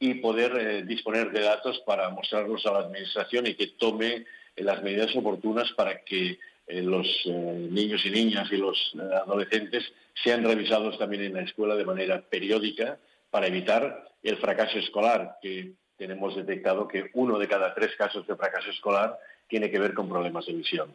y 0.00 0.14
poder 0.14 0.56
eh, 0.58 0.82
disponer 0.82 1.30
de 1.30 1.42
datos 1.42 1.80
para 1.86 2.10
mostrarlos 2.10 2.66
a 2.66 2.72
la 2.72 2.78
Administración 2.80 3.46
y 3.46 3.54
que 3.54 3.68
tome 3.78 4.24
las 4.56 4.82
medidas 4.82 5.14
oportunas 5.14 5.70
para 5.72 6.02
que 6.02 6.38
los 6.68 7.06
niños 7.26 8.04
y 8.04 8.10
niñas 8.10 8.50
y 8.50 8.56
los 8.56 8.92
adolescentes 9.24 9.84
sean 10.24 10.42
revisados 10.42 10.98
también 10.98 11.22
en 11.22 11.34
la 11.34 11.42
escuela 11.42 11.76
de 11.76 11.84
manera 11.84 12.20
periódica 12.22 12.98
para 13.30 13.46
evitar 13.46 14.08
el 14.22 14.36
fracaso 14.38 14.78
escolar, 14.78 15.36
que 15.40 15.74
tenemos 15.96 16.34
detectado 16.34 16.88
que 16.88 17.10
uno 17.14 17.38
de 17.38 17.46
cada 17.46 17.74
tres 17.74 17.94
casos 17.96 18.26
de 18.26 18.34
fracaso 18.34 18.70
escolar 18.70 19.16
tiene 19.48 19.70
que 19.70 19.78
ver 19.78 19.94
con 19.94 20.08
problemas 20.08 20.46
de 20.46 20.52
visión. 20.52 20.94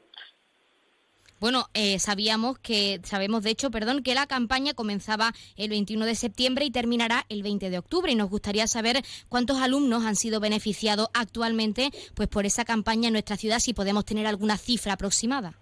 Bueno, 1.42 1.66
sabíamos 1.98 2.60
que, 2.60 3.00
sabemos 3.04 3.42
de 3.42 3.50
hecho, 3.50 3.72
perdón, 3.72 4.04
que 4.04 4.14
la 4.14 4.28
campaña 4.28 4.76
comenzaba 4.76 5.34
el 5.58 5.70
21 5.70 6.06
de 6.06 6.14
septiembre 6.14 6.66
y 6.66 6.72
terminará 6.72 7.26
el 7.30 7.42
20 7.42 7.72
de 7.72 7.80
octubre. 7.80 8.12
Y 8.12 8.16
nos 8.16 8.30
gustaría 8.30 8.68
saber 8.68 8.98
cuántos 9.28 9.58
alumnos 9.58 10.06
han 10.06 10.16
sido 10.16 10.40
beneficiados 10.40 11.08
actualmente 11.16 11.90
pues, 12.14 12.30
por 12.30 12.46
esa 12.46 12.64
campaña 12.64 13.08
en 13.08 13.14
nuestra 13.14 13.38
ciudad, 13.38 13.58
si 13.58 13.74
podemos 13.74 14.06
tener 14.06 14.28
alguna 14.28 14.56
cifra 14.56 14.94
aproximada. 14.94 15.56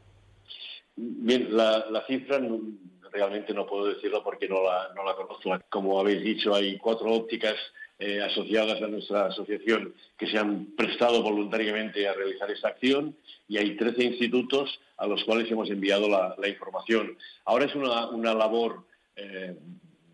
Bien, 0.97 1.47
la, 1.55 2.03
cifra 2.07 2.41
realmente 3.13 3.53
no 3.53 3.65
puedo 3.65 3.85
decirlo 3.85 4.21
porque 4.21 4.49
no 4.49 4.61
la, 4.61 4.89
no 4.93 5.05
la 5.05 5.15
conozco. 5.15 5.49
Como 5.69 5.97
habéis 5.97 6.21
dicho, 6.21 6.53
hay 6.53 6.77
cuatro 6.77 7.09
ópticas 7.13 7.55
eh, 8.01 8.21
asociadas 8.21 8.81
a 8.81 8.87
nuestra 8.87 9.25
asociación 9.25 9.93
que 10.17 10.27
se 10.27 10.37
han 10.37 10.67
prestado 10.77 11.21
voluntariamente 11.21 12.07
a 12.07 12.13
realizar 12.13 12.49
esta 12.49 12.69
acción 12.69 13.13
y 13.49 13.57
hay 13.57 13.75
13 13.75 14.01
institutos 14.05 14.79
a 14.95 15.05
los 15.05 15.21
cuales 15.25 15.51
hemos 15.51 15.69
enviado 15.69 16.07
la, 16.07 16.47
información. 16.47 17.17
Ahora 17.43 17.65
es 17.65 17.75
una, 17.75 18.33
labor 18.33 18.85
eh, 19.17 19.53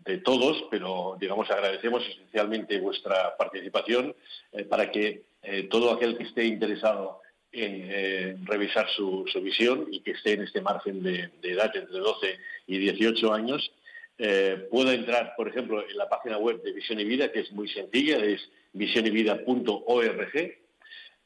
de 0.04 0.18
todos, 0.18 0.64
pero 0.68 1.16
digamos 1.20 1.48
agradecemos 1.48 2.04
esencialmente 2.08 2.80
vuestra 2.80 3.36
participación 3.36 4.16
eh, 4.50 4.64
para 4.64 4.90
que 4.90 5.22
todo 5.70 5.92
aquel 5.92 6.18
que 6.18 6.24
esté 6.24 6.44
interesado 6.44 7.20
en 7.52 8.44
revisar 8.46 8.88
su, 8.90 9.24
visión 9.40 9.86
y 9.92 10.00
que 10.00 10.10
esté 10.10 10.32
en 10.32 10.42
este 10.42 10.60
margen 10.60 11.04
de, 11.04 11.30
edad 11.40 11.70
entre 11.76 12.00
12 12.00 12.36
y 12.66 12.78
18 12.78 13.32
años, 13.32 13.70
eh, 14.18 14.68
pueda 14.70 14.92
entrar, 14.92 15.34
por 15.36 15.48
ejemplo, 15.48 15.86
en 15.88 15.96
la 15.96 16.08
página 16.08 16.38
web 16.38 16.62
de 16.62 16.72
Visión 16.72 17.00
y 17.00 17.04
Vida, 17.04 17.30
que 17.30 17.40
es 17.40 17.52
muy 17.52 17.68
sencilla, 17.68 18.18
es 18.18 18.40
visionyvida.org, 18.72 20.58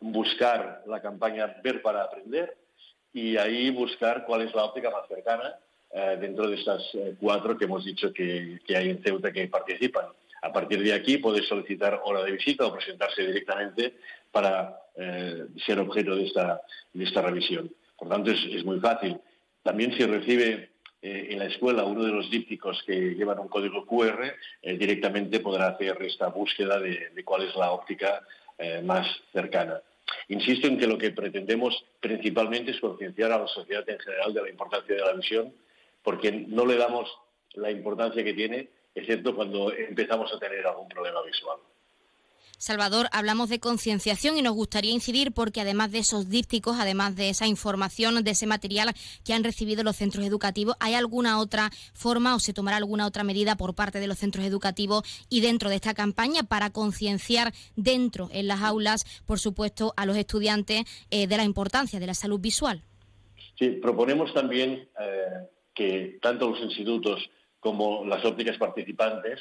buscar 0.00 0.82
la 0.86 1.00
campaña 1.00 1.56
Ver 1.62 1.82
para 1.82 2.04
Aprender 2.04 2.56
y 3.12 3.36
ahí 3.36 3.70
buscar 3.70 4.24
cuál 4.24 4.42
es 4.42 4.54
la 4.54 4.64
óptica 4.64 4.90
más 4.90 5.06
cercana 5.08 5.56
eh, 5.92 6.16
dentro 6.20 6.48
de 6.48 6.56
estas 6.56 6.82
cuatro 7.18 7.56
que 7.58 7.64
hemos 7.64 7.84
dicho 7.84 8.12
que, 8.12 8.60
que 8.66 8.76
hay 8.76 8.90
en 8.90 9.02
Ceuta 9.02 9.32
que 9.32 9.48
participan. 9.48 10.06
A 10.42 10.52
partir 10.52 10.82
de 10.82 10.94
aquí 10.94 11.18
puede 11.18 11.42
solicitar 11.42 12.00
hora 12.04 12.24
de 12.24 12.32
visita 12.32 12.66
o 12.66 12.72
presentarse 12.72 13.26
directamente 13.26 13.94
para 14.30 14.78
eh, 14.96 15.46
ser 15.66 15.78
objeto 15.78 16.16
de 16.16 16.26
esta, 16.26 16.62
de 16.92 17.04
esta 17.04 17.22
revisión. 17.22 17.70
Por 17.98 18.08
tanto, 18.08 18.30
es, 18.30 18.64
muy 18.64 18.80
fácil. 18.80 19.18
También 19.62 19.92
si 19.96 20.04
recibe 20.04 20.69
eh, 21.02 21.28
en 21.30 21.38
la 21.38 21.46
escuela 21.46 21.84
uno 21.84 22.04
de 22.04 22.12
los 22.12 22.30
dípticos 22.30 22.82
que 22.86 23.14
llevan 23.14 23.38
un 23.38 23.48
código 23.48 23.86
QR, 23.86 24.34
eh, 24.62 24.76
directamente 24.76 25.40
podrá 25.40 25.68
hacer 25.68 25.96
esta 26.02 26.28
búsqueda 26.28 26.78
de, 26.78 27.22
cuál 27.24 27.42
es 27.42 27.54
la 27.56 27.72
óptica 27.72 28.22
más 28.84 29.06
cercana. 29.32 29.80
Insisto 30.28 30.66
en 30.66 30.78
que 30.78 30.86
lo 30.86 30.98
que 30.98 31.12
pretendemos 31.12 31.82
principalmente 31.98 32.72
es 32.72 32.80
concienciar 32.80 33.32
a 33.32 33.38
la 33.38 33.46
sociedad 33.46 33.88
en 33.88 33.98
general 33.98 34.34
de 34.34 34.42
la 34.42 34.50
importancia 34.50 34.94
de 34.94 35.00
la 35.00 35.14
visión, 35.14 35.54
porque 36.02 36.30
no 36.30 36.66
le 36.66 36.76
damos 36.76 37.10
la 37.54 37.70
importancia 37.70 38.22
que 38.22 38.34
tiene, 38.34 38.68
excepto 38.94 39.34
cuando 39.34 39.72
empezamos 39.72 40.30
a 40.34 40.38
tener 40.38 40.66
algún 40.66 40.88
problema 40.88 41.22
visual. 41.22 41.58
Salvador, 42.60 43.06
hablamos 43.12 43.48
de 43.48 43.58
concienciación 43.58 44.36
y 44.36 44.42
nos 44.42 44.52
gustaría 44.52 44.92
incidir 44.92 45.32
porque 45.32 45.62
además 45.62 45.92
de 45.92 46.00
esos 46.00 46.28
dípticos, 46.28 46.76
además 46.78 47.16
de 47.16 47.30
esa 47.30 47.46
información, 47.46 48.22
de 48.22 48.32
ese 48.32 48.46
material 48.46 48.92
que 49.24 49.32
han 49.32 49.44
recibido 49.44 49.82
los 49.82 49.96
centros 49.96 50.26
educativos, 50.26 50.76
¿hay 50.78 50.92
alguna 50.92 51.40
otra 51.40 51.70
forma 51.94 52.34
o 52.34 52.38
se 52.38 52.52
tomará 52.52 52.76
alguna 52.76 53.06
otra 53.06 53.24
medida 53.24 53.56
por 53.56 53.74
parte 53.74 53.98
de 53.98 54.06
los 54.06 54.18
centros 54.18 54.44
educativos 54.44 55.04
y 55.30 55.40
dentro 55.40 55.70
de 55.70 55.76
esta 55.76 55.94
campaña 55.94 56.42
para 56.42 56.68
concienciar 56.68 57.54
dentro 57.76 58.28
en 58.30 58.46
las 58.46 58.60
aulas, 58.60 59.06
por 59.24 59.38
supuesto, 59.38 59.94
a 59.96 60.04
los 60.04 60.18
estudiantes 60.18 60.82
eh, 61.10 61.26
de 61.26 61.36
la 61.38 61.44
importancia 61.44 61.98
de 61.98 62.08
la 62.08 62.14
salud 62.14 62.40
visual? 62.40 62.82
Sí, 63.58 63.70
proponemos 63.70 64.34
también 64.34 64.86
eh, 65.00 65.48
que 65.74 66.18
tanto 66.20 66.50
los 66.50 66.60
institutos 66.60 67.26
como 67.58 68.04
las 68.04 68.22
ópticas 68.22 68.58
participantes 68.58 69.40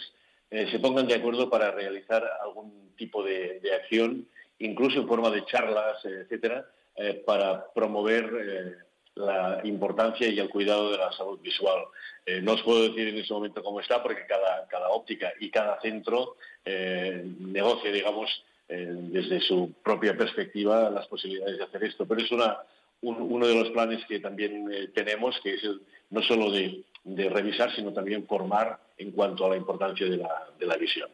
eh, 0.52 0.68
se 0.72 0.80
pongan 0.80 1.08
de 1.08 1.16
acuerdo 1.16 1.50
para 1.50 1.72
realizar 1.72 2.24
algún 2.41 2.91
tipo 2.97 3.24
de, 3.24 3.62
acción, 3.82 4.28
incluso 4.60 5.00
en 5.00 5.08
forma 5.08 5.30
de 5.30 5.45
charlas, 5.45 6.04
etcétera, 6.04 6.66
eh, 6.95 7.22
para 7.26 7.66
promover 7.74 8.32
eh, 8.41 8.76
la 9.20 9.60
importancia 9.64 10.28
y 10.28 10.39
el 10.39 10.50
cuidado 10.50 10.91
de 10.91 10.97
la 10.97 11.12
salud 11.12 11.39
visual. 11.41 11.84
Eh, 12.26 12.41
no 12.41 12.54
os 12.54 12.62
puedo 12.64 12.84
decir 12.84 13.08
en 13.08 13.18
este 13.18 13.34
momento 13.34 13.62
cómo 13.62 13.80
está, 13.80 14.02
porque 14.02 14.26
cada, 14.28 14.68
cada 14.68 14.89
óptica 14.89 15.34
y 15.39 15.50
cada 15.50 15.80
centro 15.82 16.38
eh, 16.64 17.24
negocia, 17.39 17.91
digamos, 17.91 18.30
eh, 18.70 18.88
desde 18.89 19.41
su 19.41 19.74
propia 19.84 20.16
perspectiva 20.16 20.89
las 20.89 21.08
posibilidades 21.08 21.58
de 21.58 21.64
hacer 21.64 21.84
esto. 21.84 22.06
Pero 22.08 22.22
es 22.22 22.32
una, 22.32 22.60
uno 23.02 23.45
de 23.45 23.56
los 23.56 23.70
planes 23.72 24.06
que 24.06 24.20
también 24.20 24.91
tenemos, 24.93 25.39
que 25.41 25.56
es 25.56 25.64
no 26.10 26.22
solo 26.24 26.52
de, 26.52 26.84
de, 27.04 27.30
revisar, 27.30 27.74
sino 27.76 27.93
también 27.93 28.26
formar 28.26 28.80
en 28.97 29.12
cuanto 29.12 29.45
a 29.45 29.50
la 29.50 29.58
importancia 29.58 30.08
de 30.08 30.18
la, 30.18 30.47
de 30.58 30.66
la 30.66 30.78
visión. 30.78 31.10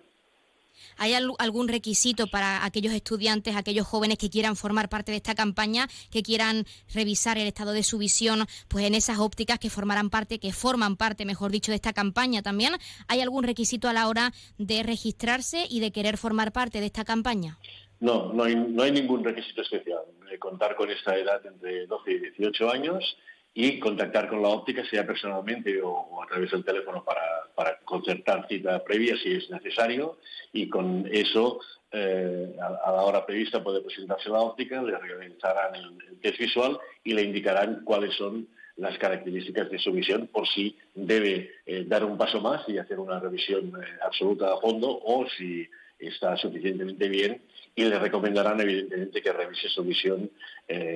¿Hay 0.98 1.14
algún 1.14 1.68
requisito 1.68 2.28
para 2.28 2.66
aquellos 2.66 2.94
estudiantes, 2.94 3.56
aquellos 3.56 3.88
jóvenes 3.88 4.18
que 4.18 4.30
quieran 4.30 4.56
formar 4.56 4.90
parte 4.90 5.12
de 5.12 5.18
esta 5.18 5.36
campaña, 5.36 5.88
que 6.12 6.24
quieran 6.24 6.66
revisar 6.94 7.38
el 7.38 7.48
estado 7.48 7.72
de 7.72 7.84
su 7.84 7.98
visión, 7.98 8.46
pues 8.68 8.86
en 8.86 8.96
esas 8.96 9.20
ópticas 9.20 9.60
que 9.60 9.70
formarán 9.70 10.10
parte, 10.10 10.40
que 10.40 10.52
forman 10.52 10.96
parte, 10.96 11.26
mejor 11.26 11.52
dicho, 11.52 11.72
de 11.72 11.78
esta 11.78 11.94
campaña 11.94 12.42
también? 12.42 12.74
¿Hay 13.08 13.22
algún 13.22 13.44
requisito 13.44 13.88
a 13.88 13.94
la 13.94 14.08
hora 14.08 14.32
de 14.58 14.84
registrarse 14.84 15.66
y 15.70 15.80
de 15.80 15.92
querer 15.92 16.18
formar 16.18 16.52
parte 16.52 16.80
de 16.80 16.88
esta 16.88 17.06
campaña? 17.06 17.58
No, 18.00 18.34
no 18.34 18.44
hay, 18.44 18.56
no 18.56 18.84
hay 18.84 18.92
ningún 18.92 19.24
requisito 19.24 19.62
especial. 19.62 20.02
contar 20.40 20.76
con 20.76 20.92
esta 20.92 21.16
edad 21.16 21.46
entre 21.46 21.88
12 21.88 22.12
y 22.12 22.20
18 22.20 22.70
años 22.70 23.18
y 23.58 23.80
contactar 23.80 24.28
con 24.28 24.42
la 24.42 24.50
óptica, 24.50 24.84
sea 24.86 25.08
personalmente 25.08 25.82
o, 25.82 26.22
a 26.22 26.28
través 26.28 26.52
del 26.52 26.66
teléfono 26.66 27.04
para, 27.04 27.80
concertar 27.86 28.46
cita 28.50 28.84
previa 28.84 29.16
si 29.18 29.32
es 29.32 29.50
necesario 29.50 30.18
y 30.52 30.68
con 30.68 31.08
eso 31.10 31.62
eh, 31.92 32.54
a, 32.60 32.92
la 32.92 33.02
hora 33.04 33.26
prevista 33.26 33.64
puede 33.64 33.80
presentarse 33.80 34.30
la 34.30 34.42
óptica, 34.42 34.84
le 34.84 34.98
realizarán 34.98 35.76
el, 35.76 36.20
test 36.20 36.38
visual 36.38 36.78
y 37.04 37.14
le 37.14 37.22
indicarán 37.22 37.84
cuáles 37.86 38.14
son 38.16 38.48
las 38.76 38.98
características 38.98 39.70
de 39.70 39.80
su 39.80 39.94
visión 39.94 40.28
por 40.28 40.46
si 40.50 40.76
debe 40.94 41.52
eh, 41.66 41.86
dar 41.88 42.04
un 42.04 42.18
paso 42.18 42.42
más 42.42 42.68
y 42.68 42.78
hacer 42.78 43.00
una 43.00 43.22
revisión 43.22 43.68
eh, 43.82 43.86
absoluta 44.06 44.54
a 44.54 44.60
fondo 44.60 45.00
o 45.02 45.26
si 45.38 45.66
está 45.98 46.36
suficientemente 46.36 47.08
bien 47.08 47.42
y 47.74 47.86
le 47.86 48.00
recomendarán 48.00 48.60
evidentemente 48.60 49.22
que 49.22 49.32
revise 49.32 49.70
su 49.70 49.84
visión 49.84 50.30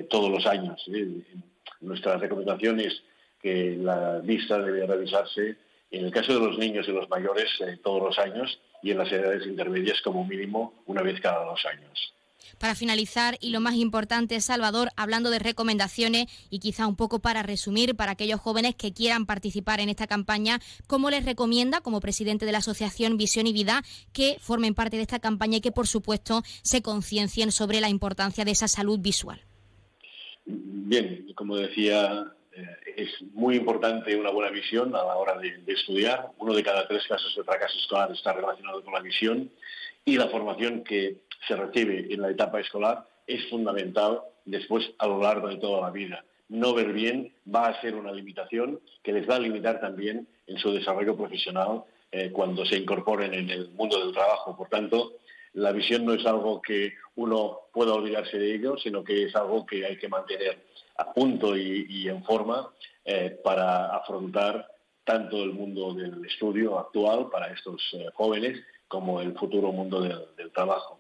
todos 0.10 0.30
los 0.32 0.46
años. 0.46 0.84
Nuestra 1.82 2.18
recomendación 2.18 2.80
es 2.80 3.02
que 3.42 3.78
la 3.80 4.20
vista 4.20 4.60
debe 4.60 4.86
revisarse 4.86 5.58
en 5.92 6.06
el 6.06 6.12
caso 6.12 6.34
de 6.34 6.46
los 6.46 6.58
niños 6.58 6.88
y 6.88 6.92
los 6.92 7.10
mayores 7.10 7.50
eh, 7.62 7.80
todos 7.84 8.04
los 8.04 8.20
años 8.20 8.60
y 8.84 8.92
en 8.92 8.98
las 8.98 9.12
edades 9.12 9.46
intermedias 9.46 10.02
como 10.02 10.24
mínimo 10.26 10.84
una 10.86 11.02
vez 11.02 11.20
cada 11.20 11.44
dos 11.46 11.66
años. 11.66 12.14
Para 12.58 12.76
finalizar, 12.76 13.38
y 13.40 13.52
lo 13.52 13.60
más 13.60 13.76
importante, 13.76 14.40
Salvador, 14.42 14.90
hablando 14.96 15.30
de 15.30 15.40
recomendaciones 15.40 16.26
y 16.50 16.60
quizá 16.60 16.88
un 16.88 16.96
poco 16.96 17.20
para 17.20 17.44
resumir, 17.44 17.96
para 17.96 18.14
aquellos 18.14 18.42
jóvenes 18.42 18.76
que 18.76 18.92
quieran 18.92 19.26
participar 19.26 19.80
en 19.80 19.90
esta 19.90 20.08
campaña, 20.08 20.60
¿cómo 20.88 21.10
les 21.10 21.26
recomienda, 21.26 21.82
como 21.82 22.02
presidente 22.02 22.46
de 22.46 22.52
la 22.52 22.58
Asociación 22.58 23.18
Visión 23.18 23.48
y 23.48 23.54
Vida, 23.54 23.84
que 24.14 24.38
formen 24.42 24.74
parte 24.74 24.98
de 24.98 25.04
esta 25.04 25.20
campaña 25.20 25.58
y 25.58 25.62
que, 25.62 25.72
por 25.72 25.88
supuesto, 25.88 26.44
se 26.64 26.82
conciencien 26.82 27.52
sobre 27.52 27.82
la 27.82 27.90
importancia 27.90 28.46
de 28.46 28.52
esa 28.52 28.68
salud 28.68 29.00
visual? 29.00 29.42
Bien, 30.52 31.32
como 31.36 31.56
decía, 31.58 32.26
eh, 32.52 32.66
es 32.98 33.22
muy 33.34 33.56
importante 33.56 34.16
una 34.16 34.32
buena 34.32 34.50
visión 34.50 34.96
a 34.96 35.04
la 35.04 35.16
hora 35.16 35.38
de, 35.38 35.62
estudiar. 35.68 36.30
Uno 36.40 36.56
de 36.56 36.64
cada 36.64 36.88
tres 36.88 37.06
casos 37.08 37.36
de 37.36 37.44
fracaso 37.44 37.78
escolar 37.78 38.12
está 38.12 38.34
relacionado 38.34 38.84
con 38.84 38.94
la 38.94 39.00
visión 39.00 39.52
y 40.04 40.18
la 40.18 40.30
formación 40.30 40.84
que 40.84 41.18
se 41.48 41.56
recibe 41.56 42.12
en 42.12 42.22
la 42.22 42.32
etapa 42.32 42.60
escolar 42.60 43.06
es 43.28 43.48
fundamental 43.50 44.22
después 44.46 44.90
a 44.98 45.06
lo 45.06 45.22
largo 45.22 45.48
de 45.50 45.58
toda 45.58 45.82
la 45.82 45.92
vida. 45.92 46.24
No 46.48 46.74
ver 46.74 46.92
bien 46.94 47.32
va 47.54 47.68
a 47.68 47.82
ser 47.82 47.94
una 47.94 48.12
limitación 48.12 48.80
que 49.04 49.14
les 49.14 49.30
va 49.30 49.36
a 49.36 49.40
limitar 49.40 49.80
también 49.80 50.28
en 50.48 50.58
su 50.58 50.74
desarrollo 50.74 51.16
profesional 51.16 51.84
eh, 52.12 52.32
cuando 52.32 52.66
se 52.66 52.78
incorporen 52.78 53.36
en 53.36 53.52
el 53.52 53.70
mundo 53.70 54.04
del 54.04 54.12
trabajo. 54.12 54.58
Por 54.58 54.70
tanto, 54.70 55.14
la 55.54 55.72
visión 55.72 56.06
no 56.06 56.14
es 56.14 56.26
algo 56.26 56.62
que 56.62 56.94
uno 57.16 57.60
pueda 57.74 57.94
olvidarse 57.94 58.38
de 58.38 58.56
ello, 58.56 58.78
sino 58.78 59.04
que 59.04 59.24
es 59.24 59.36
algo 59.36 59.66
que 59.66 59.86
hay 59.86 59.98
que 59.98 60.08
mantener 60.08 60.60
a 60.98 61.14
punto 61.14 61.58
y, 61.58 62.08
en 62.08 62.24
forma 62.24 62.70
eh, 63.06 63.40
para 63.44 63.96
afrontar 63.96 64.70
tanto 65.04 65.42
el 65.44 65.54
mundo 65.54 65.94
del 65.94 66.24
estudio 66.26 66.78
actual 66.78 67.30
para 67.32 67.52
estos 67.52 67.82
eh, 67.94 68.08
jóvenes 68.14 68.60
como 68.88 69.22
el 69.22 69.34
futuro 69.34 69.72
mundo 69.72 70.02
del, 70.02 70.52
trabajo. 70.52 71.00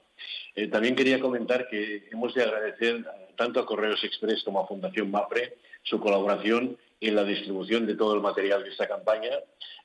Eh, 0.55 0.67
también 0.67 0.95
quería 0.95 1.19
comentar 1.19 1.67
que 1.67 2.07
hemos 2.11 2.33
de 2.33 2.43
agradecer 2.43 3.05
tanto 3.35 3.59
a 3.59 3.65
Correos 3.65 4.03
Express 4.03 4.43
como 4.43 4.61
a 4.61 4.67
Fundación 4.67 5.11
MAPRE 5.11 5.57
su 5.83 5.99
colaboración 5.99 6.77
en 7.01 7.15
la 7.15 7.23
distribución 7.23 7.85
de 7.85 7.95
todo 7.95 8.15
el 8.15 8.21
material 8.21 8.63
de 8.63 8.69
esta 8.69 8.87
campaña, 8.87 9.31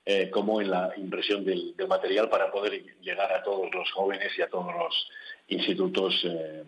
eh, 0.04 0.30
como 0.30 0.60
en 0.60 0.70
la 0.70 0.92
impresión 0.96 1.44
del, 1.44 1.74
material 1.88 2.28
para 2.28 2.50
poder 2.50 2.84
llegar 3.00 3.32
a 3.32 3.42
todos 3.42 3.72
los 3.72 3.90
jóvenes 3.92 4.32
y 4.36 4.42
a 4.42 4.48
todos 4.48 4.74
los 4.74 5.08
institutos. 5.48 6.14
Eh. 6.24 6.64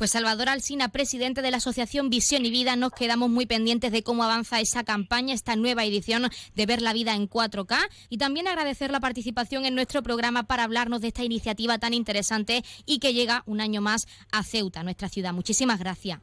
Pues 0.00 0.12
Salvador 0.12 0.48
Alsina, 0.48 0.88
presidente 0.88 1.42
de 1.42 1.50
la 1.50 1.58
Asociación 1.58 2.08
Visión 2.08 2.46
y 2.46 2.50
Vida, 2.50 2.74
nos 2.74 2.92
quedamos 2.92 3.28
muy 3.28 3.44
pendientes 3.44 3.92
de 3.92 4.02
cómo 4.02 4.24
avanza 4.24 4.58
esa 4.58 4.82
campaña, 4.82 5.34
esta 5.34 5.56
nueva 5.56 5.84
edición 5.84 6.22
de 6.54 6.66
Ver 6.66 6.80
la 6.80 6.94
Vida 6.94 7.14
en 7.14 7.28
4K 7.28 7.76
y 8.08 8.16
también 8.16 8.48
agradecer 8.48 8.90
la 8.90 9.00
participación 9.00 9.66
en 9.66 9.74
nuestro 9.74 10.02
programa 10.02 10.44
para 10.44 10.64
hablarnos 10.64 11.02
de 11.02 11.08
esta 11.08 11.22
iniciativa 11.22 11.78
tan 11.78 11.92
interesante 11.92 12.62
y 12.86 12.98
que 12.98 13.12
llega 13.12 13.42
un 13.44 13.60
año 13.60 13.82
más 13.82 14.06
a 14.32 14.42
Ceuta, 14.42 14.82
nuestra 14.82 15.10
ciudad. 15.10 15.34
Muchísimas 15.34 15.78
gracias. 15.78 16.20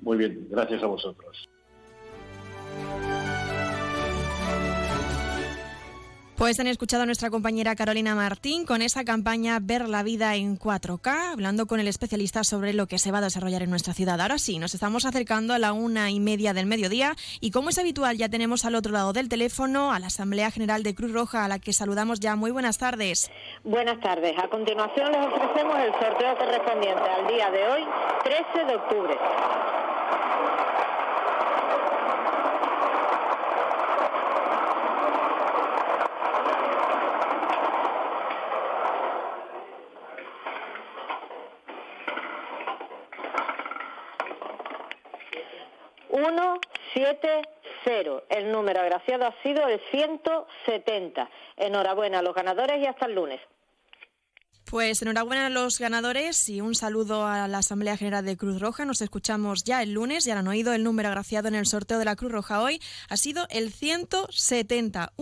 Muy 0.00 0.16
bien, 0.16 0.46
gracias 0.48 0.82
a 0.82 0.86
vosotros. 0.86 1.46
Pues 6.40 6.58
han 6.58 6.68
escuchado 6.68 7.02
a 7.02 7.06
nuestra 7.06 7.28
compañera 7.28 7.76
Carolina 7.76 8.14
Martín 8.14 8.64
con 8.64 8.80
esa 8.80 9.04
campaña 9.04 9.58
Ver 9.60 9.90
la 9.90 10.02
vida 10.02 10.36
en 10.36 10.58
4K, 10.58 11.32
hablando 11.32 11.66
con 11.66 11.80
el 11.80 11.86
especialista 11.86 12.44
sobre 12.44 12.72
lo 12.72 12.86
que 12.86 12.98
se 12.98 13.12
va 13.12 13.18
a 13.18 13.20
desarrollar 13.20 13.60
en 13.60 13.68
nuestra 13.68 13.92
ciudad. 13.92 14.18
Ahora 14.18 14.38
sí, 14.38 14.58
nos 14.58 14.72
estamos 14.72 15.04
acercando 15.04 15.52
a 15.52 15.58
la 15.58 15.74
una 15.74 16.10
y 16.10 16.18
media 16.18 16.54
del 16.54 16.64
mediodía 16.64 17.14
y 17.42 17.50
como 17.50 17.68
es 17.68 17.78
habitual 17.78 18.16
ya 18.16 18.30
tenemos 18.30 18.64
al 18.64 18.74
otro 18.74 18.90
lado 18.90 19.12
del 19.12 19.28
teléfono 19.28 19.92
a 19.92 19.98
la 19.98 20.06
Asamblea 20.06 20.50
General 20.50 20.82
de 20.82 20.94
Cruz 20.94 21.12
Roja 21.12 21.44
a 21.44 21.48
la 21.48 21.58
que 21.58 21.74
saludamos 21.74 22.20
ya. 22.20 22.36
Muy 22.36 22.52
buenas 22.52 22.78
tardes. 22.78 23.30
Buenas 23.62 24.00
tardes. 24.00 24.32
A 24.42 24.48
continuación 24.48 25.12
les 25.12 25.26
ofrecemos 25.26 25.76
el 25.78 25.92
sorteo 25.92 26.38
correspondiente 26.38 27.02
al 27.02 27.28
día 27.28 27.50
de 27.50 27.68
hoy, 27.68 27.82
13 28.24 28.64
de 28.64 28.76
octubre. 28.76 29.18
Cero. 47.84 48.24
El 48.28 48.52
número 48.52 48.80
agraciado 48.80 49.26
ha 49.26 49.42
sido 49.42 49.66
el 49.66 49.80
170. 49.90 51.28
Enhorabuena 51.56 52.18
a 52.18 52.22
los 52.22 52.34
ganadores 52.34 52.80
y 52.80 52.86
hasta 52.86 53.06
el 53.06 53.14
lunes. 53.14 53.40
Pues 54.70 55.02
enhorabuena 55.02 55.46
a 55.46 55.50
los 55.50 55.80
ganadores 55.80 56.48
y 56.48 56.60
un 56.60 56.76
saludo 56.76 57.26
a 57.26 57.48
la 57.48 57.58
Asamblea 57.58 57.96
General 57.96 58.24
de 58.24 58.36
Cruz 58.36 58.60
Roja. 58.60 58.84
Nos 58.84 59.02
escuchamos 59.02 59.64
ya 59.64 59.82
el 59.82 59.94
lunes, 59.94 60.24
ya 60.24 60.38
han 60.38 60.46
oído 60.46 60.72
el 60.72 60.84
número 60.84 61.08
agraciado 61.08 61.48
en 61.48 61.56
el 61.56 61.66
sorteo 61.66 61.98
de 61.98 62.04
la 62.04 62.14
Cruz 62.14 62.30
Roja 62.30 62.62
hoy. 62.62 62.80
Ha 63.08 63.16
sido 63.16 63.48
el 63.50 63.72
170, 63.72 65.12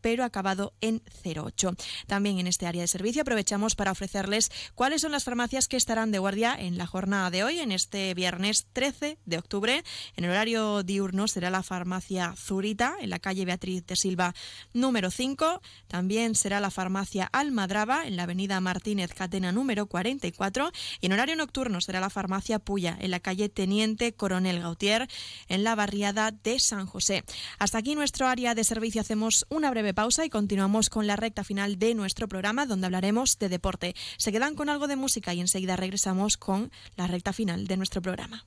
pero 0.00 0.24
acabado 0.24 0.72
en 0.80 1.02
08. 1.24 1.74
También 2.06 2.38
en 2.38 2.46
este 2.46 2.66
área 2.66 2.82
de 2.82 2.88
servicio 2.88 3.22
aprovechamos 3.22 3.74
para 3.74 3.92
ofrecerles 3.92 4.50
cuáles 4.74 5.02
son 5.02 5.12
las 5.12 5.24
farmacias 5.24 5.68
que 5.68 5.76
estarán 5.76 6.10
de 6.10 6.18
guardia 6.18 6.56
en 6.58 6.78
la 6.78 6.86
jornada 6.86 7.30
de 7.30 7.44
hoy, 7.44 7.58
en 7.58 7.72
este 7.72 8.14
viernes 8.14 8.66
13 8.72 9.18
de 9.24 9.38
octubre. 9.38 9.82
En 10.16 10.24
el 10.24 10.30
horario 10.30 10.82
diurno 10.82 11.28
será 11.28 11.50
la 11.50 11.62
farmacia 11.62 12.34
Zurita, 12.36 12.96
en 13.00 13.10
la 13.10 13.18
calle 13.18 13.44
Beatriz 13.44 13.86
de 13.86 13.96
Silva 13.96 14.34
número 14.72 15.10
5. 15.10 15.60
También 15.86 16.34
será 16.34 16.60
la 16.60 16.70
farmacia 16.70 17.28
Almadraba, 17.32 18.06
en 18.06 18.16
la 18.16 18.24
avenida 18.24 18.60
Martínez 18.60 19.12
Catena 19.14 19.52
número 19.52 19.86
44. 19.86 20.70
Y 21.00 21.06
en 21.06 21.12
horario 21.12 21.36
nocturno 21.36 21.80
será 21.80 22.00
la 22.00 22.10
farmacia 22.10 22.58
Puya, 22.58 22.96
en 23.00 23.10
la 23.10 23.20
calle 23.20 23.48
Teniente 23.48 24.12
Coronel 24.12 24.60
Gautier, 24.60 25.08
en 25.48 25.64
la 25.64 25.74
barriada 25.74 26.30
de 26.30 26.58
San 26.58 26.86
José. 26.86 27.24
Hasta 27.58 27.78
aquí 27.78 27.94
nuestro 27.94 28.26
área 28.26 28.54
de 28.54 28.64
servicio. 28.64 29.00
Hacemos 29.00 29.19
una 29.48 29.70
breve 29.70 29.94
pausa 29.94 30.24
y 30.24 30.30
continuamos 30.30 30.88
con 30.88 31.06
la 31.06 31.16
recta 31.16 31.44
final 31.44 31.78
de 31.78 31.94
nuestro 31.94 32.28
programa, 32.28 32.66
donde 32.66 32.86
hablaremos 32.86 33.38
de 33.38 33.48
deporte. 33.48 33.94
Se 34.16 34.32
quedan 34.32 34.54
con 34.54 34.68
algo 34.68 34.88
de 34.88 34.96
música 34.96 35.34
y 35.34 35.40
enseguida 35.40 35.76
regresamos 35.76 36.36
con 36.36 36.70
la 36.96 37.06
recta 37.06 37.32
final 37.32 37.66
de 37.66 37.76
nuestro 37.76 38.02
programa. 38.02 38.46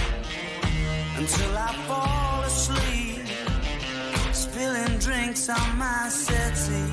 until 1.21 1.55
I 1.55 1.71
fall 1.87 2.43
asleep, 2.45 3.25
spilling 4.33 4.97
drinks 4.97 5.49
on 5.49 5.77
my 5.77 6.09
settee. 6.09 6.89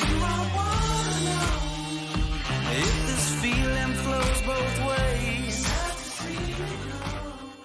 Do 0.00 0.14
I 0.18 0.38
wanna 0.56 1.16
know 1.26 1.50
if 2.82 2.92
this 3.06 3.26
feeling 3.40 3.92
flows 4.02 4.40
both 4.50 4.76
ways? 4.90 5.66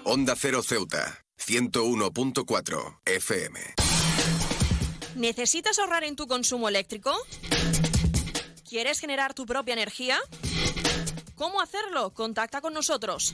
Onda 0.03 0.35
Cero 0.35 0.61
Ceuta, 0.61 1.26
101.4 1.38 2.99
FM. 3.06 3.60
¿Necesitas 5.15 5.80
ahorrar 5.80 6.03
en 6.03 6.15
tu 6.15 6.27
consumo 6.27 6.69
eléctrico? 6.69 7.11
¿Quieres 8.69 8.99
generar 8.99 9.34
tu 9.34 9.48
propia 9.48 9.73
energía? 9.73 10.19
¿Cómo 11.35 11.60
hacerlo? 11.60 12.14
Contacta 12.14 12.61
con 12.61 12.73
nosotros. 12.73 13.34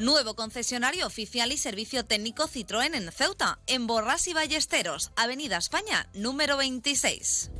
Nuevo 0.00 0.34
concesionario 0.34 1.06
oficial 1.06 1.52
y 1.52 1.58
servicio 1.58 2.06
técnico 2.06 2.48
Citroën 2.48 2.94
en 2.94 3.12
Ceuta, 3.12 3.58
en 3.66 3.86
Borrás 3.86 4.28
y 4.28 4.32
Ballesteros, 4.32 5.12
Avenida 5.14 5.58
España, 5.58 6.08
número 6.14 6.56
26. 6.56 7.50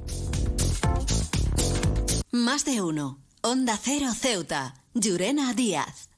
Más 2.30 2.64
de 2.64 2.80
uno. 2.80 3.18
Onda 3.42 3.76
Cero 3.76 4.12
Ceuta. 4.18 4.82
Llurena 4.94 5.52
Díaz. 5.52 6.08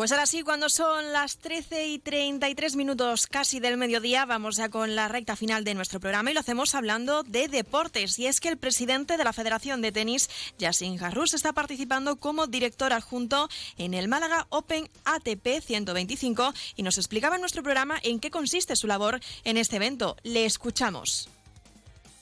Pues 0.00 0.12
ahora 0.12 0.24
sí, 0.24 0.42
cuando 0.42 0.70
son 0.70 1.12
las 1.12 1.36
13 1.36 1.88
y 1.88 1.98
33 1.98 2.74
minutos 2.74 3.26
casi 3.26 3.60
del 3.60 3.76
mediodía, 3.76 4.24
vamos 4.24 4.56
ya 4.56 4.70
con 4.70 4.96
la 4.96 5.08
recta 5.08 5.36
final 5.36 5.62
de 5.62 5.74
nuestro 5.74 6.00
programa 6.00 6.30
y 6.30 6.32
lo 6.32 6.40
hacemos 6.40 6.74
hablando 6.74 7.22
de 7.22 7.48
deportes. 7.48 8.18
Y 8.18 8.26
es 8.26 8.40
que 8.40 8.48
el 8.48 8.56
presidente 8.56 9.18
de 9.18 9.24
la 9.24 9.34
Federación 9.34 9.82
de 9.82 9.92
Tenis, 9.92 10.30
Yassin 10.56 10.98
Harrus, 11.04 11.34
está 11.34 11.52
participando 11.52 12.16
como 12.16 12.46
director 12.46 12.94
adjunto 12.94 13.50
en 13.76 13.92
el 13.92 14.08
Málaga 14.08 14.46
Open 14.48 14.88
ATP 15.04 15.60
125 15.60 16.54
y 16.76 16.82
nos 16.82 16.96
explicaba 16.96 17.34
en 17.34 17.42
nuestro 17.42 17.62
programa 17.62 17.98
en 18.02 18.20
qué 18.20 18.30
consiste 18.30 18.76
su 18.76 18.86
labor 18.86 19.20
en 19.44 19.58
este 19.58 19.76
evento. 19.76 20.16
Le 20.22 20.46
escuchamos. 20.46 21.28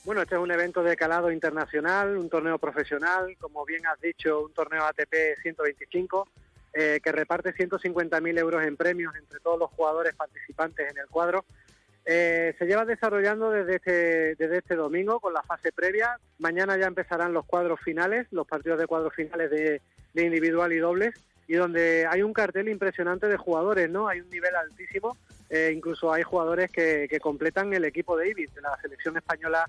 Bueno, 0.03 0.23
este 0.23 0.35
es 0.35 0.41
un 0.41 0.51
evento 0.51 0.83
de 0.83 0.97
calado 0.97 1.31
internacional, 1.31 2.17
un 2.17 2.29
torneo 2.29 2.57
profesional, 2.57 3.37
como 3.39 3.63
bien 3.63 3.87
has 3.87 4.01
dicho, 4.01 4.41
un 4.41 4.53
torneo 4.53 4.83
ATP 4.83 5.39
125 5.41 6.27
eh, 6.73 6.99
que 7.03 7.11
reparte 7.11 7.53
150.000 7.53 8.37
euros 8.37 8.63
en 8.63 8.77
premios 8.77 9.15
entre 9.15 9.39
todos 9.39 9.57
los 9.57 9.71
jugadores 9.71 10.13
participantes 10.15 10.91
en 10.91 10.99
el 10.99 11.07
cuadro. 11.07 11.43
Eh, 12.05 12.53
se 12.59 12.65
lleva 12.65 12.85
desarrollando 12.85 13.49
desde 13.49 13.77
este, 13.77 14.35
desde 14.35 14.59
este 14.59 14.75
domingo 14.75 15.19
con 15.19 15.33
la 15.33 15.41
fase 15.41 15.71
previa. 15.71 16.19
Mañana 16.37 16.77
ya 16.77 16.85
empezarán 16.85 17.33
los 17.33 17.45
cuadros 17.45 17.79
finales, 17.81 18.27
los 18.31 18.47
partidos 18.47 18.79
de 18.79 18.85
cuadros 18.85 19.13
finales 19.15 19.49
de, 19.49 19.81
individual 20.13 20.71
y 20.71 20.77
dobles, 20.77 21.15
y 21.47 21.55
donde 21.55 22.05
hay 22.07 22.21
un 22.21 22.33
cartel 22.33 22.69
impresionante 22.69 23.27
de 23.27 23.37
jugadores, 23.37 23.89
¿no? 23.89 24.07
Hay 24.07 24.21
un 24.21 24.29
nivel 24.29 24.55
altísimo, 24.55 25.17
eh, 25.49 25.71
incluso 25.73 26.13
hay 26.13 26.23
jugadores 26.23 26.71
que, 26.71 27.07
completan 27.21 27.73
el 27.73 27.85
equipo 27.85 28.15
de 28.15 28.29
Ibis, 28.29 28.53
de 28.53 28.61
la 28.61 28.77
selección 28.81 29.17
española 29.17 29.65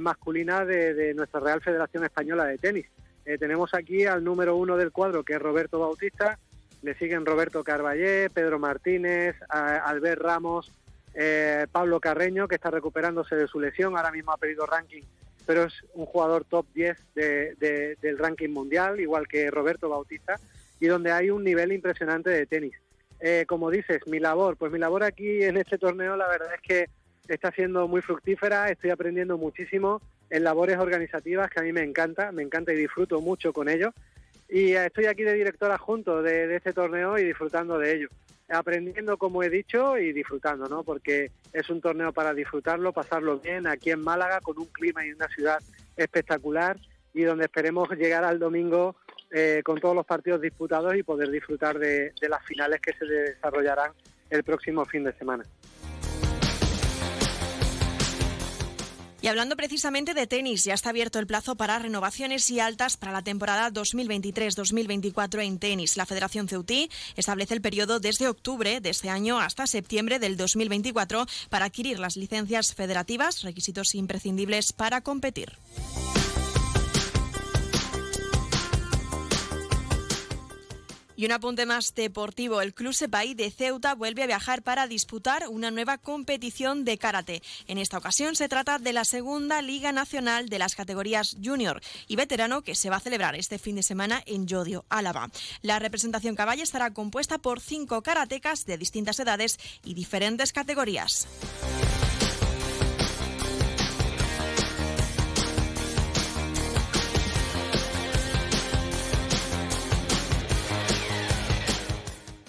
masculina 0.00 0.64
de, 0.64 0.94
de 0.94 1.14
nuestra 1.14 1.38
Real 1.38 1.60
Federación 1.60 2.04
Española 2.04 2.44
de 2.44 2.58
Tenis. 2.58 2.86
Eh, 3.26 3.38
tenemos 3.38 3.74
aquí 3.74 4.06
al 4.06 4.22
número 4.22 4.56
uno 4.56 4.76
del 4.76 4.92
cuadro, 4.92 5.24
que 5.24 5.34
es 5.34 5.42
Roberto 5.42 5.80
Bautista, 5.80 6.38
le 6.82 6.94
siguen 6.94 7.26
Roberto 7.26 7.64
Carballé, 7.64 8.30
Pedro 8.30 8.60
Martínez, 8.60 9.34
Albert 9.48 10.22
Ramos, 10.22 10.72
eh, 11.12 11.66
Pablo 11.72 11.98
Carreño, 11.98 12.46
que 12.46 12.54
está 12.54 12.70
recuperándose 12.70 13.34
de 13.34 13.48
su 13.48 13.58
lesión, 13.58 13.96
ahora 13.96 14.12
mismo 14.12 14.30
ha 14.30 14.36
pedido 14.36 14.64
ranking, 14.64 15.02
pero 15.44 15.64
es 15.64 15.74
un 15.94 16.06
jugador 16.06 16.44
top 16.44 16.66
10 16.72 16.96
del 17.14 18.18
ranking 18.18 18.50
mundial, 18.50 19.00
igual 19.00 19.26
que 19.26 19.50
Roberto 19.50 19.88
Bautista, 19.88 20.38
y 20.78 20.86
donde 20.86 21.10
hay 21.10 21.30
un 21.30 21.42
nivel 21.42 21.72
impresionante 21.72 22.30
de 22.30 22.46
tenis. 22.46 22.76
Eh, 23.18 23.44
como 23.48 23.70
dices, 23.70 24.06
mi 24.06 24.20
labor, 24.20 24.56
pues 24.56 24.70
mi 24.70 24.78
labor 24.78 25.02
aquí 25.02 25.42
en 25.42 25.56
este 25.56 25.78
torneo 25.78 26.16
la 26.16 26.28
verdad 26.28 26.54
es 26.54 26.60
que 26.60 26.90
está 27.26 27.50
siendo 27.50 27.88
muy 27.88 28.02
fructífera, 28.02 28.70
estoy 28.70 28.90
aprendiendo 28.90 29.38
muchísimo 29.38 30.00
en 30.30 30.44
labores 30.44 30.78
organizativas 30.78 31.50
que 31.50 31.60
a 31.60 31.62
mí 31.62 31.72
me 31.72 31.82
encanta, 31.82 32.32
me 32.32 32.42
encanta 32.42 32.72
y 32.72 32.76
disfruto 32.76 33.20
mucho 33.20 33.52
con 33.52 33.68
ello. 33.68 33.92
Y 34.48 34.72
estoy 34.72 35.06
aquí 35.06 35.22
de 35.22 35.34
directora 35.34 35.76
junto 35.78 36.22
de, 36.22 36.54
este 36.54 36.72
torneo 36.72 37.18
y 37.18 37.24
disfrutando 37.24 37.78
de 37.78 37.96
ello. 37.96 38.08
Aprendiendo, 38.48 39.16
como 39.16 39.42
he 39.42 39.50
dicho, 39.50 39.98
y 39.98 40.12
disfrutando, 40.12 40.68
¿no? 40.68 40.84
Porque 40.84 41.32
es 41.52 41.68
un 41.68 41.80
torneo 41.80 42.12
para 42.12 42.32
disfrutarlo, 42.32 42.92
pasarlo 42.92 43.40
bien 43.40 43.66
aquí 43.66 43.90
en 43.90 44.00
Málaga, 44.00 44.40
con 44.40 44.58
un 44.58 44.66
clima 44.66 45.04
y 45.04 45.10
una 45.10 45.26
ciudad 45.28 45.58
espectacular 45.96 46.76
y 47.12 47.22
donde 47.22 47.46
esperemos 47.46 47.90
llegar 47.90 48.22
al 48.22 48.38
domingo 48.38 48.94
eh, 49.32 49.62
con 49.64 49.80
todos 49.80 49.96
los 49.96 50.06
partidos 50.06 50.40
disputados 50.40 50.94
y 50.94 51.02
poder 51.02 51.30
disfrutar 51.30 51.78
de 51.78 52.12
las 52.28 52.44
finales 52.44 52.80
que 52.80 52.92
se 52.92 53.04
desarrollarán 53.04 53.90
el 54.30 54.44
próximo 54.44 54.84
fin 54.84 55.04
de 55.04 55.12
semana. 55.14 55.44
Y 59.26 59.28
hablando 59.28 59.56
precisamente 59.56 60.14
de 60.14 60.28
tenis, 60.28 60.62
ya 60.62 60.74
está 60.74 60.90
abierto 60.90 61.18
el 61.18 61.26
plazo 61.26 61.56
para 61.56 61.80
renovaciones 61.80 62.48
y 62.48 62.60
altas 62.60 62.96
para 62.96 63.10
la 63.10 63.22
temporada 63.22 63.72
2023-2024 63.72 65.44
en 65.44 65.58
tenis. 65.58 65.96
La 65.96 66.06
Federación 66.06 66.46
Ceutí 66.46 66.88
establece 67.16 67.52
el 67.52 67.60
periodo 67.60 67.98
desde 67.98 68.28
octubre 68.28 68.80
de 68.80 68.88
este 68.88 69.10
año 69.10 69.40
hasta 69.40 69.66
septiembre 69.66 70.20
del 70.20 70.36
2024 70.36 71.26
para 71.50 71.64
adquirir 71.64 71.98
las 71.98 72.16
licencias 72.16 72.72
federativas, 72.72 73.42
requisitos 73.42 73.96
imprescindibles 73.96 74.72
para 74.72 75.00
competir. 75.00 75.58
Y 81.16 81.24
un 81.24 81.32
apunte 81.32 81.64
más 81.64 81.94
deportivo. 81.94 82.60
El 82.60 82.74
Club 82.74 82.92
Sepay 82.92 83.34
de 83.34 83.50
Ceuta 83.50 83.94
vuelve 83.94 84.22
a 84.22 84.26
viajar 84.26 84.62
para 84.62 84.86
disputar 84.86 85.48
una 85.48 85.70
nueva 85.70 85.98
competición 85.98 86.84
de 86.84 86.98
karate. 86.98 87.42
En 87.66 87.78
esta 87.78 87.98
ocasión 87.98 88.36
se 88.36 88.48
trata 88.48 88.78
de 88.78 88.92
la 88.92 89.04
segunda 89.04 89.62
Liga 89.62 89.92
Nacional 89.92 90.48
de 90.48 90.58
las 90.58 90.74
categorías 90.74 91.36
junior 91.42 91.80
y 92.06 92.16
veterano 92.16 92.62
que 92.62 92.74
se 92.74 92.90
va 92.90 92.96
a 92.96 93.00
celebrar 93.00 93.34
este 93.34 93.58
fin 93.58 93.76
de 93.76 93.82
semana 93.82 94.22
en 94.26 94.46
Yodio, 94.46 94.84
Álava. 94.88 95.30
La 95.62 95.78
representación 95.78 96.36
caballa 96.36 96.62
estará 96.62 96.92
compuesta 96.92 97.38
por 97.38 97.60
cinco 97.60 98.02
karatecas 98.02 98.66
de 98.66 98.78
distintas 98.78 99.18
edades 99.18 99.58
y 99.84 99.94
diferentes 99.94 100.52
categorías. 100.52 101.26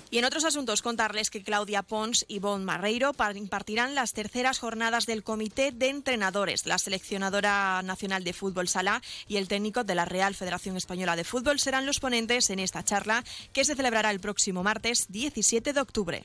Y 0.10 0.20
en 0.20 0.26
otros 0.26 0.46
asuntos, 0.46 0.82
contarles 0.82 1.30
que 1.30 1.44
Claudia 1.44 1.84
Pons 1.84 2.26
y 2.28 2.40
Bon 2.40 2.64
Marreiro 2.64 3.14
impartirán 3.36 3.96
las 3.96 4.14
terceras 4.14 4.60
jornadas 4.60 5.06
del 5.06 5.24
Comité 5.24 5.72
de 5.72 5.90
Entrenadores. 5.90 6.66
La 6.66 6.78
seleccionadora 6.78 7.82
nacional 7.84 8.24
de 8.24 8.34
fútbol 8.34 8.68
Sala 8.68 9.02
y 9.28 9.38
el 9.38 9.48
técnico 9.48 9.84
de 9.84 9.96
la 9.96 10.06
Real 10.06 10.36
Federación 10.36 10.78
Española 10.78 11.16
de 11.16 11.24
Fútbol 11.24 11.60
serán 11.60 11.86
los 11.86 12.00
ponentes 12.00 12.50
en 12.50 12.60
esta 12.60 12.84
charla 12.84 13.24
que 13.54 13.66
se 13.66 13.76
celebrará 13.76 14.12
el 14.12 14.20
próximo 14.20 14.64
martes 14.64 15.08
17 15.10 15.74
de 15.74 15.82
octubre. 15.82 16.24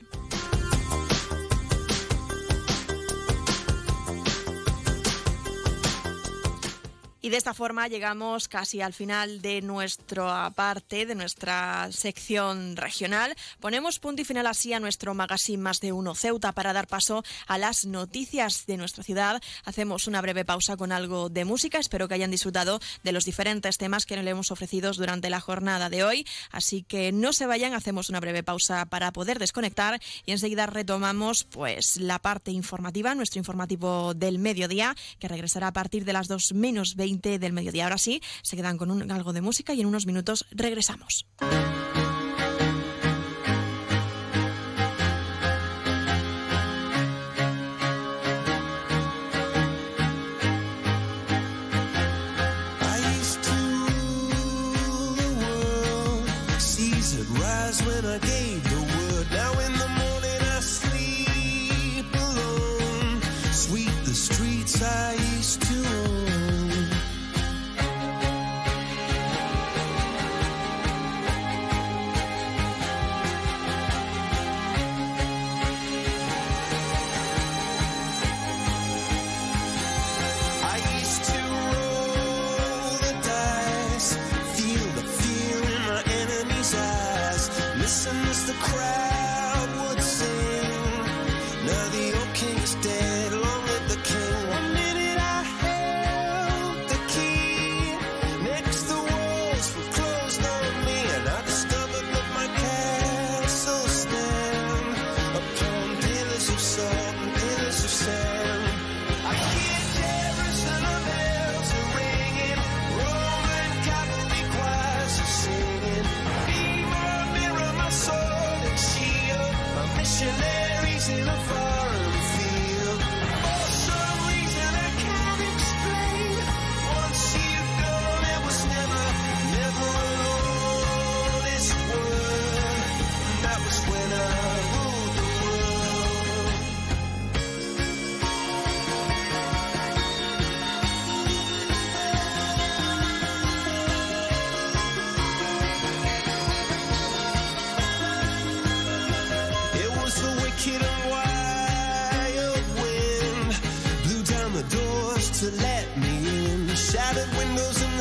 De 7.33 7.37
esta 7.37 7.55
forma 7.55 7.87
llegamos 7.87 8.47
casi 8.47 8.81
al 8.81 8.93
final 8.93 9.41
de 9.41 9.63
nuestra 9.63 10.51
parte, 10.51 11.07
de 11.07 11.15
nuestra 11.15 11.91
sección 11.91 12.77
regional. 12.77 13.35
Ponemos 13.59 13.97
punto 13.97 14.21
y 14.21 14.25
final 14.25 14.45
así 14.45 14.71
a 14.71 14.79
nuestro 14.79 15.15
magazine 15.15 15.63
Más 15.63 15.79
de 15.79 15.93
Uno 15.93 16.13
Ceuta 16.13 16.51
para 16.51 16.73
dar 16.73 16.85
paso 16.85 17.23
a 17.47 17.57
las 17.57 17.87
noticias 17.87 18.67
de 18.67 18.77
nuestra 18.77 19.03
ciudad. 19.03 19.41
Hacemos 19.65 20.05
una 20.05 20.21
breve 20.21 20.45
pausa 20.45 20.77
con 20.77 20.91
algo 20.91 21.29
de 21.29 21.43
música. 21.43 21.79
Espero 21.79 22.07
que 22.07 22.13
hayan 22.13 22.29
disfrutado 22.29 22.79
de 23.01 23.11
los 23.11 23.25
diferentes 23.25 23.79
temas 23.79 24.05
que 24.05 24.15
le 24.15 24.29
hemos 24.29 24.51
ofrecido 24.51 24.91
durante 24.91 25.31
la 25.31 25.39
jornada 25.39 25.89
de 25.89 26.03
hoy. 26.03 26.27
Así 26.51 26.83
que 26.83 27.11
no 27.11 27.33
se 27.33 27.47
vayan, 27.47 27.73
hacemos 27.73 28.09
una 28.09 28.19
breve 28.19 28.43
pausa 28.43 28.85
para 28.85 29.11
poder 29.11 29.39
desconectar 29.39 29.99
y 30.27 30.33
enseguida 30.33 30.67
retomamos 30.67 31.45
pues 31.45 31.97
la 31.97 32.19
parte 32.19 32.51
informativa, 32.51 33.15
nuestro 33.15 33.39
informativo 33.39 34.13
del 34.13 34.37
mediodía, 34.37 34.95
que 35.17 35.27
regresará 35.27 35.69
a 35.69 35.73
partir 35.73 36.05
de 36.05 36.13
las 36.13 36.27
2 36.27 36.53
menos 36.53 36.95
20 36.95 37.22
del 37.23 37.53
mediodía. 37.53 37.85
Ahora 37.85 37.97
sí, 37.97 38.21
se 38.41 38.55
quedan 38.55 38.77
con 38.77 39.11
algo 39.11 39.33
de 39.33 39.41
música 39.41 39.73
y 39.73 39.81
en 39.81 39.87
unos 39.87 40.05
minutos 40.05 40.45
regresamos. 40.51 41.25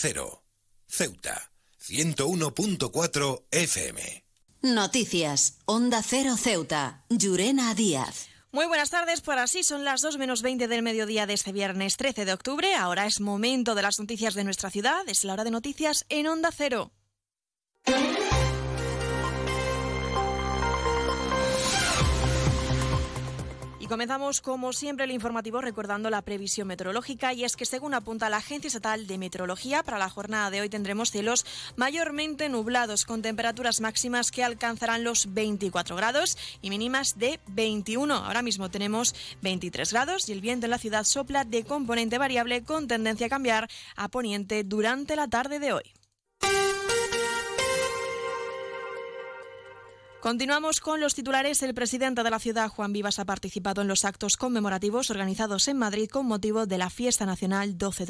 Cero, 0.00 0.44
Ceuta, 0.86 1.50
101.4 1.80 3.46
FM. 3.50 4.24
Noticias. 4.62 5.58
Onda 5.64 6.04
Cero 6.04 6.36
Ceuta. 6.36 7.04
Llurena 7.08 7.74
Díaz. 7.74 8.28
Muy 8.52 8.66
buenas 8.66 8.90
tardes, 8.90 9.22
por 9.22 9.38
así 9.38 9.64
son 9.64 9.82
las 9.82 10.00
2 10.00 10.18
menos 10.18 10.42
20 10.42 10.68
del 10.68 10.84
mediodía 10.84 11.26
de 11.26 11.34
este 11.34 11.50
viernes 11.50 11.96
13 11.96 12.26
de 12.26 12.32
octubre. 12.32 12.76
Ahora 12.76 13.06
es 13.06 13.20
momento 13.20 13.74
de 13.74 13.82
las 13.82 13.98
noticias 13.98 14.34
de 14.34 14.44
nuestra 14.44 14.70
ciudad. 14.70 15.02
Es 15.08 15.24
la 15.24 15.32
hora 15.32 15.42
de 15.42 15.50
noticias 15.50 16.06
en 16.08 16.28
Onda 16.28 16.50
Cero. 16.56 16.92
Comenzamos, 23.88 24.40
como 24.40 24.72
siempre, 24.72 25.06
el 25.06 25.10
informativo 25.10 25.60
recordando 25.60 26.10
la 26.10 26.22
previsión 26.22 26.68
meteorológica. 26.68 27.32
Y 27.32 27.44
es 27.44 27.56
que, 27.56 27.64
según 27.64 27.94
apunta 27.94 28.28
la 28.28 28.36
Agencia 28.36 28.68
Estatal 28.68 29.06
de 29.06 29.18
Meteorología, 29.18 29.82
para 29.82 29.98
la 29.98 30.10
jornada 30.10 30.50
de 30.50 30.60
hoy 30.60 30.68
tendremos 30.68 31.10
cielos 31.10 31.46
mayormente 31.76 32.48
nublados, 32.48 33.04
con 33.04 33.22
temperaturas 33.22 33.80
máximas 33.80 34.30
que 34.30 34.44
alcanzarán 34.44 35.04
los 35.04 35.32
24 35.32 35.96
grados 35.96 36.36
y 36.60 36.70
mínimas 36.70 37.18
de 37.18 37.40
21. 37.48 38.14
Ahora 38.14 38.42
mismo 38.42 38.70
tenemos 38.70 39.14
23 39.42 39.90
grados 39.92 40.28
y 40.28 40.32
el 40.32 40.40
viento 40.40 40.66
en 40.66 40.70
la 40.70 40.78
ciudad 40.78 41.04
sopla 41.04 41.44
de 41.44 41.64
componente 41.64 42.18
variable 42.18 42.62
con 42.62 42.86
tendencia 42.88 43.26
a 43.26 43.30
cambiar 43.30 43.68
a 43.96 44.08
poniente 44.08 44.64
durante 44.64 45.16
la 45.16 45.28
tarde 45.28 45.58
de 45.58 45.72
hoy. 45.72 45.94
Continuamos 50.20 50.80
con 50.80 51.00
los 51.00 51.14
titulares. 51.14 51.62
El 51.62 51.74
presidente 51.74 52.24
de 52.24 52.30
la 52.30 52.40
ciudad, 52.40 52.68
Juan 52.68 52.92
Vivas, 52.92 53.20
ha 53.20 53.24
participado 53.24 53.82
en 53.82 53.88
los 53.88 54.04
actos 54.04 54.36
conmemorativos 54.36 55.10
organizados 55.10 55.68
en 55.68 55.78
Madrid 55.78 56.08
con 56.10 56.26
motivo 56.26 56.66
de 56.66 56.76
la 56.76 56.90
fiesta 56.90 57.24
nacional 57.24 57.78
12 57.78 58.06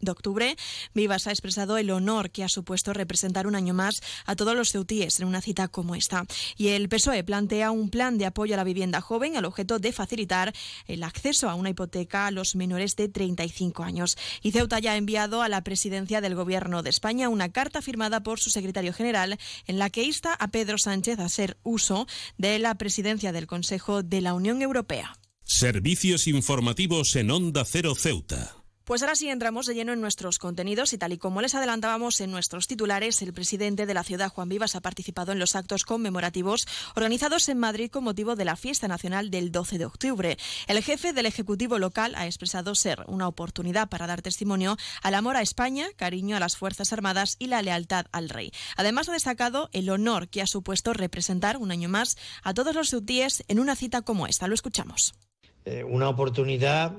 de 0.00 0.10
octubre. 0.10 0.56
Vivas 0.92 1.28
ha 1.28 1.30
expresado 1.30 1.78
el 1.78 1.92
honor 1.92 2.30
que 2.30 2.42
ha 2.42 2.48
supuesto 2.48 2.92
representar 2.92 3.46
un 3.46 3.54
año 3.54 3.74
más 3.74 4.02
a 4.26 4.34
todos 4.34 4.56
los 4.56 4.72
ceutíes 4.72 5.20
en 5.20 5.28
una 5.28 5.40
cita 5.40 5.68
como 5.68 5.94
esta. 5.94 6.26
Y 6.56 6.68
el 6.68 6.88
PSOE 6.88 7.22
plantea 7.22 7.70
un 7.70 7.90
plan 7.90 8.18
de 8.18 8.26
apoyo 8.26 8.54
a 8.54 8.56
la 8.56 8.64
vivienda 8.64 9.00
joven 9.00 9.36
al 9.36 9.44
objeto 9.44 9.78
de 9.78 9.92
facilitar 9.92 10.52
el 10.88 11.04
acceso 11.04 11.48
a 11.48 11.54
una 11.54 11.70
hipoteca 11.70 12.26
a 12.26 12.32
los 12.32 12.56
menores 12.56 12.96
de 12.96 13.08
35 13.08 13.84
años. 13.84 14.18
Y 14.42 14.50
Ceuta 14.50 14.80
ya 14.80 14.92
ha 14.92 14.96
enviado 14.96 15.42
a 15.42 15.48
la 15.48 15.62
presidencia 15.62 16.20
del 16.20 16.34
Gobierno 16.34 16.82
de 16.82 16.90
España 16.90 17.28
una 17.28 17.50
carta 17.50 17.82
firmada 17.82 18.24
por 18.24 18.40
su 18.40 18.50
secretario 18.50 18.92
general 18.92 19.38
en 19.68 19.78
la 19.78 19.90
que 19.90 20.02
insta 20.02 20.34
a 20.34 20.48
Pedro 20.48 20.76
Sánchez 20.76 21.20
a 21.20 21.28
ser 21.28 21.51
uso 21.62 22.06
de 22.38 22.58
la 22.58 22.74
presidencia 22.76 23.32
del 23.32 23.46
Consejo 23.46 24.02
de 24.02 24.20
la 24.20 24.34
Unión 24.34 24.62
Europea. 24.62 25.12
Servicios 25.44 26.26
informativos 26.26 27.16
en 27.16 27.30
Onda 27.30 27.64
Cero 27.64 27.94
Ceuta. 27.94 28.61
Pues 28.84 29.00
ahora 29.02 29.14
sí 29.14 29.28
entramos 29.28 29.66
de 29.66 29.74
lleno 29.74 29.92
en 29.92 30.00
nuestros 30.00 30.38
contenidos 30.38 30.92
y 30.92 30.98
tal 30.98 31.12
y 31.12 31.18
como 31.18 31.40
les 31.40 31.54
adelantábamos 31.54 32.20
en 32.20 32.32
nuestros 32.32 32.66
titulares, 32.66 33.22
el 33.22 33.32
presidente 33.32 33.86
de 33.86 33.94
la 33.94 34.02
ciudad, 34.02 34.28
Juan 34.30 34.48
Vivas, 34.48 34.74
ha 34.74 34.80
participado 34.80 35.30
en 35.30 35.38
los 35.38 35.54
actos 35.54 35.84
conmemorativos 35.84 36.66
organizados 36.96 37.48
en 37.48 37.58
Madrid 37.58 37.90
con 37.90 38.02
motivo 38.02 38.34
de 38.34 38.44
la 38.44 38.56
fiesta 38.56 38.88
nacional 38.88 39.30
del 39.30 39.52
12 39.52 39.78
de 39.78 39.84
octubre. 39.84 40.36
El 40.66 40.82
jefe 40.82 41.12
del 41.12 41.26
Ejecutivo 41.26 41.78
local 41.78 42.14
ha 42.16 42.26
expresado 42.26 42.74
ser 42.74 43.04
una 43.06 43.28
oportunidad 43.28 43.88
para 43.88 44.08
dar 44.08 44.20
testimonio 44.20 44.76
al 45.02 45.14
amor 45.14 45.36
a 45.36 45.42
España, 45.42 45.86
cariño 45.96 46.36
a 46.36 46.40
las 46.40 46.56
Fuerzas 46.56 46.92
Armadas 46.92 47.36
y 47.38 47.46
la 47.46 47.62
lealtad 47.62 48.06
al 48.10 48.28
rey. 48.28 48.52
Además 48.76 49.08
ha 49.08 49.12
destacado 49.12 49.68
el 49.72 49.90
honor 49.90 50.28
que 50.28 50.42
ha 50.42 50.46
supuesto 50.46 50.92
representar 50.92 51.56
un 51.56 51.70
año 51.70 51.88
más 51.88 52.16
a 52.42 52.52
todos 52.52 52.74
los 52.74 52.90
ceutíes 52.90 53.44
en 53.46 53.60
una 53.60 53.76
cita 53.76 54.02
como 54.02 54.26
esta. 54.26 54.48
Lo 54.48 54.54
escuchamos. 54.54 55.14
Eh, 55.64 55.84
una 55.84 56.08
oportunidad 56.08 56.92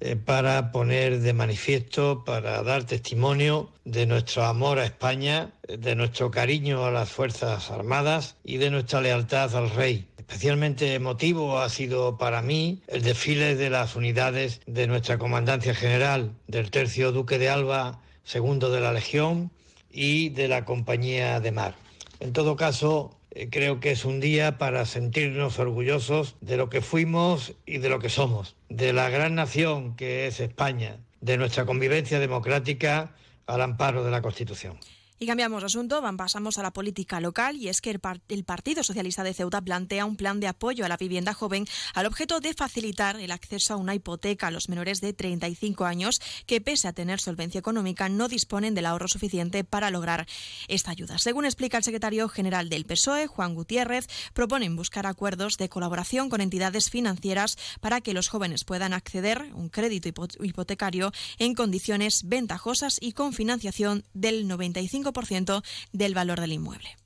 eh, 0.00 0.16
para 0.16 0.70
poner 0.70 1.20
de 1.20 1.32
manifiesto, 1.32 2.24
para 2.24 2.62
dar 2.62 2.84
testimonio 2.84 3.70
de 3.84 4.06
nuestro 4.06 4.44
amor 4.44 4.78
a 4.78 4.84
España, 4.84 5.50
de 5.66 5.96
nuestro 5.96 6.30
cariño 6.30 6.84
a 6.84 6.90
las 6.90 7.10
Fuerzas 7.10 7.70
Armadas 7.70 8.36
y 8.44 8.58
de 8.58 8.70
nuestra 8.70 9.00
lealtad 9.00 9.54
al 9.56 9.70
Rey. 9.70 10.06
Especialmente 10.16 10.94
emotivo 10.94 11.58
ha 11.58 11.68
sido 11.68 12.18
para 12.18 12.42
mí 12.42 12.82
el 12.86 13.02
desfile 13.02 13.56
de 13.56 13.70
las 13.70 13.96
unidades 13.96 14.60
de 14.66 14.86
nuestra 14.86 15.18
Comandancia 15.18 15.74
General, 15.74 16.32
del 16.46 16.70
Tercio 16.70 17.12
Duque 17.12 17.38
de 17.38 17.48
Alba, 17.48 18.00
segundo 18.24 18.70
de 18.70 18.80
la 18.80 18.92
Legión 18.92 19.50
y 19.90 20.28
de 20.28 20.48
la 20.48 20.64
Compañía 20.64 21.40
de 21.40 21.50
Mar. 21.50 21.74
En 22.20 22.32
todo 22.32 22.56
caso, 22.56 23.17
creo 23.50 23.80
que 23.80 23.92
es 23.92 24.04
un 24.04 24.20
día 24.20 24.58
para 24.58 24.84
sentirnos 24.84 25.58
orgullosos 25.58 26.36
de 26.40 26.56
lo 26.56 26.68
que 26.68 26.80
fuimos 26.80 27.54
y 27.66 27.78
de 27.78 27.88
lo 27.88 28.00
que 28.00 28.08
somos, 28.08 28.56
de 28.68 28.92
la 28.92 29.08
gran 29.10 29.34
nación 29.34 29.94
que 29.96 30.26
es 30.26 30.40
España, 30.40 30.96
de 31.20 31.36
nuestra 31.36 31.64
convivencia 31.64 32.18
democrática 32.18 33.14
al 33.46 33.62
amparo 33.62 34.04
de 34.04 34.10
la 34.10 34.22
Constitución. 34.22 34.78
Y 35.20 35.26
cambiamos 35.26 35.62
de 35.62 35.66
asunto, 35.66 36.00
pasamos 36.16 36.58
a 36.58 36.62
la 36.62 36.72
política 36.72 37.18
local 37.18 37.56
y 37.56 37.68
es 37.68 37.80
que 37.80 37.90
el, 37.90 38.44
Partido 38.44 38.84
Socialista 38.84 39.24
de 39.24 39.34
Ceuta 39.34 39.60
plantea 39.60 40.04
un 40.04 40.16
plan 40.16 40.38
de 40.38 40.46
apoyo 40.46 40.84
a 40.84 40.88
la 40.88 40.96
vivienda 40.96 41.34
joven 41.34 41.66
al 41.94 42.06
objeto 42.06 42.38
de 42.38 42.54
facilitar 42.54 43.18
el 43.18 43.32
acceso 43.32 43.74
a 43.74 43.78
una 43.78 43.96
hipoteca 43.96 44.46
a 44.46 44.50
los 44.52 44.68
menores 44.68 45.00
de 45.00 45.12
35 45.12 45.86
años 45.86 46.20
que 46.46 46.60
pese 46.60 46.86
a 46.86 46.92
tener 46.92 47.20
solvencia 47.20 47.58
económica 47.58 48.08
no 48.08 48.28
disponen 48.28 48.76
del 48.76 48.86
ahorro 48.86 49.08
suficiente 49.08 49.64
para 49.64 49.90
lograr 49.90 50.24
esta 50.68 50.92
ayuda. 50.92 51.18
Según 51.18 51.46
explica 51.46 51.78
el 51.78 51.84
secretario 51.84 52.28
general 52.28 52.68
del 52.68 52.84
PSOE, 52.84 53.26
Juan 53.26 53.56
Gutiérrez, 53.56 54.06
proponen 54.34 54.76
buscar 54.76 55.06
acuerdos 55.06 55.56
de 55.56 55.68
colaboración 55.68 56.30
con 56.30 56.40
entidades 56.40 56.90
financieras 56.90 57.58
para 57.80 58.00
que 58.00 58.14
los 58.14 58.28
jóvenes 58.28 58.62
puedan 58.62 58.92
acceder 58.92 59.50
a 59.50 59.56
un 59.56 59.68
crédito 59.68 60.08
hipotecario 60.40 61.10
en 61.38 61.54
condiciones 61.54 62.22
ventajosas 62.24 62.98
y 63.00 63.14
con 63.14 63.32
financiación 63.32 64.04
del 64.14 64.46
95 64.46 65.07
del 65.92 66.14
valor 66.14 66.40
del 66.40 66.52
inmueble. 66.52 66.96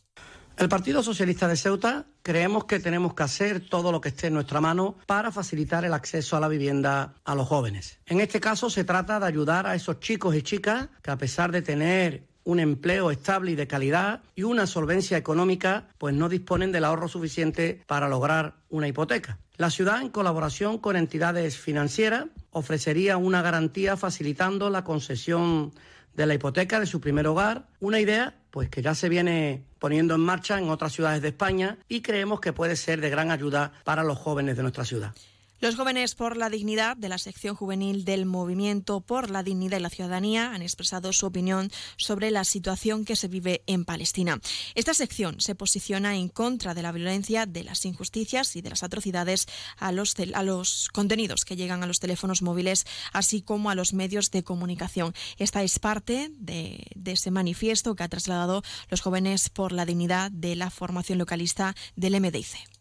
El 0.57 0.69
Partido 0.69 1.03
Socialista 1.03 1.49
de 1.49 1.57
Ceuta 1.57 2.05
creemos 2.23 2.67
que 2.67 2.79
tenemos 2.79 3.15
que 3.15 3.23
hacer 3.23 3.69
todo 3.69 3.91
lo 3.91 4.01
que 4.01 4.11
esté 4.11 4.27
en 4.27 4.35
nuestra 4.35 4.61
mano 4.61 4.97
para 5.07 5.33
facilitar 5.33 5.85
el 5.85 5.95
acceso 5.95 6.37
a 6.37 6.41
la 6.41 6.49
vivienda 6.49 7.15
a 7.25 7.35
los 7.35 7.49
jóvenes. 7.49 7.99
En 8.07 8.21
este 8.21 8.39
caso 8.39 8.69
se 8.69 8.85
trata 8.85 9.19
de 9.19 9.27
ayudar 9.27 9.67
a 9.67 9.75
esos 9.75 9.99
chicos 10.01 10.37
y 10.37 10.43
chicas 10.43 10.89
que 11.03 11.11
a 11.11 11.17
pesar 11.17 11.51
de 11.53 11.63
tener 11.63 12.29
un 12.45 12.61
empleo 12.61 13.11
estable 13.11 13.53
y 13.53 13.55
de 13.55 13.67
calidad 13.67 14.21
y 14.35 14.43
una 14.43 14.67
solvencia 14.67 15.17
económica, 15.17 15.89
pues 15.99 16.15
no 16.15 16.29
disponen 16.29 16.73
del 16.73 16.85
ahorro 16.85 17.09
suficiente 17.09 17.83
para 17.87 18.09
lograr 18.09 18.57
una 18.69 18.89
hipoteca. 18.89 19.39
La 19.57 19.71
ciudad, 19.71 20.03
en 20.03 20.09
colaboración 20.09 20.79
con 20.79 20.97
entidades 20.97 21.57
financieras, 21.57 22.27
ofrecería 22.51 23.17
una 23.17 23.43
garantía 23.43 23.97
facilitando 23.97 24.71
la 24.71 24.85
concesión 24.85 25.73
de 26.15 26.27
la 26.27 26.35
hipoteca 26.35 26.81
de 26.81 26.87
su 26.87 27.01
primer 27.01 27.27
hogar, 27.27 27.67
una 27.81 28.01
idea 28.01 28.35
pues 28.51 28.69
que 28.69 28.83
ya 28.83 28.95
se 28.95 29.09
viene 29.09 29.65
poniendo 29.79 30.15
en 30.15 30.21
marcha 30.21 30.59
en 30.59 30.69
otras 30.69 30.93
ciudades 30.93 31.23
de 31.23 31.29
España 31.29 31.79
y 31.89 32.03
creemos 32.03 32.41
que 32.41 32.53
puede 32.53 32.77
ser 32.77 33.01
de 33.01 33.09
gran 33.09 33.31
ayuda 33.31 33.73
para 33.83 34.05
los 34.05 34.19
jóvenes 34.19 34.57
de 34.57 34.63
nuestra 34.63 34.85
ciudad. 34.85 35.15
Los 35.63 35.77
jóvenes 35.77 36.17
por 36.17 36.37
la 36.37 36.51
dignidad 36.51 36.97
de 36.97 37.09
la 37.09 37.19
sección 37.19 37.55
juvenil 37.55 38.05
del 38.05 38.27
Movimiento 38.27 39.01
por 39.01 39.31
la 39.31 39.45
Dignidad 39.45 39.79
y 39.79 39.83
la 39.83 39.91
Ciudadanía 39.91 40.51
han 40.51 40.61
expresado 40.61 41.13
su 41.13 41.25
opinión 41.25 41.71
sobre 41.97 42.33
la 42.33 42.43
situación 42.43 43.05
que 43.05 43.15
se 43.15 43.29
vive 43.29 43.63
en 43.69 43.85
Palestina. 43.85 44.41
Esta 44.75 44.93
sección 44.93 45.41
se 45.41 45.55
posiciona 45.55 46.17
en 46.17 46.29
contra 46.29 46.75
de 46.75 46.83
la 46.83 46.91
violencia, 46.91 47.47
de 47.47 47.63
las 47.63 47.85
injusticias 47.85 48.57
y 48.57 48.61
de 48.61 48.71
las 48.71 48.83
atrocidades 48.83 49.47
a 49.77 49.93
los, 49.93 50.17
a 50.35 50.43
los 50.43 50.89
contenidos 50.93 51.45
que 51.45 51.55
llegan 51.55 51.85
a 51.85 51.87
los 51.87 52.01
teléfonos 52.01 52.43
móviles, 52.43 52.85
así 53.13 53.41
como 53.41 53.71
a 53.71 53.77
los 53.77 53.93
medios 53.93 54.33
de 54.33 54.43
comunicación. 54.43 55.15
Esta 55.39 55.63
es 55.63 55.79
parte 55.79 56.33
de, 56.41 56.89
de 56.97 57.13
ese 57.13 57.31
manifiesto 57.31 57.95
que 57.95 58.03
ha 58.03 58.09
trasladado 58.09 58.65
los 58.89 59.01
jóvenes 59.01 59.49
por 59.49 59.71
la 59.71 59.87
dignidad 59.87 60.33
de 60.33 60.57
la 60.57 60.71
formación 60.71 61.19
localista 61.19 61.77
del 61.95 62.21
MDIC. 62.21 62.72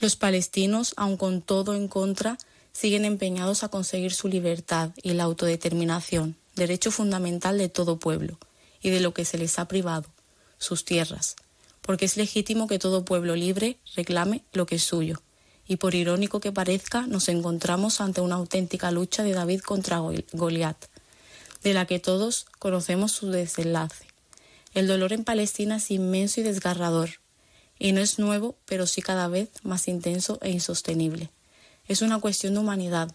Los 0.00 0.16
palestinos, 0.16 0.94
aun 0.96 1.18
con 1.18 1.42
todo 1.42 1.74
en 1.74 1.86
contra, 1.86 2.38
siguen 2.72 3.04
empeñados 3.04 3.62
a 3.62 3.68
conseguir 3.68 4.14
su 4.14 4.28
libertad 4.28 4.92
y 5.02 5.12
la 5.12 5.24
autodeterminación, 5.24 6.36
derecho 6.56 6.90
fundamental 6.90 7.58
de 7.58 7.68
todo 7.68 7.98
pueblo, 7.98 8.38
y 8.80 8.88
de 8.88 9.00
lo 9.00 9.12
que 9.12 9.26
se 9.26 9.36
les 9.36 9.58
ha 9.58 9.68
privado, 9.68 10.08
sus 10.56 10.86
tierras, 10.86 11.36
porque 11.82 12.06
es 12.06 12.16
legítimo 12.16 12.66
que 12.66 12.78
todo 12.78 13.04
pueblo 13.04 13.36
libre 13.36 13.76
reclame 13.94 14.42
lo 14.54 14.64
que 14.64 14.76
es 14.76 14.84
suyo. 14.84 15.20
Y 15.68 15.76
por 15.76 15.94
irónico 15.94 16.40
que 16.40 16.50
parezca, 16.50 17.02
nos 17.02 17.28
encontramos 17.28 18.00
ante 18.00 18.22
una 18.22 18.36
auténtica 18.36 18.90
lucha 18.90 19.22
de 19.22 19.32
David 19.32 19.60
contra 19.60 20.00
Goliat, 20.32 20.86
de 21.62 21.74
la 21.74 21.86
que 21.86 22.00
todos 22.00 22.46
conocemos 22.58 23.12
su 23.12 23.30
desenlace. 23.30 24.06
El 24.72 24.86
dolor 24.86 25.12
en 25.12 25.24
Palestina 25.24 25.76
es 25.76 25.90
inmenso 25.90 26.40
y 26.40 26.44
desgarrador, 26.44 27.20
y 27.80 27.92
no 27.92 28.00
es 28.00 28.20
nuevo, 28.20 28.56
pero 28.66 28.86
sí 28.86 29.02
cada 29.02 29.26
vez 29.26 29.48
más 29.64 29.88
intenso 29.88 30.38
e 30.42 30.50
insostenible. 30.50 31.30
Es 31.88 32.02
una 32.02 32.20
cuestión 32.20 32.54
de 32.54 32.60
humanidad, 32.60 33.10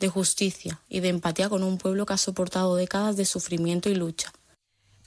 de 0.00 0.08
justicia 0.08 0.80
y 0.88 1.00
de 1.00 1.08
empatía 1.08 1.50
con 1.50 1.62
un 1.62 1.76
pueblo 1.76 2.06
que 2.06 2.14
ha 2.14 2.16
soportado 2.16 2.76
décadas 2.76 3.16
de 3.16 3.26
sufrimiento 3.26 3.90
y 3.90 3.96
lucha. 3.96 4.32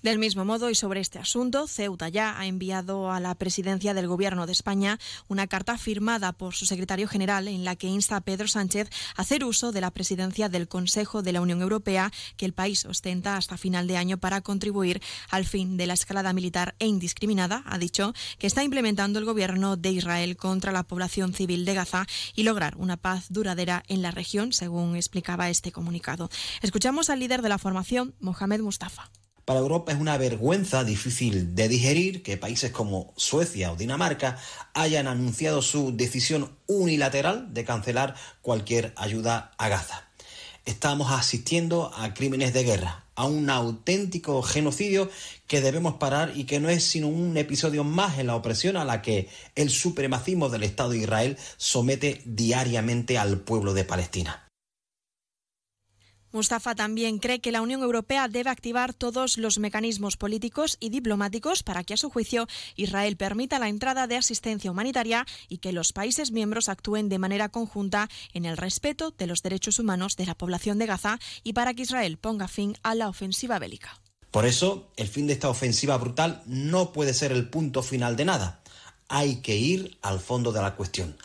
Del 0.07 0.19
mismo 0.19 0.45
modo, 0.45 0.69
y 0.69 0.75
sobre 0.75 1.01
este 1.01 1.19
asunto, 1.19 1.67
Ceuta 1.67 2.07
ya 2.07 2.39
ha 2.39 2.45
enviado 2.45 3.11
a 3.11 3.19
la 3.19 3.35
presidencia 3.35 3.93
del 3.93 4.07
Gobierno 4.07 4.45
de 4.45 4.53
España 4.53 4.99
una 5.27 5.47
carta 5.47 5.77
firmada 5.77 6.31
por 6.31 6.53
su 6.53 6.65
secretario 6.65 7.09
general 7.09 7.49
en 7.49 7.65
la 7.65 7.75
que 7.75 7.87
insta 7.87 8.15
a 8.15 8.21
Pedro 8.21 8.47
Sánchez 8.47 8.89
a 9.17 9.23
hacer 9.23 9.43
uso 9.43 9.73
de 9.73 9.81
la 9.81 9.91
presidencia 9.91 10.47
del 10.47 10.69
Consejo 10.69 11.23
de 11.23 11.33
la 11.33 11.41
Unión 11.41 11.61
Europea 11.61 12.13
que 12.37 12.45
el 12.45 12.53
país 12.53 12.85
ostenta 12.85 13.35
hasta 13.35 13.57
final 13.57 13.85
de 13.85 13.97
año 13.97 14.17
para 14.17 14.39
contribuir 14.39 15.01
al 15.29 15.43
fin 15.43 15.75
de 15.75 15.87
la 15.87 15.95
escalada 15.95 16.31
militar 16.31 16.75
e 16.79 16.87
indiscriminada, 16.87 17.63
ha 17.65 17.77
dicho, 17.77 18.13
que 18.39 18.47
está 18.47 18.63
implementando 18.63 19.19
el 19.19 19.25
Gobierno 19.25 19.75
de 19.75 19.91
Israel 19.91 20.37
contra 20.37 20.71
la 20.71 20.83
población 20.83 21.33
civil 21.33 21.65
de 21.65 21.73
Gaza 21.73 22.07
y 22.33 22.43
lograr 22.43 22.77
una 22.77 22.95
paz 22.95 23.25
duradera 23.27 23.83
en 23.89 24.01
la 24.01 24.11
región, 24.11 24.53
según 24.53 24.95
explicaba 24.95 25.49
este 25.49 25.73
comunicado. 25.73 26.29
Escuchamos 26.61 27.09
al 27.09 27.19
líder 27.19 27.41
de 27.41 27.49
la 27.49 27.57
formación, 27.57 28.15
Mohamed 28.21 28.61
Mustafa. 28.61 29.11
Para 29.47 29.61
Europa 29.61 29.93
es 29.93 29.97
una 29.97 30.17
vergüenza 30.17 30.83
difícil 30.83 31.55
de 31.55 31.69
digerir 31.69 32.21
que 32.21 32.35
países 32.35 32.71
como 32.71 33.13
Suecia 33.15 33.71
o 33.71 33.77
Dinamarca 33.77 34.37
hayan 34.73 35.07
anunciado 35.07 35.61
su 35.61 35.95
decisión 35.95 36.57
unilateral 36.67 37.53
de 37.53 37.63
cancelar 37.63 38.15
cualquier 38.41 38.91
ayuda 38.97 39.53
a 39.57 39.69
Gaza. 39.69 40.09
Estamos 40.65 41.13
asistiendo 41.13 41.93
a 41.95 42.13
crímenes 42.13 42.53
de 42.53 42.65
guerra, 42.65 43.05
a 43.15 43.23
un 43.23 43.49
auténtico 43.49 44.41
genocidio 44.41 45.09
que 45.47 45.61
debemos 45.61 45.93
parar 45.93 46.33
y 46.35 46.43
que 46.43 46.59
no 46.59 46.67
es 46.67 46.83
sino 46.83 47.07
un 47.07 47.37
episodio 47.37 47.85
más 47.85 48.19
en 48.19 48.27
la 48.27 48.35
opresión 48.35 48.75
a 48.75 48.83
la 48.83 49.01
que 49.01 49.29
el 49.55 49.69
supremacismo 49.69 50.49
del 50.49 50.63
Estado 50.63 50.89
de 50.89 50.97
Israel 50.97 51.37
somete 51.55 52.21
diariamente 52.25 53.17
al 53.17 53.39
pueblo 53.39 53.73
de 53.73 53.85
Palestina. 53.85 54.46
Mustafa 56.31 56.75
también 56.75 57.19
cree 57.19 57.39
que 57.39 57.51
la 57.51 57.61
Unión 57.61 57.81
Europea 57.81 58.27
debe 58.27 58.49
activar 58.49 58.93
todos 58.93 59.37
los 59.37 59.59
mecanismos 59.59 60.17
políticos 60.17 60.77
y 60.79 60.89
diplomáticos 60.89 61.63
para 61.63 61.83
que, 61.83 61.93
a 61.93 61.97
su 61.97 62.09
juicio, 62.09 62.47
Israel 62.75 63.15
permita 63.15 63.59
la 63.59 63.69
entrada 63.69 64.07
de 64.07 64.17
asistencia 64.17 64.69
humanitaria 64.69 65.25
y 65.47 65.59
que 65.59 65.71
los 65.71 65.93
países 65.93 66.31
miembros 66.31 66.69
actúen 66.69 67.09
de 67.09 67.19
manera 67.19 67.49
conjunta 67.49 68.09
en 68.33 68.45
el 68.45 68.57
respeto 68.57 69.13
de 69.17 69.27
los 69.27 69.41
derechos 69.41 69.79
humanos 69.79 70.17
de 70.17 70.25
la 70.25 70.35
población 70.35 70.77
de 70.77 70.85
Gaza 70.85 71.19
y 71.43 71.53
para 71.53 71.73
que 71.73 71.83
Israel 71.83 72.17
ponga 72.17 72.47
fin 72.47 72.75
a 72.83 72.93
la 72.93 73.07
ofensiva 73.07 73.59
bélica. 73.59 74.01
Por 74.31 74.45
eso, 74.45 74.91
el 74.97 75.07
fin 75.07 75.27
de 75.27 75.33
esta 75.33 75.49
ofensiva 75.49 75.97
brutal 75.97 76.43
no 76.45 76.91
puede 76.91 77.13
ser 77.13 77.31
el 77.31 77.49
punto 77.49 77.81
final 77.81 78.15
de 78.17 78.25
nada. 78.25 78.61
Hay 79.07 79.37
que 79.37 79.55
ir 79.55 79.97
al 80.01 80.19
fondo 80.19 80.51
de 80.51 80.61
la 80.61 80.75
cuestión 80.75 81.15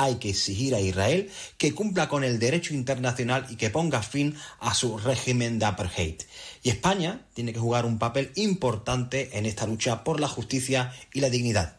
hay 0.00 0.14
que 0.14 0.30
exigir 0.30 0.74
a 0.74 0.80
Israel 0.80 1.30
que 1.58 1.74
cumpla 1.74 2.08
con 2.08 2.24
el 2.24 2.38
derecho 2.38 2.72
internacional 2.72 3.46
y 3.50 3.56
que 3.56 3.68
ponga 3.68 4.02
fin 4.02 4.34
a 4.58 4.72
su 4.72 4.96
régimen 4.96 5.58
de 5.58 5.66
apartheid. 5.66 6.22
Y 6.62 6.70
España 6.70 7.26
tiene 7.34 7.52
que 7.52 7.58
jugar 7.58 7.84
un 7.84 7.98
papel 7.98 8.32
importante 8.34 9.36
en 9.36 9.44
esta 9.44 9.66
lucha 9.66 10.02
por 10.02 10.18
la 10.18 10.26
justicia 10.26 10.90
y 11.12 11.20
la 11.20 11.28
dignidad. 11.28 11.76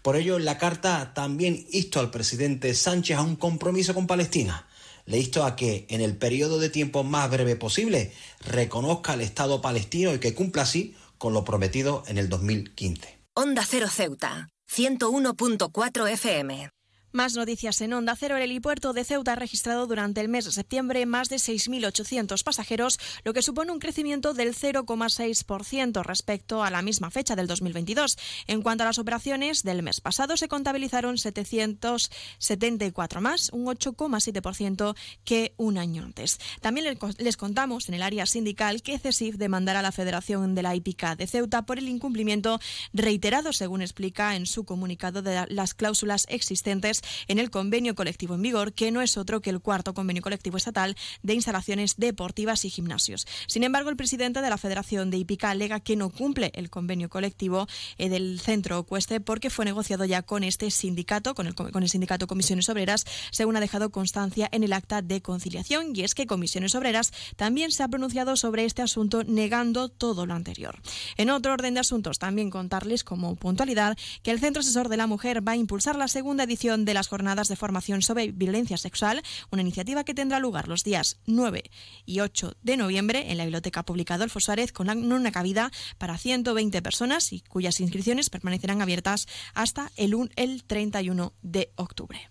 Por 0.00 0.16
ello, 0.16 0.38
la 0.38 0.56
carta 0.56 1.12
también 1.12 1.66
insto 1.70 2.00
al 2.00 2.10
presidente 2.10 2.74
Sánchez 2.74 3.18
a 3.18 3.22
un 3.22 3.36
compromiso 3.36 3.92
con 3.92 4.06
Palestina. 4.06 4.66
Le 5.04 5.18
insto 5.18 5.44
a 5.44 5.54
que, 5.54 5.84
en 5.90 6.00
el 6.00 6.16
periodo 6.16 6.58
de 6.58 6.70
tiempo 6.70 7.04
más 7.04 7.30
breve 7.30 7.56
posible, 7.56 8.14
reconozca 8.40 9.12
el 9.12 9.20
Estado 9.20 9.60
palestino 9.60 10.14
y 10.14 10.20
que 10.20 10.34
cumpla 10.34 10.62
así 10.62 10.96
con 11.18 11.34
lo 11.34 11.44
prometido 11.44 12.02
en 12.06 12.16
el 12.16 12.30
2015. 12.30 13.18
Onda 13.34 13.64
Ceuta, 13.66 14.48
101.4 14.70 16.10
FM. 16.12 16.70
Más 17.12 17.34
noticias 17.34 17.80
en 17.82 17.92
Onda 17.92 18.16
Cero. 18.16 18.38
El 18.38 18.44
helipuerto 18.44 18.94
de 18.94 19.04
Ceuta 19.04 19.34
ha 19.34 19.36
registrado 19.36 19.86
durante 19.86 20.22
el 20.22 20.30
mes 20.30 20.46
de 20.46 20.52
septiembre 20.52 21.04
más 21.04 21.28
de 21.28 21.36
6.800 21.36 22.42
pasajeros, 22.42 22.98
lo 23.22 23.34
que 23.34 23.42
supone 23.42 23.70
un 23.70 23.80
crecimiento 23.80 24.32
del 24.32 24.54
0,6% 24.54 26.02
respecto 26.04 26.64
a 26.64 26.70
la 26.70 26.80
misma 26.80 27.10
fecha 27.10 27.36
del 27.36 27.48
2022. 27.48 28.16
En 28.46 28.62
cuanto 28.62 28.84
a 28.84 28.86
las 28.86 28.98
operaciones, 28.98 29.62
del 29.62 29.82
mes 29.82 30.00
pasado 30.00 30.38
se 30.38 30.48
contabilizaron 30.48 31.18
774 31.18 33.20
más, 33.20 33.50
un 33.52 33.66
8,7% 33.66 34.96
que 35.22 35.52
un 35.58 35.76
año 35.76 36.04
antes. 36.04 36.38
También 36.62 36.98
les 37.18 37.36
contamos 37.36 37.90
en 37.90 37.94
el 37.94 38.02
área 38.02 38.24
sindical 38.24 38.80
que 38.80 38.98
CESIF 38.98 39.36
demandará 39.36 39.80
a 39.80 39.82
la 39.82 39.92
Federación 39.92 40.54
de 40.54 40.62
la 40.62 40.74
Hípica 40.74 41.14
de 41.14 41.26
Ceuta 41.26 41.66
por 41.66 41.76
el 41.76 41.90
incumplimiento 41.90 42.58
reiterado, 42.94 43.52
según 43.52 43.82
explica 43.82 44.34
en 44.34 44.46
su 44.46 44.64
comunicado, 44.64 45.20
de 45.20 45.44
las 45.50 45.74
cláusulas 45.74 46.24
existentes 46.30 47.01
en 47.28 47.38
el 47.38 47.50
convenio 47.50 47.94
colectivo 47.94 48.34
en 48.34 48.42
vigor, 48.42 48.72
que 48.72 48.90
no 48.90 49.02
es 49.02 49.16
otro 49.16 49.40
que 49.40 49.50
el 49.50 49.60
cuarto 49.60 49.94
convenio 49.94 50.22
colectivo 50.22 50.56
estatal 50.56 50.96
de 51.22 51.34
instalaciones 51.34 51.96
deportivas 51.96 52.64
y 52.64 52.70
gimnasios. 52.70 53.26
Sin 53.46 53.64
embargo, 53.64 53.90
el 53.90 53.96
presidente 53.96 54.40
de 54.40 54.50
la 54.50 54.58
Federación 54.58 55.10
de 55.10 55.18
Hípica 55.18 55.50
alega 55.50 55.80
que 55.80 55.96
no 55.96 56.10
cumple 56.10 56.50
el 56.54 56.70
convenio 56.70 57.08
colectivo 57.08 57.66
eh, 57.98 58.08
del 58.08 58.40
centro 58.40 58.84
Cueste 58.84 59.20
porque 59.20 59.50
fue 59.50 59.64
negociado 59.64 60.04
ya 60.04 60.22
con 60.22 60.44
este 60.44 60.70
sindicato, 60.70 61.34
con 61.34 61.46
el, 61.46 61.54
con 61.54 61.82
el 61.82 61.88
sindicato 61.88 62.26
Comisiones 62.26 62.68
Obreras, 62.68 63.04
según 63.30 63.56
ha 63.56 63.60
dejado 63.60 63.90
constancia 63.90 64.48
en 64.52 64.64
el 64.64 64.72
acta 64.72 65.02
de 65.02 65.20
conciliación. 65.22 65.94
Y 65.94 66.02
es 66.02 66.14
que 66.14 66.26
Comisiones 66.26 66.74
Obreras 66.74 67.12
también 67.36 67.70
se 67.72 67.82
ha 67.82 67.88
pronunciado 67.88 68.36
sobre 68.36 68.64
este 68.64 68.82
asunto 68.82 69.24
negando 69.24 69.88
todo 69.88 70.26
lo 70.26 70.34
anterior. 70.34 70.80
En 71.16 71.30
otro 71.30 71.52
orden 71.52 71.74
de 71.74 71.80
asuntos, 71.80 72.18
también 72.18 72.50
contarles 72.50 73.04
como 73.04 73.36
puntualidad 73.36 73.96
que 74.22 74.30
el 74.30 74.40
Centro 74.40 74.60
Asesor 74.60 74.88
de 74.88 74.96
la 74.96 75.06
Mujer 75.06 75.46
va 75.46 75.52
a 75.52 75.56
impulsar 75.56 75.96
la 75.96 76.08
segunda 76.08 76.44
edición 76.44 76.84
de 76.84 76.91
las 76.94 77.08
jornadas 77.08 77.48
de 77.48 77.56
formación 77.56 78.02
sobre 78.02 78.32
violencia 78.32 78.76
sexual, 78.76 79.22
una 79.50 79.62
iniciativa 79.62 80.04
que 80.04 80.14
tendrá 80.14 80.38
lugar 80.38 80.68
los 80.68 80.84
días 80.84 81.18
9 81.26 81.64
y 82.06 82.20
8 82.20 82.56
de 82.62 82.76
noviembre 82.76 83.30
en 83.30 83.38
la 83.38 83.44
Biblioteca 83.44 83.82
Pública 83.84 84.14
Adolfo 84.14 84.40
Suárez 84.40 84.72
con 84.72 84.88
una 84.90 85.32
cabida 85.32 85.70
para 85.98 86.18
120 86.18 86.82
personas 86.82 87.32
y 87.32 87.40
cuyas 87.40 87.80
inscripciones 87.80 88.30
permanecerán 88.30 88.82
abiertas 88.82 89.26
hasta 89.54 89.90
el, 89.96 90.30
el 90.36 90.64
31 90.64 91.32
de 91.42 91.72
octubre. 91.76 92.30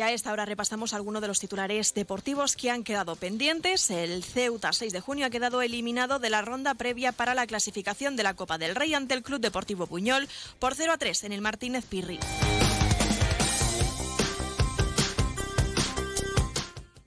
Y 0.00 0.02
a 0.02 0.12
esta 0.12 0.32
hora 0.32 0.46
repasamos 0.46 0.94
algunos 0.94 1.20
de 1.20 1.28
los 1.28 1.40
titulares 1.40 1.92
deportivos 1.92 2.56
que 2.56 2.70
han 2.70 2.84
quedado 2.84 3.16
pendientes. 3.16 3.90
El 3.90 4.24
Ceuta 4.24 4.72
6 4.72 4.94
de 4.94 5.00
junio 5.02 5.26
ha 5.26 5.30
quedado 5.30 5.60
eliminado 5.60 6.18
de 6.18 6.30
la 6.30 6.40
ronda 6.40 6.72
previa 6.72 7.12
para 7.12 7.34
la 7.34 7.46
clasificación 7.46 8.16
de 8.16 8.22
la 8.22 8.32
Copa 8.32 8.56
del 8.56 8.74
Rey 8.74 8.94
ante 8.94 9.12
el 9.12 9.22
Club 9.22 9.42
Deportivo 9.42 9.86
Puñol 9.86 10.26
por 10.58 10.74
0 10.74 10.92
a 10.94 10.96
3 10.96 11.24
en 11.24 11.32
el 11.32 11.42
Martínez 11.42 11.84
Pirri. 11.84 12.18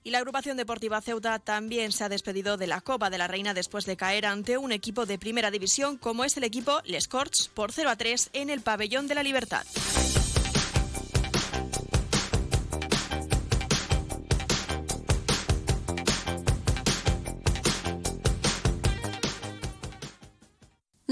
Y 0.04 0.10
la 0.10 0.18
agrupación 0.18 0.56
deportiva 0.56 1.00
Ceuta 1.00 1.40
también 1.40 1.90
se 1.90 2.04
ha 2.04 2.08
despedido 2.08 2.56
de 2.56 2.68
la 2.68 2.80
Copa 2.80 3.10
de 3.10 3.18
la 3.18 3.26
Reina 3.26 3.54
después 3.54 3.86
de 3.86 3.96
caer 3.96 4.24
ante 4.24 4.56
un 4.56 4.70
equipo 4.70 5.04
de 5.04 5.18
primera 5.18 5.50
división 5.50 5.96
como 5.96 6.22
es 6.22 6.36
el 6.36 6.44
equipo 6.44 6.80
Les 6.84 7.08
Corts 7.08 7.50
por 7.52 7.72
0 7.72 7.90
a 7.90 7.96
3 7.96 8.30
en 8.34 8.50
el 8.50 8.60
Pabellón 8.60 9.08
de 9.08 9.16
la 9.16 9.24
Libertad. 9.24 9.66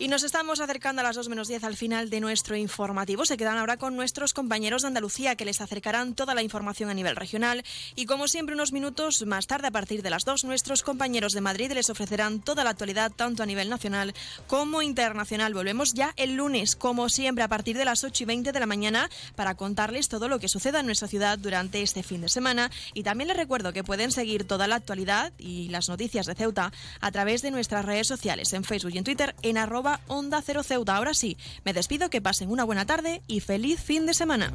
Y 0.00 0.06
nos 0.06 0.22
estamos 0.22 0.60
acercando 0.60 1.00
a 1.00 1.02
las 1.02 1.16
2 1.16 1.28
menos 1.28 1.48
10 1.48 1.64
al 1.64 1.76
final 1.76 2.08
de 2.08 2.20
nuestro 2.20 2.54
informativo. 2.56 3.24
Se 3.24 3.36
quedan 3.36 3.58
ahora 3.58 3.78
con 3.78 3.96
nuestros 3.96 4.32
compañeros 4.32 4.82
de 4.82 4.88
Andalucía 4.88 5.34
que 5.34 5.44
les 5.44 5.60
acercarán 5.60 6.14
toda 6.14 6.36
la 6.36 6.42
información 6.44 6.88
a 6.88 6.94
nivel 6.94 7.16
regional. 7.16 7.64
Y 7.96 8.06
como 8.06 8.28
siempre, 8.28 8.54
unos 8.54 8.70
minutos 8.70 9.26
más 9.26 9.48
tarde, 9.48 9.66
a 9.66 9.72
partir 9.72 10.02
de 10.02 10.10
las 10.10 10.24
2, 10.24 10.44
nuestros 10.44 10.84
compañeros 10.84 11.32
de 11.32 11.40
Madrid 11.40 11.72
les 11.72 11.90
ofrecerán 11.90 12.38
toda 12.38 12.62
la 12.62 12.70
actualidad, 12.70 13.10
tanto 13.10 13.42
a 13.42 13.46
nivel 13.46 13.68
nacional 13.68 14.14
como 14.46 14.82
internacional. 14.82 15.52
Volvemos 15.52 15.94
ya 15.94 16.12
el 16.16 16.36
lunes, 16.36 16.76
como 16.76 17.08
siempre, 17.08 17.42
a 17.42 17.48
partir 17.48 17.76
de 17.76 17.84
las 17.84 18.04
8 18.04 18.22
y 18.22 18.26
20 18.26 18.52
de 18.52 18.60
la 18.60 18.66
mañana, 18.66 19.10
para 19.34 19.56
contarles 19.56 20.08
todo 20.08 20.28
lo 20.28 20.38
que 20.38 20.46
suceda 20.46 20.78
en 20.78 20.86
nuestra 20.86 21.08
ciudad 21.08 21.40
durante 21.40 21.82
este 21.82 22.04
fin 22.04 22.20
de 22.20 22.28
semana. 22.28 22.70
Y 22.94 23.02
también 23.02 23.26
les 23.26 23.36
recuerdo 23.36 23.72
que 23.72 23.82
pueden 23.82 24.12
seguir 24.12 24.46
toda 24.46 24.68
la 24.68 24.76
actualidad 24.76 25.32
y 25.38 25.70
las 25.70 25.88
noticias 25.88 26.26
de 26.26 26.36
Ceuta 26.36 26.72
a 27.00 27.10
través 27.10 27.42
de 27.42 27.50
nuestras 27.50 27.84
redes 27.84 28.06
sociales, 28.06 28.52
en 28.52 28.62
Facebook 28.62 28.92
y 28.94 28.98
en 28.98 29.04
Twitter, 29.04 29.34
en 29.42 29.58
arroba 29.88 30.00
Onda 30.08 30.42
Cero 30.42 30.62
Ceuta. 30.62 30.96
Ahora 30.96 31.14
sí, 31.14 31.36
me 31.64 31.72
despido, 31.72 32.10
que 32.10 32.20
pasen 32.20 32.50
una 32.50 32.64
buena 32.64 32.86
tarde 32.86 33.22
y 33.26 33.40
feliz 33.40 33.80
fin 33.80 34.06
de 34.06 34.14
semana. 34.14 34.52